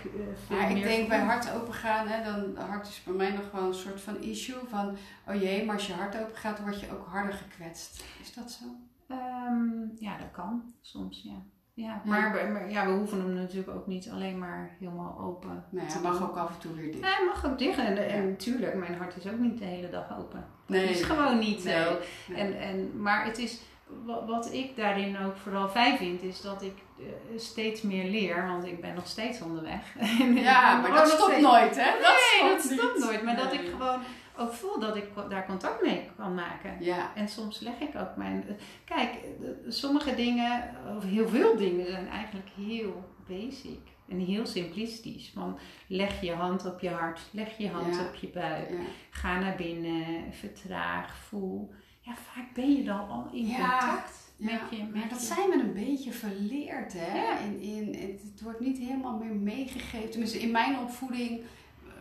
veel 0.47 0.57
Maar 0.57 0.69
ik 0.69 0.75
meer 0.75 0.83
denk 0.83 0.99
voel. 0.99 1.09
bij 1.09 1.19
hart 1.25 1.53
open 1.53 1.75
gaan, 1.75 2.07
hè, 2.09 2.25
dan 2.25 2.65
hart 2.67 2.89
is 2.89 3.03
bij 3.03 3.15
mij 3.15 3.31
nog 3.31 3.51
wel 3.51 3.67
een 3.67 3.75
soort 3.75 4.01
van 4.01 4.21
issue 4.21 4.69
van, 4.69 4.97
oh 5.29 5.35
jee, 5.35 5.65
maar 5.65 5.75
als 5.75 5.87
je 5.87 5.93
hart 5.93 6.19
open 6.21 6.37
gaat, 6.37 6.61
word 6.61 6.81
je 6.81 6.93
ook 6.93 7.07
harder 7.07 7.35
gekwetst. 7.35 8.05
Is 8.21 8.35
dat 8.35 8.51
zo? 8.51 8.65
Ehm, 9.09 9.65
ja, 9.99 10.19
dat 10.19 10.31
kan 10.33 10.75
soms, 10.81 11.23
ja. 11.25 11.43
Ja, 11.83 12.01
maar, 12.05 12.49
maar 12.53 12.71
ja, 12.71 12.87
we 12.87 12.93
hoeven 12.93 13.19
hem 13.19 13.35
natuurlijk 13.35 13.71
ook 13.71 13.87
niet 13.87 14.11
alleen 14.13 14.39
maar 14.39 14.71
helemaal 14.79 15.19
open. 15.21 15.65
Nee, 15.69 15.85
hij 15.87 16.01
mag 16.01 16.23
ook 16.23 16.37
af 16.37 16.49
en 16.49 16.59
toe 16.59 16.75
weer 16.75 16.87
dicht. 16.87 17.01
Nee, 17.01 17.11
hij 17.11 17.25
mag 17.27 17.47
ook 17.47 17.59
dicht. 17.59 17.79
En, 17.79 18.09
en 18.09 18.29
natuurlijk, 18.29 18.75
mijn 18.75 18.95
hart 18.95 19.17
is 19.17 19.33
ook 19.33 19.39
niet 19.39 19.59
de 19.59 19.65
hele 19.65 19.91
dag 19.91 20.19
open. 20.19 20.45
Nee, 20.67 20.87
het 20.87 20.99
is 20.99 21.03
gewoon 21.03 21.39
niet 21.39 21.65
nee, 21.65 21.85
zo. 21.85 21.99
nee. 22.29 22.39
En, 22.39 22.61
en, 22.61 23.03
maar 23.03 23.25
het 23.25 23.39
is, 23.39 23.61
wat, 24.05 24.27
wat 24.27 24.53
ik 24.53 24.77
daarin 24.77 25.19
ook 25.19 25.37
vooral 25.37 25.69
fijn 25.69 25.97
vind, 25.97 26.23
is 26.23 26.41
dat 26.41 26.63
ik 26.63 26.77
eh, 26.99 27.05
steeds 27.39 27.83
meer 27.83 28.11
leer. 28.11 28.47
Want 28.47 28.67
ik 28.67 28.81
ben 28.81 28.95
nog 28.95 29.07
steeds 29.07 29.41
onderweg. 29.41 29.95
Ja, 30.35 30.81
maar 30.81 30.93
dat 30.93 31.09
stopt 31.09 31.41
nooit, 31.41 31.77
hè? 31.77 31.91
Nee, 31.91 32.51
dat 32.51 32.63
stopt 32.63 32.99
nooit. 32.99 33.23
Maar 33.23 33.37
dat 33.37 33.53
ik 33.53 33.71
gewoon 33.71 34.01
ook 34.39 34.53
voel 34.53 34.79
dat 34.81 34.97
ik 34.97 35.05
daar 35.29 35.47
contact 35.47 35.83
mee 35.83 36.09
kan 36.17 36.35
maken. 36.35 36.77
Ja, 36.81 37.11
En 37.15 37.29
soms 37.29 37.61
leg 37.61 37.79
ik 37.81 37.97
ook 37.97 38.17
mijn. 38.17 38.45
Kijk, 38.85 39.11
eh, 39.15 39.49
sommige 39.69 40.15
dingen, 40.15 40.71
of 40.97 41.05
heel 41.05 41.29
veel 41.29 41.57
dingen, 41.57 41.87
zijn 41.87 42.09
eigenlijk 42.09 42.49
heel 42.57 43.05
basic 43.29 43.81
en 44.09 44.19
heel 44.19 44.47
simplistisch. 44.47 45.31
Van 45.35 45.59
leg 45.87 46.21
je 46.21 46.33
hand 46.33 46.67
op 46.67 46.81
je 46.81 46.89
hart, 46.91 47.21
leg 47.31 47.59
je 47.59 47.69
hand 47.69 47.95
Ja. 47.95 48.01
op 48.01 48.15
je 48.15 48.29
buik, 48.29 48.69
ja. 48.71 48.77
ga 49.11 49.39
naar 49.39 49.57
binnen, 49.57 50.33
vertraag, 50.33 51.17
voel. 51.17 51.71
Ja, 52.01 52.13
vaak 52.15 52.55
ben 52.55 52.77
je 52.77 52.85
dan 52.85 53.09
al 53.09 53.29
in 53.33 53.47
Ja, 53.47 53.57
contact 53.79 54.33
Ja, 54.37 54.51
met 54.53 54.61
je. 54.71 54.77
Met 54.85 54.95
maar 54.95 55.09
dat 55.09 55.21
je- 55.21 55.27
zijn 55.35 55.51
we 55.51 55.55
een 55.61 55.73
beetje 55.73 56.13
verleerd, 56.13 56.93
hè? 56.97 57.15
Ja. 57.23 57.39
In, 57.39 57.61
in, 57.61 57.87
het, 57.95 58.23
het 58.33 58.43
wordt 58.43 58.61
niet 58.61 58.79
helemaal 58.79 59.19
meer 59.19 59.35
meegegeven. 59.35 60.11
Tenminste, 60.11 60.39
in 60.39 60.51
mijn 60.51 60.79
opvoeding 60.79 61.41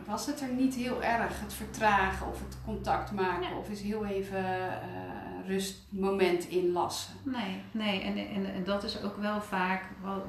was 0.06 0.26
het 0.26 0.40
er 0.40 0.48
niet 0.52 0.74
heel 0.74 1.02
erg. 1.02 1.40
Het 1.40 1.54
vertragen 1.54 2.26
of 2.26 2.38
het 2.40 2.56
contact 2.64 3.12
maken 3.12 3.56
of 3.56 3.68
eens 3.68 3.80
heel 3.80 4.04
even 4.06 4.44
eh 4.82 5.20
rustmoment 5.46 6.48
inlassen. 6.48 7.14
Nee, 7.22 7.60
nee. 7.70 8.00
En, 8.00 8.16
en, 8.16 8.54
en 8.54 8.64
dat 8.64 8.84
is 8.84 9.02
ook 9.02 9.16
wel 9.16 9.40
vaak 9.40 9.82
wat, 10.02 10.22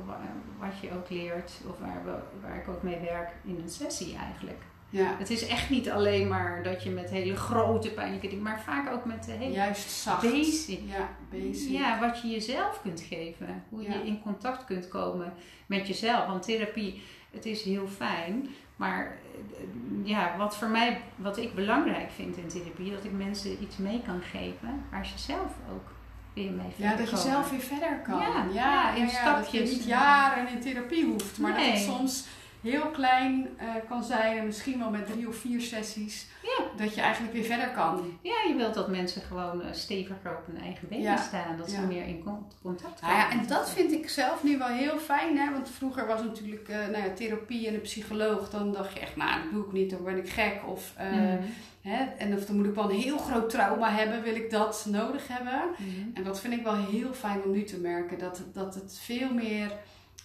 wat 0.60 0.80
je 0.82 0.92
ook 0.92 1.10
leert, 1.10 1.52
of 1.70 1.80
waar, 1.80 2.02
we, 2.06 2.16
waar 2.42 2.58
ik 2.58 2.68
ook 2.68 2.84
mee 2.84 3.00
werk 3.00 3.30
in 3.44 3.60
een 3.64 3.70
sessie 3.70 4.16
eigenlijk. 4.18 4.62
Ja, 4.90 5.16
Het 5.18 5.30
is 5.30 5.48
echt 5.48 5.70
niet 5.70 5.90
alleen 5.90 6.28
maar 6.28 6.64
dat 6.64 6.84
je 6.84 6.90
met 6.90 7.10
hele 7.10 7.36
grote 7.36 7.90
pijnlijke 7.90 8.28
dingen, 8.28 8.44
maar 8.44 8.62
vaak 8.62 8.92
ook 8.94 9.06
met 9.06 9.24
de 9.24 9.32
hele 9.32 9.54
juist 9.54 9.90
zacht. 9.90 10.22
basic. 10.22 10.80
Ja, 10.86 11.10
basic. 11.32 11.70
Ja, 11.72 12.00
wat 12.00 12.22
je 12.22 12.28
jezelf 12.28 12.82
kunt 12.82 13.02
geven. 13.02 13.64
Hoe 13.70 13.82
Ja. 13.82 13.94
je 13.94 14.06
in 14.06 14.22
contact 14.22 14.66
kunt 14.66 14.88
komen 14.88 15.34
met 15.66 15.88
jezelf. 15.88 16.26
Want 16.26 16.44
therapie, 16.44 17.02
het 17.32 17.46
is 17.46 17.62
heel 17.64 17.88
fijn. 17.88 18.50
Maar 18.76 19.02
eh, 19.02 20.08
ja, 20.08 20.38
wat 20.38 20.58
voor 20.58 20.68
mij, 20.68 21.02
wat 21.16 21.38
ik 21.38 21.56
belangrijk 21.56 22.12
vind 22.12 22.38
in 22.38 22.48
therapie, 22.48 22.92
dat 22.92 23.04
ik 23.04 23.12
mensen 23.12 23.64
iets 23.64 23.78
mee 23.78 24.02
kan 24.06 24.22
geven 24.22 24.84
waar 24.92 25.06
ze 25.06 25.18
zelf 25.18 25.52
ook 25.72 25.92
weer 26.34 26.52
mee 26.52 26.70
verder 26.70 26.92
Ja, 26.92 26.96
dat 26.96 27.10
je 27.10 27.18
zelf 27.18 27.50
weer 27.50 27.60
verder 27.60 28.00
kan. 28.04 28.20
Ja, 28.20 28.28
ja, 28.28 28.54
ja, 28.54 28.94
in 28.94 29.06
ja, 29.08 29.36
Dat 29.36 29.52
je 29.52 29.58
stapjes. 29.58 29.72
niet 29.72 29.84
jaren 29.86 30.48
in 30.48 30.62
therapie 30.62 31.06
hoeft, 31.06 31.40
maar 31.40 31.54
dat 31.54 31.66
het 31.66 31.80
soms 31.80 32.28
heel 32.64 32.90
klein 32.92 33.48
eh, 33.58 33.68
kan 33.90 34.04
zijn 34.04 34.38
en 34.38 34.46
misschien 34.46 34.80
wel 34.80 34.90
met 34.90 35.06
drie 35.12 35.28
of 35.28 35.36
vier 35.36 35.62
sessies. 35.62 36.28
Ja. 36.42 36.84
Dat 36.84 36.96
je 36.96 37.02
eigenlijk 37.02 37.34
weer 37.34 37.44
verder 37.44 37.70
kan. 37.72 38.18
Ja, 38.22 38.34
je 38.48 38.54
wilt 38.58 38.74
dat 38.74 38.88
mensen 38.90 39.22
gewoon 39.22 39.62
eh, 39.62 39.68
steviger 39.72 40.38
op 40.38 40.46
hun 40.46 40.62
eigen 40.62 40.88
benen 40.88 41.04
Ja. 41.04 41.18
staan. 41.18 41.58
Dat 41.58 41.70
ze 41.70 41.76
Ja. 41.82 41.88
meer 41.88 42.06
in 42.08 42.24
con- 42.24 42.46
contact 42.62 43.02
Nou 43.02 43.14
komen. 43.14 43.30
ja, 43.36 43.42
en 43.42 43.48
dat 43.48 43.70
vind 43.70 43.92
ik 43.92 44.10
zelf 44.10 44.44
nu 44.44 44.58
wel 44.58 44.68
heel 44.68 44.98
fijn, 44.98 45.38
hè? 45.38 45.52
want 45.52 45.70
vroeger 45.70 46.08
was 46.08 46.24
natuurlijk 46.24 46.68
eh, 46.70 46.78
nou 46.78 46.98
ja, 47.04 47.14
therapie 47.14 47.68
en 47.68 47.74
een 47.74 47.82
psycholoog. 47.82 48.50
Dan 48.50 48.72
dacht 48.72 48.94
je 48.94 49.00
echt, 49.00 49.16
nou, 49.16 49.42
dat 49.44 49.52
doe 49.52 49.66
ik 49.66 49.72
niet, 49.72 49.90
dan 49.90 50.04
ben 50.04 50.18
ik 50.18 50.30
gek. 50.30 50.62
Of, 50.68 50.94
Mhm. 50.98 51.38
hè, 51.82 52.04
en 52.18 52.34
of 52.38 52.46
dan 52.46 52.56
moet 52.56 52.66
ik 52.66 52.76
wel 52.76 52.90
een 52.90 53.00
heel 53.00 53.18
groot 53.18 53.50
trauma 53.50 53.90
hebben, 53.90 54.22
wil 54.22 54.36
ik 54.36 54.50
dat 54.52 54.86
nodig 54.90 55.28
hebben. 55.28 55.62
Mhm. 55.78 56.10
En 56.14 56.24
dat 56.24 56.40
vind 56.40 56.54
ik 56.54 56.64
wel 56.64 56.76
heel 56.76 57.14
fijn 57.14 57.44
om 57.44 57.52
nu 57.52 57.64
te 57.64 57.80
merken, 57.80 58.20
dat, 58.20 58.44
dat 58.54 58.76
het 58.76 59.00
veel 59.04 59.34
meer 59.34 59.72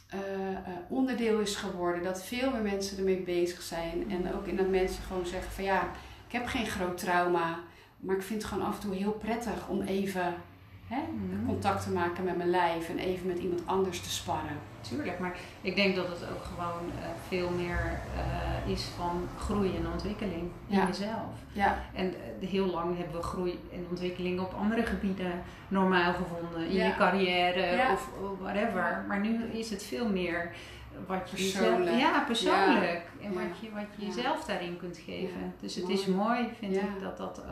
eh, 0.08 0.18
eh, 0.52 0.58
onderdeel 0.88 1.40
is 1.40 1.56
geworden. 1.56 2.02
Dat 2.02 2.24
veel 2.24 2.50
meer 2.50 2.62
mensen 2.62 2.98
ermee 2.98 3.20
bezig 3.20 3.62
zijn. 3.62 4.10
En 4.10 4.34
ook 4.34 4.46
in 4.46 4.56
dat 4.56 4.68
mensen 4.68 5.02
gewoon 5.02 5.26
zeggen 5.26 5.52
van 5.52 5.64
ja, 5.64 5.82
ik 6.26 6.32
heb 6.32 6.46
geen 6.46 6.66
groot 6.66 6.98
trauma. 6.98 7.58
Maar 8.00 8.16
ik 8.16 8.22
vind 8.22 8.42
het 8.42 8.50
gewoon 8.50 8.66
af 8.66 8.74
en 8.74 8.80
toe 8.80 8.94
heel 8.94 9.12
prettig 9.12 9.68
om 9.68 9.82
even 9.82 10.34
hè, 10.88 11.00
Mhm. 11.12 11.46
contact 11.46 11.82
te 11.82 11.90
maken 11.90 12.24
met 12.24 12.36
mijn 12.36 12.50
lijf. 12.50 12.88
En 12.88 12.98
even 12.98 13.26
met 13.26 13.38
iemand 13.38 13.60
anders 13.66 14.00
te 14.00 14.10
sparren. 14.10 14.56
Tuurlijk, 14.80 15.18
maar 15.18 15.36
ik 15.60 15.76
denk 15.76 15.96
dat 15.96 16.08
het 16.08 16.22
ook 16.30 16.44
gewoon 16.44 16.90
eh, 17.02 17.08
veel 17.28 17.50
meer 17.50 18.00
eh, 18.16 18.70
is 18.72 18.84
van 18.84 19.28
groei 19.38 19.76
en 19.76 19.86
ontwikkeling 19.92 20.50
in 20.66 20.76
Ja. 20.76 20.86
jezelf. 20.86 21.32
Ja, 21.52 21.78
En 21.94 22.14
eh, 22.40 22.48
heel 22.48 22.66
lang 22.66 22.96
hebben 22.96 23.16
we 23.16 23.22
groei 23.22 23.58
en 23.72 23.86
ontwikkeling 23.90 24.40
op 24.40 24.54
andere 24.58 24.82
gebieden 24.82 25.42
normaal 25.68 26.12
gevonden. 26.14 26.66
In 26.68 26.74
Ja. 26.74 26.86
je 26.86 26.94
carrière 26.96 27.76
Ja. 27.76 27.92
of 27.92 28.10
whatever. 28.40 29.04
Maar 29.08 29.20
nu 29.20 29.42
is 29.44 29.70
het 29.70 29.82
veel 29.84 30.08
meer 30.08 30.52
wat 31.06 31.30
je 31.30 31.36
Persoonlijk. 31.36 31.90
jezelf, 31.90 32.00
ja, 32.00 32.20
persoonlijk. 32.26 33.02
En 33.22 33.32
wat 33.34 33.58
je, 33.60 33.70
wat 33.74 33.84
je 33.96 34.06
jezelf 34.06 34.44
daarin 34.44 34.76
kunt 34.76 34.98
geven. 34.98 35.54
Dus 35.60 35.74
het 35.74 35.84
Mooi. 35.84 35.96
is 35.96 36.06
mooi, 36.06 36.48
vind 36.58 36.76
ik, 36.76 37.00
dat 37.00 37.16
dat, 37.16 37.42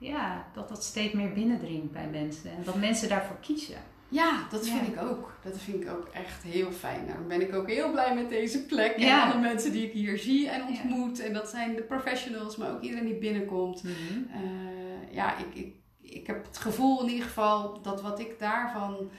ja, 0.00 0.46
dat 0.54 0.68
dat 0.68 0.84
steeds 0.84 1.12
meer 1.14 1.32
binnendringt 1.32 1.92
bij 1.92 2.06
mensen. 2.08 2.50
En 2.50 2.62
dat 2.64 2.74
mensen 2.74 3.08
daarvoor 3.08 3.36
kiezen. 3.40 3.76
Ja, 4.08 4.46
dat 4.50 4.66
Ja. 4.66 4.72
vind 4.76 4.88
ik 4.88 5.02
ook. 5.02 5.32
Dat 5.42 5.58
vind 5.58 5.82
ik 5.82 5.90
ook 5.90 6.08
echt 6.12 6.42
heel 6.42 6.72
fijn. 6.72 7.06
Daarom 7.06 7.28
ben 7.28 7.40
ik 7.40 7.54
ook 7.54 7.68
heel 7.70 7.90
blij 7.90 8.14
met 8.14 8.28
deze 8.28 8.64
plek. 8.66 8.98
Ja. 8.98 9.24
En 9.26 9.32
alle 9.32 9.40
mensen 9.40 9.72
die 9.72 9.86
ik 9.86 9.92
hier 9.92 10.18
zie 10.18 10.48
en 10.48 10.62
ontmoet. 10.66 11.18
En 11.20 11.32
dat 11.32 11.48
zijn 11.48 11.74
de 11.76 11.82
professionals, 11.82 12.56
maar 12.56 12.70
ook 12.70 12.82
iedereen 12.82 13.04
die 13.06 13.18
binnenkomt. 13.18 13.82
Mhm. 13.82 13.92
Eh, 14.32 15.14
ja, 15.14 15.36
ik, 15.38 15.54
ik, 15.54 15.74
ik 16.00 16.26
heb 16.26 16.44
het 16.44 16.58
gevoel 16.58 17.02
in 17.02 17.08
ieder 17.08 17.24
geval 17.26 17.80
dat 17.82 18.02
wat 18.02 18.18
ik 18.20 18.38
daarvan 18.38 19.10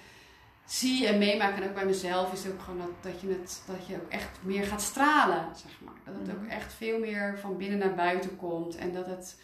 zie 0.66 1.08
en 1.08 1.18
meemaak, 1.18 1.58
en 1.58 1.68
ook 1.70 1.74
bij 1.74 1.86
mezelf, 1.86 2.34
is 2.34 2.48
ook 2.48 2.62
gewoon 2.62 2.80
dat, 2.80 3.12
dat, 3.14 3.22
je, 3.22 3.28
het, 3.28 3.64
dat 3.68 3.88
je 3.88 3.96
ook 3.96 4.10
echt 4.10 4.30
meer 4.42 4.64
gaat 4.64 4.82
stralen, 4.82 5.46
zeg 5.56 5.72
maar. 5.86 5.94
Dat 6.06 6.14
het 6.28 6.36
ook 6.36 6.42
Mhm. 6.42 6.50
echt 6.52 6.74
veel 6.74 7.00
meer 7.00 7.38
van 7.42 7.58
binnen 7.58 7.80
naar 7.80 7.96
buiten 7.96 8.36
komt 8.36 8.76
en 8.76 8.94
dat 8.94 9.06
het 9.06 9.42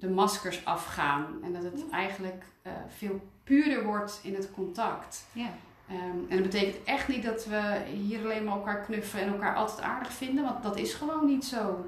de 0.00 0.08
maskers 0.08 0.64
afgaan 0.64 1.26
en 1.42 1.52
dat 1.52 1.62
het 1.62 1.90
eigenlijk 1.90 2.44
eh, 2.62 2.72
veel 2.88 3.20
puurder 3.44 3.84
wordt 3.84 4.20
in 4.22 4.34
het 4.34 4.50
contact. 4.50 5.26
Ja. 5.32 5.48
Ehm, 5.88 6.18
en 6.28 6.36
dat 6.36 6.42
betekent 6.42 6.84
echt 6.84 7.08
niet 7.08 7.22
dat 7.22 7.46
we 7.46 7.82
hier 7.92 8.22
alleen 8.24 8.44
maar 8.44 8.56
elkaar 8.56 8.80
knuffelen 8.80 9.24
en 9.24 9.32
elkaar 9.32 9.54
altijd 9.54 9.80
aardig 9.80 10.12
vinden, 10.12 10.44
want 10.44 10.62
dat 10.62 10.78
is 10.78 10.94
gewoon 10.94 11.26
niet 11.26 11.44
zo. 11.44 11.86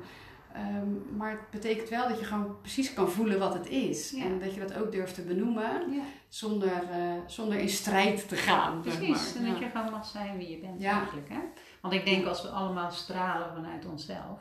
Ehm, 0.53 1.17
maar 1.17 1.31
het 1.31 1.51
betekent 1.51 1.89
wel 1.89 2.09
dat 2.09 2.19
je 2.19 2.25
gewoon 2.25 2.61
precies 2.61 2.95
kan 2.95 3.11
voelen 3.11 3.39
wat 3.39 3.55
het 3.55 3.69
is. 3.69 4.11
Ja. 4.11 4.25
En 4.25 4.39
dat 4.39 4.55
je 4.55 4.61
dat 4.61 4.75
ook 4.75 4.93
durft 4.93 5.15
te 5.15 5.23
benoemen 5.23 5.93
ja, 5.93 6.03
zonder, 6.29 6.91
eh, 6.91 7.15
zonder 7.27 7.59
in 7.59 7.69
strijd 7.69 8.29
te 8.29 8.37
gaan. 8.37 8.81
precies. 8.81 9.35
maar. 9.35 9.43
En 9.43 9.51
dat 9.51 9.59
je 9.59 9.69
gewoon 9.69 9.91
mag 9.91 10.07
zijn 10.07 10.39
wie 10.39 10.51
je 10.51 10.59
bent 10.59 10.83
eigenlijk. 10.83 11.29
Hè? 11.29 11.41
Want 11.81 11.95
ik 11.95 12.05
denk 12.05 12.27
als 12.27 12.43
we 12.43 12.49
allemaal 12.49 12.91
stralen 12.91 13.55
vanuit 13.55 13.87
onszelf, 13.87 14.41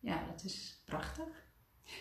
ja, 0.00 0.22
dat 0.30 0.44
is 0.44 0.82
prachtig. 0.84 1.47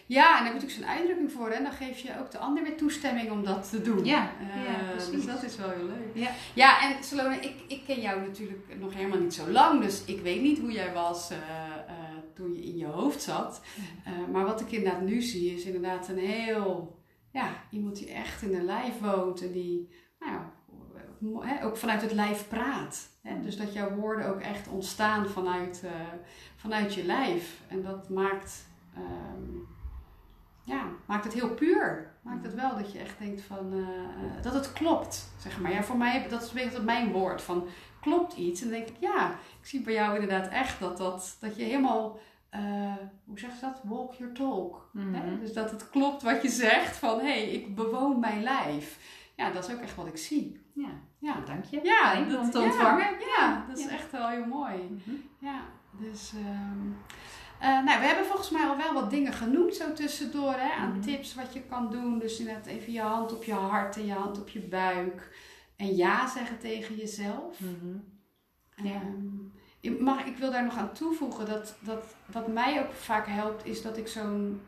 Ja, 0.05 0.37
en 0.37 0.43
daar 0.43 0.53
heb 0.53 0.61
je 0.61 0.67
natuurlijk 0.67 0.71
zo'n 0.79 0.97
uitdrukking 0.97 1.31
voor. 1.31 1.49
En 1.49 1.63
dan 1.63 1.71
geef 1.71 1.99
je 1.99 2.19
ook 2.19 2.31
de 2.31 2.37
ander 2.37 2.63
weer 2.63 2.77
toestemming 2.77 3.31
om 3.31 3.43
dat 3.43 3.69
te 3.69 3.81
doen. 3.81 4.05
Ja, 4.05 4.31
Eh, 4.39 4.63
ja, 4.65 4.91
precies. 4.91 5.11
dus 5.11 5.25
dat 5.25 5.43
is 5.43 5.55
wel 5.55 5.69
heel 5.69 5.85
leuk. 5.85 6.11
Ja. 6.13 6.29
Ja, 6.53 6.81
en 6.81 7.03
Salome, 7.03 7.35
ik, 7.35 7.53
ik 7.67 7.83
ken 7.85 8.01
jou 8.01 8.21
natuurlijk 8.21 8.75
nog 8.79 8.93
helemaal 8.93 9.19
niet 9.19 9.33
zo 9.33 9.49
lang. 9.49 9.81
Dus 9.81 10.05
ik 10.05 10.21
weet 10.21 10.41
niet 10.41 10.59
hoe 10.59 10.71
jij 10.71 10.93
was 10.93 11.29
eh, 11.29 11.37
eh, 11.37 11.93
toen 12.33 12.53
je 12.53 12.63
in 12.63 12.77
je 12.77 12.85
hoofd 12.85 13.21
zat. 13.21 13.61
Eh, 14.05 14.11
maar 14.31 14.45
wat 14.45 14.61
ik 14.61 14.71
inderdaad 14.71 15.01
nu 15.01 15.21
zie 15.21 15.53
is 15.55 15.63
inderdaad 15.63 16.07
een 16.09 16.17
heel... 16.17 16.95
Ja, 17.31 17.49
iemand 17.71 17.95
die 17.95 18.11
echt 18.11 18.41
in 18.41 18.51
de 18.51 18.61
lijf 18.61 18.99
woont. 18.99 19.41
En 19.41 19.51
die 19.51 19.89
nou 20.19 20.39
ook 21.63 21.77
vanuit 21.77 22.01
het 22.01 22.11
lijf 22.11 22.47
praat. 22.47 23.09
Hè? 23.21 23.41
Dus 23.41 23.57
dat 23.57 23.73
jouw 23.73 23.95
woorden 23.95 24.27
ook 24.27 24.39
echt 24.41 24.67
ontstaan 24.67 25.27
vanuit, 25.29 25.81
eh, 25.85 25.91
vanuit 26.55 26.93
je 26.93 27.03
lijf. 27.05 27.61
En 27.67 27.81
dat 27.81 28.09
maakt... 28.09 28.67
ehm, 28.95 29.55
ja, 30.67 30.83
maakt 31.05 31.23
het 31.23 31.33
heel 31.33 31.49
puur. 31.53 32.11
Maakt 32.21 32.43
het 32.43 32.53
wel 32.55 32.75
dat 32.77 32.91
je 32.91 32.99
echt 32.99 33.19
denkt 33.19 33.41
van 33.41 33.73
eh, 33.73 33.79
eh, 33.79 34.41
dat 34.43 34.53
het 34.53 34.73
klopt, 34.73 35.29
zeg 35.37 35.59
maar. 35.59 35.71
Ja, 35.71 35.83
voor 35.83 35.97
mij, 35.97 36.27
dat 36.29 36.41
is 36.41 36.47
een 36.49 36.55
beetje 36.55 36.81
mijn 36.81 37.11
woord 37.11 37.41
van 37.41 37.67
klopt 38.01 38.33
iets. 38.37 38.61
En 38.61 38.69
dan 38.69 38.77
denk 38.77 38.89
ik, 38.89 38.95
ja, 38.99 39.29
ik 39.31 39.65
zie 39.67 39.81
bij 39.81 39.93
jou 39.93 40.13
inderdaad 40.19 40.47
echt 40.51 40.79
dat, 40.79 40.97
dat, 40.97 41.37
dat 41.39 41.55
je 41.55 41.63
helemaal, 41.63 42.19
eh, 42.49 42.61
hoe 43.25 43.39
zeg 43.39 43.49
je 43.53 43.59
dat? 43.61 43.81
Walk 43.83 44.13
your 44.13 44.33
talk. 44.33 44.89
Mhm. 44.93 45.13
Hè? 45.13 45.39
Dus 45.39 45.53
dat 45.53 45.71
het 45.71 45.89
klopt 45.89 46.21
wat 46.21 46.41
je 46.41 46.49
zegt 46.49 46.97
van, 46.97 47.19
hé, 47.19 47.25
hey, 47.25 47.49
ik 47.49 47.75
bewoon 47.75 48.19
mijn 48.19 48.43
lijf. 48.43 49.15
Ja, 49.35 49.51
dat 49.51 49.67
is 49.67 49.73
ook 49.75 49.81
echt 49.81 49.95
wat 49.95 50.07
ik 50.07 50.17
zie. 50.17 50.65
Ja, 50.73 50.89
Ja, 51.19 51.35
dank 51.45 51.65
je. 51.65 51.79
ja 51.83 52.11
Fijn 52.11 52.29
dat, 52.29 52.39
om 52.39 52.51
te 52.51 52.59
ontvangen. 52.59 53.07
Ja, 53.37 53.65
dat 53.67 53.77
is 53.77 53.83
Ja. 53.85 53.89
echt 53.91 54.11
wel 54.11 54.27
heel 54.27 54.45
mooi. 54.45 54.73
Mhm. 54.75 55.15
Ja, 55.39 55.59
dus. 55.91 56.33
ehm, 56.35 56.91
eh, 57.59 57.67
nou, 57.83 57.99
we 57.99 58.05
hebben 58.05 58.25
volgens 58.25 58.49
mij 58.49 58.67
al 58.67 58.77
wel 58.77 58.93
wat 58.93 59.09
dingen 59.09 59.33
genoemd 59.33 59.75
zo 59.75 59.93
tussendoor 59.93 60.53
hè, 60.53 60.71
aan 60.73 60.91
Mhm. 60.91 61.01
tips 61.01 61.35
wat 61.35 61.53
je 61.53 61.61
kan 61.61 61.91
doen. 61.91 62.19
Dus 62.19 62.39
inderdaad 62.39 62.65
even 62.65 62.93
je 62.93 63.01
hand 63.01 63.33
op 63.35 63.43
je 63.43 63.53
hart 63.53 63.95
en 63.95 64.05
je 64.05 64.13
hand 64.13 64.39
op 64.39 64.49
je 64.49 64.59
buik. 64.59 65.35
En 65.75 65.95
ja 65.95 66.27
zeggen 66.27 66.59
tegen 66.59 66.95
jezelf. 66.95 67.59
Mhm. 67.59 67.97
Ja. 68.87 68.93
Ehm, 68.93 69.25
ik, 69.79 69.99
mag, 69.99 70.25
ik 70.25 70.37
wil 70.37 70.51
daar 70.51 70.63
nog 70.63 70.77
aan 70.77 70.93
toevoegen 70.93 71.45
dat, 71.45 71.75
dat 71.79 72.15
wat 72.31 72.47
mij 72.47 72.79
ook 72.81 72.93
vaak 72.93 73.27
helpt, 73.27 73.65
is 73.65 73.81
dat 73.81 73.97
ik 73.97 74.07
zo'n 74.07 74.61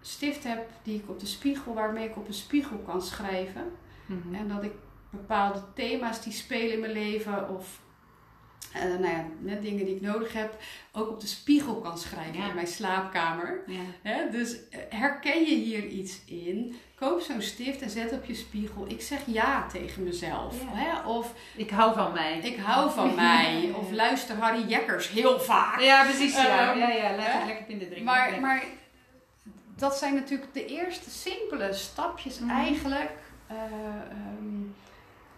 stift 0.00 0.44
heb 0.44 0.70
die 0.82 0.98
ik 0.98 1.08
op 1.08 1.20
de 1.20 1.26
spiegel, 1.26 1.74
waarmee 1.74 2.08
ik 2.08 2.16
op 2.16 2.26
een 2.28 2.34
spiegel 2.34 2.76
kan 2.78 3.02
schrijven. 3.02 3.72
Mhm. 4.06 4.34
En 4.34 4.48
dat 4.48 4.62
ik 4.64 4.72
bepaalde 5.10 5.62
thema's 5.74 6.22
die 6.22 6.32
spelen 6.32 6.72
in 6.72 6.80
mijn 6.80 6.92
leven 6.92 7.48
of 7.48 7.80
eh, 8.74 8.82
nou 8.82 9.02
ja, 9.06 9.24
net 9.38 9.62
dingen 9.62 9.84
die 9.84 9.94
ik 9.94 10.00
nodig 10.00 10.32
heb, 10.32 10.56
ook 10.92 11.08
op 11.08 11.20
de 11.20 11.26
spiegel 11.26 11.74
kan 11.74 11.98
schrijven 11.98 12.36
Ja. 12.40 12.48
in 12.48 12.54
mijn 12.54 12.66
slaapkamer. 12.66 13.60
Ja. 14.02 14.24
Dus 14.30 14.68
eh, 14.68 14.78
herken 14.88 15.40
je 15.40 15.54
hier 15.54 15.86
iets 15.86 16.20
in? 16.24 16.76
Koop 16.94 17.20
zo'n 17.20 17.42
stift 17.42 17.82
en 17.82 17.90
zet 17.90 18.12
op 18.12 18.24
je 18.24 18.34
spiegel. 18.34 18.84
Ik 18.88 19.02
zeg 19.02 19.18
ja 19.26 19.66
tegen 19.66 20.02
mezelf. 20.02 20.54
Ja. 20.62 20.66
Hè? 20.72 21.06
Of 21.08 21.32
Ik 21.56 21.70
hou 21.70 21.94
van 21.94 22.12
mij. 22.12 22.38
ik 22.38 22.56
hou 22.58 22.90
van 22.90 23.14
mij. 23.24 23.70
Of 23.74 23.90
luister 23.90 24.36
Harry 24.36 24.64
Jekkers 24.68 25.08
heel 25.08 25.40
vaak. 25.40 25.80
Ja, 25.80 26.02
precies. 26.04 26.34
Ja, 26.36 26.70
Ehm, 26.70 26.78
ja, 26.78 26.88
ja. 26.90 27.16
Lekker, 27.16 27.46
lekker 27.46 27.64
binnen 27.66 27.86
drinken. 27.86 28.04
Maar, 28.04 28.34
Ja. 28.34 28.40
maar 28.40 28.64
dat 29.76 29.96
zijn 29.98 30.14
natuurlijk 30.14 30.54
de 30.54 30.66
eerste 30.66 31.10
simpele 31.10 31.72
stapjes 31.72 32.38
Mhm. 32.38 32.50
eigenlijk. 32.50 33.10
eh, 33.46 33.56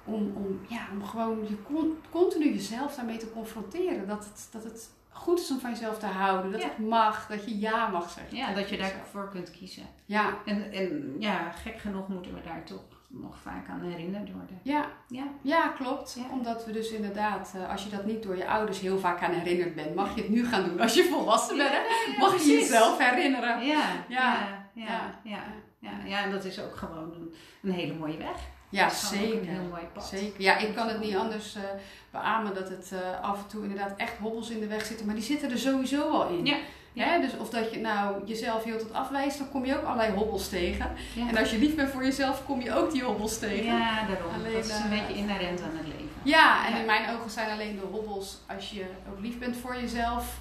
om, 0.04 0.32
om, 0.36 0.60
ja, 0.68 0.80
om 0.92 1.04
gewoon 1.04 1.38
je 1.48 1.62
con- 1.62 1.98
continu 2.10 2.52
jezelf 2.52 2.94
daarmee 2.94 3.16
te 3.16 3.30
confronteren. 3.32 4.06
Dat 4.08 4.24
het, 4.24 4.48
dat 4.52 4.64
het 4.64 4.90
goed 5.10 5.40
is 5.40 5.50
om 5.50 5.58
van 5.60 5.70
jezelf 5.70 5.98
te 5.98 6.06
houden. 6.06 6.52
Dat 6.52 6.60
Ja. 6.62 6.68
het 6.68 6.78
mag. 6.78 7.26
Dat 7.26 7.44
je 7.44 7.58
ja 7.58 7.86
mag 7.88 8.10
zeggen. 8.10 8.36
ja, 8.36 8.52
dat 8.54 8.68
je 8.68 8.76
daarvoor 8.76 9.28
kunt 9.28 9.50
kiezen. 9.50 9.82
Ja, 10.04 10.34
En, 10.44 10.72
en 10.72 11.16
ja, 11.18 11.50
gek 11.50 11.78
genoeg 11.78 12.08
moeten 12.08 12.34
we 12.34 12.40
daar 12.44 12.64
toch 12.64 12.82
nog 13.08 13.38
vaak 13.38 13.68
aan 13.68 13.80
herinnerd 13.82 14.32
worden. 14.32 14.60
ja, 14.62 14.84
Ja. 15.08 15.24
ja, 15.42 15.68
klopt. 15.68 16.14
Ja. 16.18 16.22
Omdat 16.32 16.64
we 16.66 16.72
dus 16.72 16.90
inderdaad, 16.90 17.52
eh, 17.56 17.70
als 17.70 17.84
je 17.84 17.90
dat 17.90 18.04
niet 18.04 18.22
door 18.22 18.36
je 18.36 18.48
ouders 18.48 18.80
heel 18.80 18.98
vaak 18.98 19.22
aan 19.22 19.30
herinnerd 19.32 19.74
bent, 19.74 19.94
mag 19.94 20.14
je 20.14 20.20
het 20.20 20.30
nu 20.30 20.46
gaan 20.46 20.64
doen. 20.64 20.80
Als 20.80 20.94
je 20.94 21.04
volwassen 21.04 21.56
bent, 21.56 22.18
mag 22.18 22.42
je 22.42 22.52
jezelf 22.52 22.98
herinneren. 22.98 23.66
Ja, 23.66 23.80
Ja. 24.08 24.32
ja, 24.32 24.68
ja, 24.72 24.84
Ja. 24.84 25.14
ja, 25.22 25.42
ja, 25.78 25.90
ja. 26.06 26.22
en 26.24 26.30
dat 26.30 26.44
is 26.44 26.60
ook 26.60 26.76
gewoon 26.76 27.12
een, 27.14 27.34
een 27.62 27.70
hele 27.72 27.94
mooie 27.94 28.16
weg. 28.16 28.36
Ja, 28.74 28.84
Dat 28.88 28.94
zeker. 28.96 29.38
Een 29.38 29.48
heel 29.48 29.68
mooi 29.70 29.82
pad. 29.92 30.06
Zeker. 30.06 30.42
Ja, 30.42 30.56
ik 30.58 30.74
kan 30.74 30.88
het 30.88 31.00
niet 31.00 31.16
anders 31.16 31.54
eh 31.54 31.62
beamen 32.10 32.54
dat 32.54 32.68
het 32.68 32.92
eh, 32.92 33.20
af 33.22 33.38
en 33.38 33.46
toe 33.46 33.62
inderdaad 33.62 33.92
echt 33.96 34.16
hobbels 34.18 34.50
in 34.50 34.60
de 34.60 34.66
weg 34.66 34.84
zitten. 34.86 35.06
Maar 35.06 35.14
die 35.14 35.24
zitten 35.24 35.50
er 35.50 35.58
sowieso 35.58 36.10
al 36.10 36.28
in. 36.28 36.46
Ja. 36.46 36.56
Ja. 36.92 37.04
Hè, 37.04 37.20
Dus 37.20 37.36
of 37.36 37.50
dat 37.50 37.72
je 37.72 37.78
nou 37.80 38.24
jezelf 38.26 38.64
heel 38.64 38.78
tot 38.78 38.92
afwijst, 38.92 39.38
dan 39.38 39.50
kom 39.50 39.64
je 39.64 39.76
ook 39.76 39.84
allerlei 39.84 40.12
hobbels 40.12 40.48
tegen. 40.48 40.92
Ja. 41.14 41.28
En 41.28 41.36
als 41.36 41.50
je 41.50 41.58
lief 41.58 41.74
bent 41.74 41.90
voor 41.90 42.04
jezelf, 42.04 42.44
kom 42.44 42.60
je 42.60 42.72
ook 42.74 42.92
die 42.92 43.02
hobbels 43.02 43.38
tegen. 43.38 43.64
Ja, 43.64 44.06
daarom. 44.06 44.34
Alleen, 44.34 44.52
dat 44.52 44.64
is 44.64 44.70
een 44.78 44.92
eh, 44.92 44.98
beetje 45.06 45.14
inherent 45.20 45.62
aan 45.62 45.76
het 45.76 45.86
leven. 45.86 46.08
Ja, 46.22 46.66
en 46.66 46.72
Ja. 46.72 46.78
in 46.78 46.86
mijn 46.86 47.10
ogen 47.16 47.30
zijn 47.30 47.50
alleen 47.50 47.74
de 47.74 47.86
hobbels, 47.90 48.38
als 48.56 48.70
je 48.70 48.84
ook 49.12 49.20
lief 49.20 49.38
bent 49.38 49.56
voor 49.56 49.76
jezelf, 49.76 50.38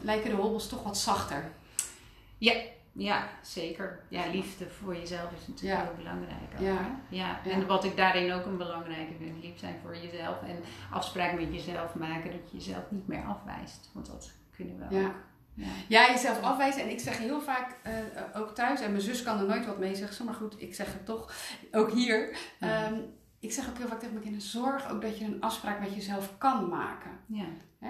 lijken 0.00 0.30
de 0.30 0.36
hobbels 0.36 0.68
toch 0.68 0.82
wat 0.82 0.98
zachter. 0.98 1.44
Ja, 2.38 2.52
zeker. 3.42 4.00
Ja, 4.08 4.26
liefde 4.32 4.70
voor 4.70 4.96
jezelf 4.96 5.30
is 5.32 5.46
natuurlijk 5.46 5.80
Ja. 5.80 5.86
heel 5.86 5.96
belangrijk. 5.96 6.52
Ook, 6.54 6.60
Ja. 6.60 6.98
Ja. 7.08 7.40
Ja. 7.44 7.50
En 7.50 7.66
wat 7.66 7.84
ik 7.84 7.96
daarin 7.96 8.32
ook 8.32 8.44
een 8.46 8.56
belangrijke 8.56 9.12
vind, 9.18 9.42
lief 9.44 9.58
zijn 9.58 9.76
voor 9.82 9.96
jezelf 9.96 10.42
en 10.42 10.56
afspraken 10.90 11.40
met 11.40 11.54
jezelf 11.54 11.94
maken 11.94 12.30
dat 12.30 12.50
je 12.50 12.56
jezelf 12.56 12.90
niet 12.90 13.06
meer 13.06 13.24
afwijst. 13.24 13.90
Want 13.92 14.06
dat 14.06 14.32
kunnen 14.56 14.88
we 14.88 14.94
Ja. 14.94 15.06
ook. 15.06 15.14
Ja. 15.56 15.66
Ja, 15.88 16.10
jezelf 16.10 16.40
afwijzen. 16.42 16.82
En 16.82 16.90
ik 16.90 17.00
zeg 17.00 17.18
heel 17.18 17.40
vaak, 17.40 17.76
eh, 17.82 17.92
ook 18.34 18.54
thuis, 18.54 18.80
en 18.80 18.90
mijn 18.90 19.02
zus 19.02 19.22
kan 19.22 19.38
er 19.38 19.46
nooit 19.46 19.66
wat 19.66 19.78
mee 19.78 19.94
zeggen, 19.94 20.24
maar 20.24 20.34
goed, 20.34 20.62
ik 20.62 20.74
zeg 20.74 20.86
het 20.92 21.06
toch, 21.06 21.32
ook 21.72 21.90
hier. 21.90 22.36
Ja. 22.60 22.84
Ehm, 22.84 22.94
ik 23.40 23.52
zeg 23.52 23.68
ook 23.68 23.78
heel 23.78 23.86
vaak 23.86 23.98
tegen 23.98 24.12
mijn 24.14 24.24
kinderen, 24.24 24.48
zorg 24.48 24.90
ook 24.90 25.02
dat 25.02 25.18
je 25.18 25.24
een 25.24 25.40
afspraak 25.40 25.80
met 25.80 25.94
jezelf 25.94 26.38
kan 26.38 26.68
maken. 26.68 27.10
Ja. 27.26 27.44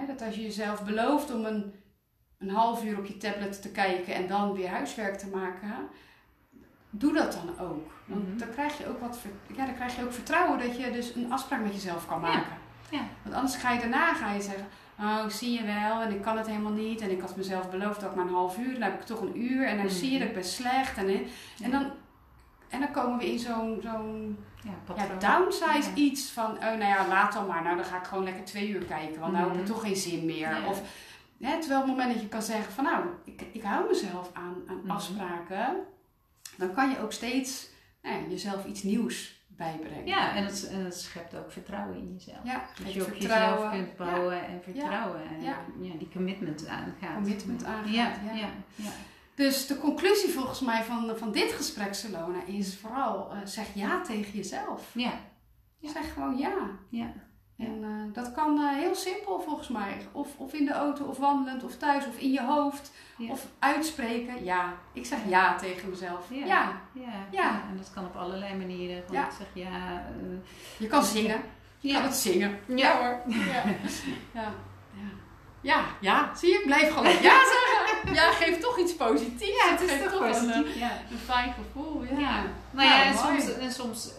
Dat 0.07 0.21
als 0.21 0.35
je 0.35 0.41
jezelf 0.41 0.83
belooft 0.83 1.33
om 1.33 1.45
een, 1.45 1.73
een 2.39 2.49
half 2.49 2.83
uur 2.83 2.97
op 2.97 3.05
je 3.05 3.17
tablet 3.17 3.61
te 3.61 3.69
kijken 3.71 4.13
en 4.13 4.27
dan 4.27 4.53
weer 4.53 4.69
huiswerk 4.69 5.17
te 5.17 5.27
maken, 5.27 5.73
doe 6.89 7.13
dat 7.13 7.31
dan 7.33 7.67
ook. 7.67 7.91
Want 8.05 8.27
Mhm. 8.29 8.37
dan 8.37 8.49
krijg 8.49 8.77
je 8.77 8.87
ook 8.87 8.99
wat, 8.99 9.17
ja, 9.55 9.65
dan 9.65 9.75
krijg 9.75 9.95
je 9.95 10.03
ook 10.03 10.13
vertrouwen 10.13 10.59
dat 10.59 10.77
je 10.79 10.91
dus 10.91 11.15
een 11.15 11.31
afspraak 11.31 11.61
met 11.61 11.73
jezelf 11.73 12.07
kan 12.07 12.21
maken. 12.21 12.57
Ja. 12.89 13.01
Want 13.23 13.35
anders 13.35 13.55
ga 13.55 13.71
je 13.71 13.79
daarna 13.79 14.13
ga 14.13 14.31
je 14.33 14.41
zeggen, 14.41 14.67
oh 14.99 15.27
zie 15.27 15.51
je 15.59 15.63
wel 15.65 16.01
en 16.01 16.11
ik 16.11 16.21
kan 16.21 16.37
het 16.37 16.47
helemaal 16.47 16.71
niet 16.71 17.01
en 17.01 17.11
ik 17.11 17.21
had 17.21 17.35
mezelf 17.35 17.69
beloofd 17.69 17.99
dat 18.01 18.09
ik 18.09 18.15
maar 18.15 18.25
een 18.25 18.33
half 18.33 18.57
uur, 18.57 18.73
dan 18.73 18.81
heb 18.81 18.99
ik 18.99 19.05
toch 19.05 19.21
een 19.21 19.41
uur 19.41 19.67
en 19.67 19.77
dan 19.77 19.89
zie 19.89 20.11
je 20.11 20.19
dat 20.19 20.27
ik 20.27 20.33
ben 20.33 20.43
slecht 20.43 20.97
en, 20.97 21.07
en 21.63 21.71
dan 21.71 21.91
en 22.69 22.79
dan 22.79 22.91
komen 22.91 23.17
we 23.17 23.31
in 23.31 23.39
zo'n 23.39 23.79
zo'n 23.83 24.37
Ja, 24.95 25.05
downsize 25.19 25.93
iets 25.93 26.31
van, 26.31 26.51
oh 26.51 26.59
nou 26.63 26.79
ja, 26.83 27.07
laat 27.07 27.33
dan 27.33 27.47
maar. 27.47 27.63
Nou, 27.63 27.75
dan 27.75 27.85
ga 27.85 27.97
ik 27.97 28.03
gewoon 28.03 28.23
lekker 28.23 28.43
twee 28.45 28.69
uur 28.69 28.83
kijken, 28.85 29.19
want 29.19 29.33
nou 29.33 29.43
heb 29.45 29.53
ik 29.53 29.61
Mhm. 29.61 29.71
toch 29.71 29.81
geen 29.81 29.95
zin 29.95 30.25
meer. 30.25 30.57
Of, 30.67 30.81
hè, 31.45 31.59
terwijl 31.59 31.81
op 31.81 31.87
het 31.87 31.95
moment 31.97 32.13
dat 32.13 32.21
je 32.23 32.27
kan 32.29 32.41
zeggen 32.41 32.73
van, 32.73 32.83
nou, 32.83 33.05
ik, 33.25 33.41
ik 33.51 33.61
hou 33.63 33.87
mezelf 33.87 34.29
aan, 34.33 34.55
aan 34.67 34.77
Mhm. 34.83 34.91
afspraken, 34.91 35.75
dan 36.57 36.73
kan 36.73 36.89
je 36.89 36.99
ook 36.99 37.11
steeds 37.11 37.69
nou 38.01 38.29
jezelf 38.29 38.65
iets 38.65 38.83
nieuws 38.83 39.43
bijbrengen. 39.47 40.05
Ja, 40.07 40.35
en 40.35 40.45
het, 40.45 40.67
en 40.67 40.83
het 40.85 40.95
schept 40.99 41.35
ook 41.35 41.51
vertrouwen 41.51 41.97
in 41.97 42.13
jezelf. 42.13 42.37
Ja, 42.43 42.65
dat 42.83 42.93
je 42.93 43.05
op 43.05 43.13
jezelf 43.13 43.71
kunt 43.71 43.95
bouwen 43.95 44.45
en 44.47 44.61
vertrouwen. 44.63 45.21
En 45.29 45.41
Ja. 45.41 45.57
ja. 45.81 45.93
die 45.97 46.09
commitment 46.13 46.67
aangaat. 46.67 47.13
Commitment 47.15 47.63
aangaat, 47.63 47.93
Ja, 47.93 48.11
ja. 48.75 48.89
Dus 49.35 49.67
de 49.67 49.77
conclusie 49.77 50.29
volgens 50.29 50.59
mij 50.59 50.83
van, 50.83 51.17
van 51.17 51.31
dit 51.31 51.51
gesprek, 51.51 51.93
Salona, 51.93 52.43
is 52.45 52.77
vooral 52.77 53.31
eh, 53.31 53.37
zeg 53.43 53.73
ja 53.73 54.01
tegen 54.01 54.31
jezelf. 54.33 54.91
ja. 54.93 55.13
Ja. 55.79 55.91
Zeg 55.91 56.13
gewoon 56.13 56.37
ja. 56.37 56.53
ja. 56.89 57.13
En 57.57 57.79
eh, 57.83 58.13
dat 58.13 58.31
kan 58.31 58.59
eh, 58.59 58.77
heel 58.77 58.95
simpel 58.95 59.41
volgens 59.41 59.67
mij. 59.67 59.97
Of, 60.11 60.27
of 60.37 60.53
in 60.53 60.65
de 60.65 60.73
auto, 60.73 61.03
of 61.05 61.17
wandelend, 61.17 61.63
of 61.63 61.75
thuis, 61.77 62.07
of 62.07 62.17
in 62.17 62.31
je 62.31 62.41
hoofd. 62.41 62.91
Ja. 63.17 63.31
Of 63.31 63.45
uitspreken. 63.59 64.43
Ja, 64.43 64.73
ik 64.93 65.05
zeg 65.05 65.19
ja 65.27 65.55
tegen 65.55 65.89
mezelf. 65.89 66.25
Ja. 66.29 66.45
Ja. 66.45 66.81
ja. 67.31 67.49
En 67.69 67.77
dat 67.77 67.91
kan 67.93 68.05
op 68.05 68.15
allerlei 68.15 68.55
manieren. 68.55 69.03
Ja. 69.11 69.25
Ik 69.25 69.31
zeg 69.37 69.47
ja. 69.53 69.67
eh, 69.67 70.37
Je 70.77 70.87
kan 70.87 71.03
zingen. 71.03 71.41
Je 71.79 71.93
kan 71.93 72.01
het 72.03 72.15
zingen. 72.15 72.59
Ja. 72.65 72.97
hoor. 72.97 73.21
Ja. 74.33 74.51
Ja. 75.61 75.81
Ja. 75.99 76.31
Zie 76.35 76.49
je? 76.49 76.57
Ik 76.59 76.65
blijf 76.65 76.93
gewoon 76.93 77.11
ja 77.21 77.39
zeggen. 77.53 78.13
Ja, 78.13 78.31
geeft 78.31 78.61
toch 78.61 78.79
iets 78.79 78.95
positiefs. 78.95 79.63
Ja, 79.63 79.69
het 79.71 79.79
geeft 79.89 80.03
toch 80.03 80.21
een, 80.21 80.31
positief. 80.31 80.75
Ja. 80.79 80.91
Een 81.11 81.17
fijn 81.17 81.53
gevoel. 81.53 82.03
Ja. 82.03 82.09
Nou 82.17 82.47
Nou, 82.71 82.87
ja, 82.87 83.03
en 83.03 83.17
soms, 83.17 83.57
en 83.57 83.71
soms 83.71 84.11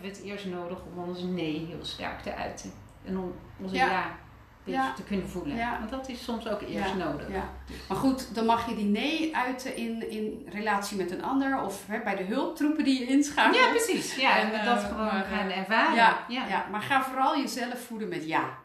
hebben 0.00 0.20
we 0.20 0.28
het 0.28 0.32
eerst 0.32 0.46
nodig 0.46 0.78
om 0.92 1.08
ons 1.08 1.22
nee 1.22 1.66
heel 1.66 1.84
sterk 1.84 2.20
te 2.20 2.34
uiten. 2.34 2.72
En 3.04 3.18
om 3.18 3.32
onze 3.62 3.74
Ja. 3.74 3.86
ja, 3.86 4.16
Ja. 4.64 4.92
te 4.92 5.02
kunnen 5.02 5.28
voelen. 5.28 5.56
Ja. 5.56 5.78
Want 5.78 5.90
dat 5.90 6.08
is 6.08 6.24
soms 6.24 6.48
ook 6.48 6.60
eerst 6.60 6.90
Ja. 6.90 6.94
nodig. 6.94 7.28
Ja. 7.28 7.48
Maar 7.88 7.96
goed, 7.96 8.34
dan 8.34 8.46
mag 8.46 8.68
je 8.68 8.74
die 8.74 8.84
nee 8.84 9.36
uiten 9.36 9.76
in, 9.76 10.10
in 10.10 10.48
relatie 10.52 10.96
met 10.96 11.10
een 11.10 11.22
ander 11.22 11.62
of 11.62 11.86
hè, 11.86 12.00
bij 12.00 12.16
de 12.16 12.24
hulptroepen 12.24 12.84
die 12.84 12.98
je 12.98 13.06
inschakelt. 13.06 13.56
Ja, 13.56 13.68
precies. 13.68 14.14
Ja, 14.16 14.38
en, 14.38 14.52
En, 14.52 14.64
dat 14.64 14.82
eh, 14.82 14.88
gewoon 14.88 15.04
maar, 15.06 15.24
gaan 15.24 15.48
eh, 15.48 15.58
ervaren. 15.58 15.94
Ja, 15.94 16.24
ja. 16.28 16.46
ja. 16.48 16.66
maar 16.70 16.82
ga 16.82 17.02
vooral 17.02 17.38
jezelf 17.38 17.80
voeden 17.80 18.08
met 18.08 18.26
ja. 18.26 18.58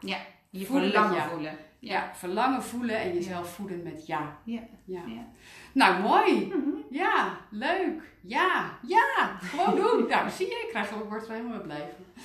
Je 0.50 0.66
Voelen 0.66 0.90
verlangen 0.90 1.16
ja. 1.16 1.28
voelen. 1.28 1.56
Ja, 1.78 2.10
verlangen 2.14 2.62
voelen 2.62 3.00
en 3.00 3.14
jezelf 3.14 3.54
voeden 3.54 3.82
met 3.82 4.06
ja. 4.06 4.36
Ja. 4.44 4.60
ja. 4.84 5.00
Ja. 5.06 5.24
Nou, 5.72 6.02
mooi. 6.02 6.46
Mhm. 6.46 6.70
Ja, 6.90 7.38
leuk. 7.50 8.02
Ja, 8.26 8.78
ja. 8.82 9.36
Gewoon 9.42 9.76
doen. 9.76 10.06
Nou, 10.10 10.30
zie 10.30 10.46
je, 10.46 10.52
ik 10.64 10.68
krijg, 10.70 10.90
word 11.08 11.26
er 11.28 11.32
helemaal 11.34 11.60
blij 11.60 11.88
van. 11.96 12.22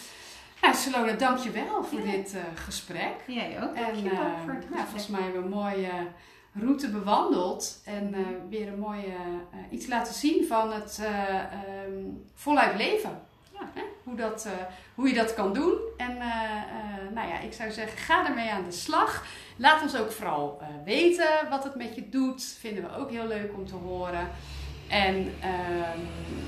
Nou, 0.62 0.76
Salona, 0.76 1.12
dank 1.12 1.38
je 1.38 1.52
wel 1.52 1.84
voor 1.84 2.00
Ja. 2.00 2.12
dit 2.12 2.34
eh, 2.36 2.42
gesprek. 2.66 3.14
Jij 3.28 3.64
ook. 3.64 3.76
En 3.76 3.84
Dankjewel 3.84 4.20
eh, 4.26 4.42
voor 4.44 4.54
het 4.54 4.70
nou, 4.70 4.82
volgens 4.84 5.08
mij 5.08 5.22
hebben 5.22 5.40
we 5.42 5.48
een 5.48 5.54
mooie 5.54 5.92
route 6.60 6.90
bewandeld. 6.90 7.82
En 7.86 8.14
eh, 8.14 8.20
weer 8.50 8.68
een 8.68 8.80
mooie 8.80 9.06
eh, 9.52 9.60
iets 9.72 9.88
laten 9.88 10.14
zien 10.14 10.46
van 10.48 10.72
het 10.72 11.00
eh, 11.02 11.36
ehm, 11.40 11.94
voluit 12.36 12.76
leven. 12.78 13.22
Ja. 13.54 13.60
Hè? 13.74 13.82
Hoe, 14.04 14.16
dat, 14.16 14.46
eh, 14.46 14.52
hoe 14.96 15.08
je 15.08 15.14
dat 15.14 15.34
kan 15.34 15.54
doen. 15.54 15.74
En 15.98 16.18
eh, 16.22 16.26
eh, 16.26 17.14
nou 17.14 17.28
ja, 17.28 17.40
ik 17.40 17.54
zou 17.54 17.72
zeggen, 17.72 17.98
ga 17.98 18.28
ermee 18.28 18.50
aan 18.52 18.64
de 18.66 18.72
slag. 18.72 19.26
Laat 19.58 19.82
ons 19.82 19.96
ook 19.96 20.12
vooral 20.12 20.58
eh, 20.62 20.68
weten 20.86 21.30
wat 21.50 21.64
het 21.64 21.76
met 21.76 21.96
je 21.96 22.10
doet. 22.10 22.44
Vinden 22.60 22.84
we 22.84 22.96
ook 22.98 23.10
heel 23.12 23.28
leuk 23.28 23.54
om 23.54 23.66
te 23.68 23.76
horen. 23.76 24.30
En 24.92 25.34
ehm 25.42 26.00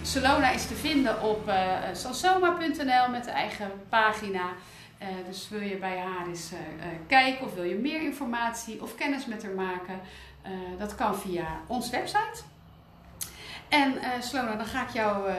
Solona 0.02 0.52
is 0.52 0.68
te 0.68 0.76
vinden 0.76 1.22
op 1.22 1.48
eh 1.48 1.80
sansoma.nl 1.94 3.10
met 3.10 3.24
de 3.24 3.32
eigen 3.32 3.72
pagina. 3.90 4.54
Eh, 4.98 5.08
dus 5.26 5.50
wil 5.50 5.62
je 5.62 5.78
bij 5.78 5.98
haar 5.98 6.28
eens 6.28 6.52
eh, 6.52 6.88
kijken 7.08 7.46
of 7.46 7.54
wil 7.54 7.64
je 7.64 7.76
meer 7.76 8.02
informatie 8.02 8.82
of 8.82 8.96
kennis 8.96 9.26
met 9.26 9.44
haar 9.44 9.54
maken, 9.54 10.00
dat 10.78 10.96
kan 10.96 11.16
via 11.16 11.62
onze 11.68 11.92
website. 11.92 12.44
En 13.70 13.94
Slona, 14.20 14.56
dan 14.56 14.66
ga 14.66 14.84
ik 14.84 14.90
jou 14.90 15.32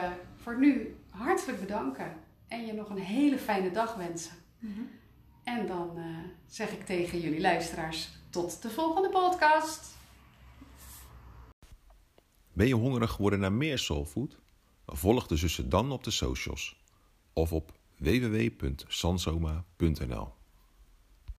voor 0.43 0.57
nu 0.57 0.95
hartelijk 1.09 1.59
bedanken 1.59 2.13
en 2.47 2.65
je 2.65 2.73
nog 2.73 2.89
een 2.89 2.97
hele 2.97 3.37
fijne 3.37 3.71
dag 3.71 3.95
wensen. 3.95 4.35
Mhm. 4.59 4.81
En 5.43 5.67
dan 5.67 5.99
zeg 6.47 6.71
ik 6.71 6.85
tegen 6.85 7.19
jullie 7.19 7.41
luisteraars 7.41 8.09
tot 8.29 8.61
de 8.61 8.69
volgende 8.69 9.09
podcast. 9.09 9.94
Ben 12.55 12.67
je 12.67 12.75
hongerig 12.75 13.11
geworden 13.11 13.39
naar 13.39 13.53
meer 13.53 13.79
soulfood? 13.79 14.37
Volg 14.85 15.27
de 15.27 15.35
zussen 15.35 15.69
dan 15.69 15.91
op 15.91 16.03
de 16.03 16.11
socials 16.11 16.83
of 17.33 17.53
op 17.53 17.79
www.sansoma.nl. 17.97 20.34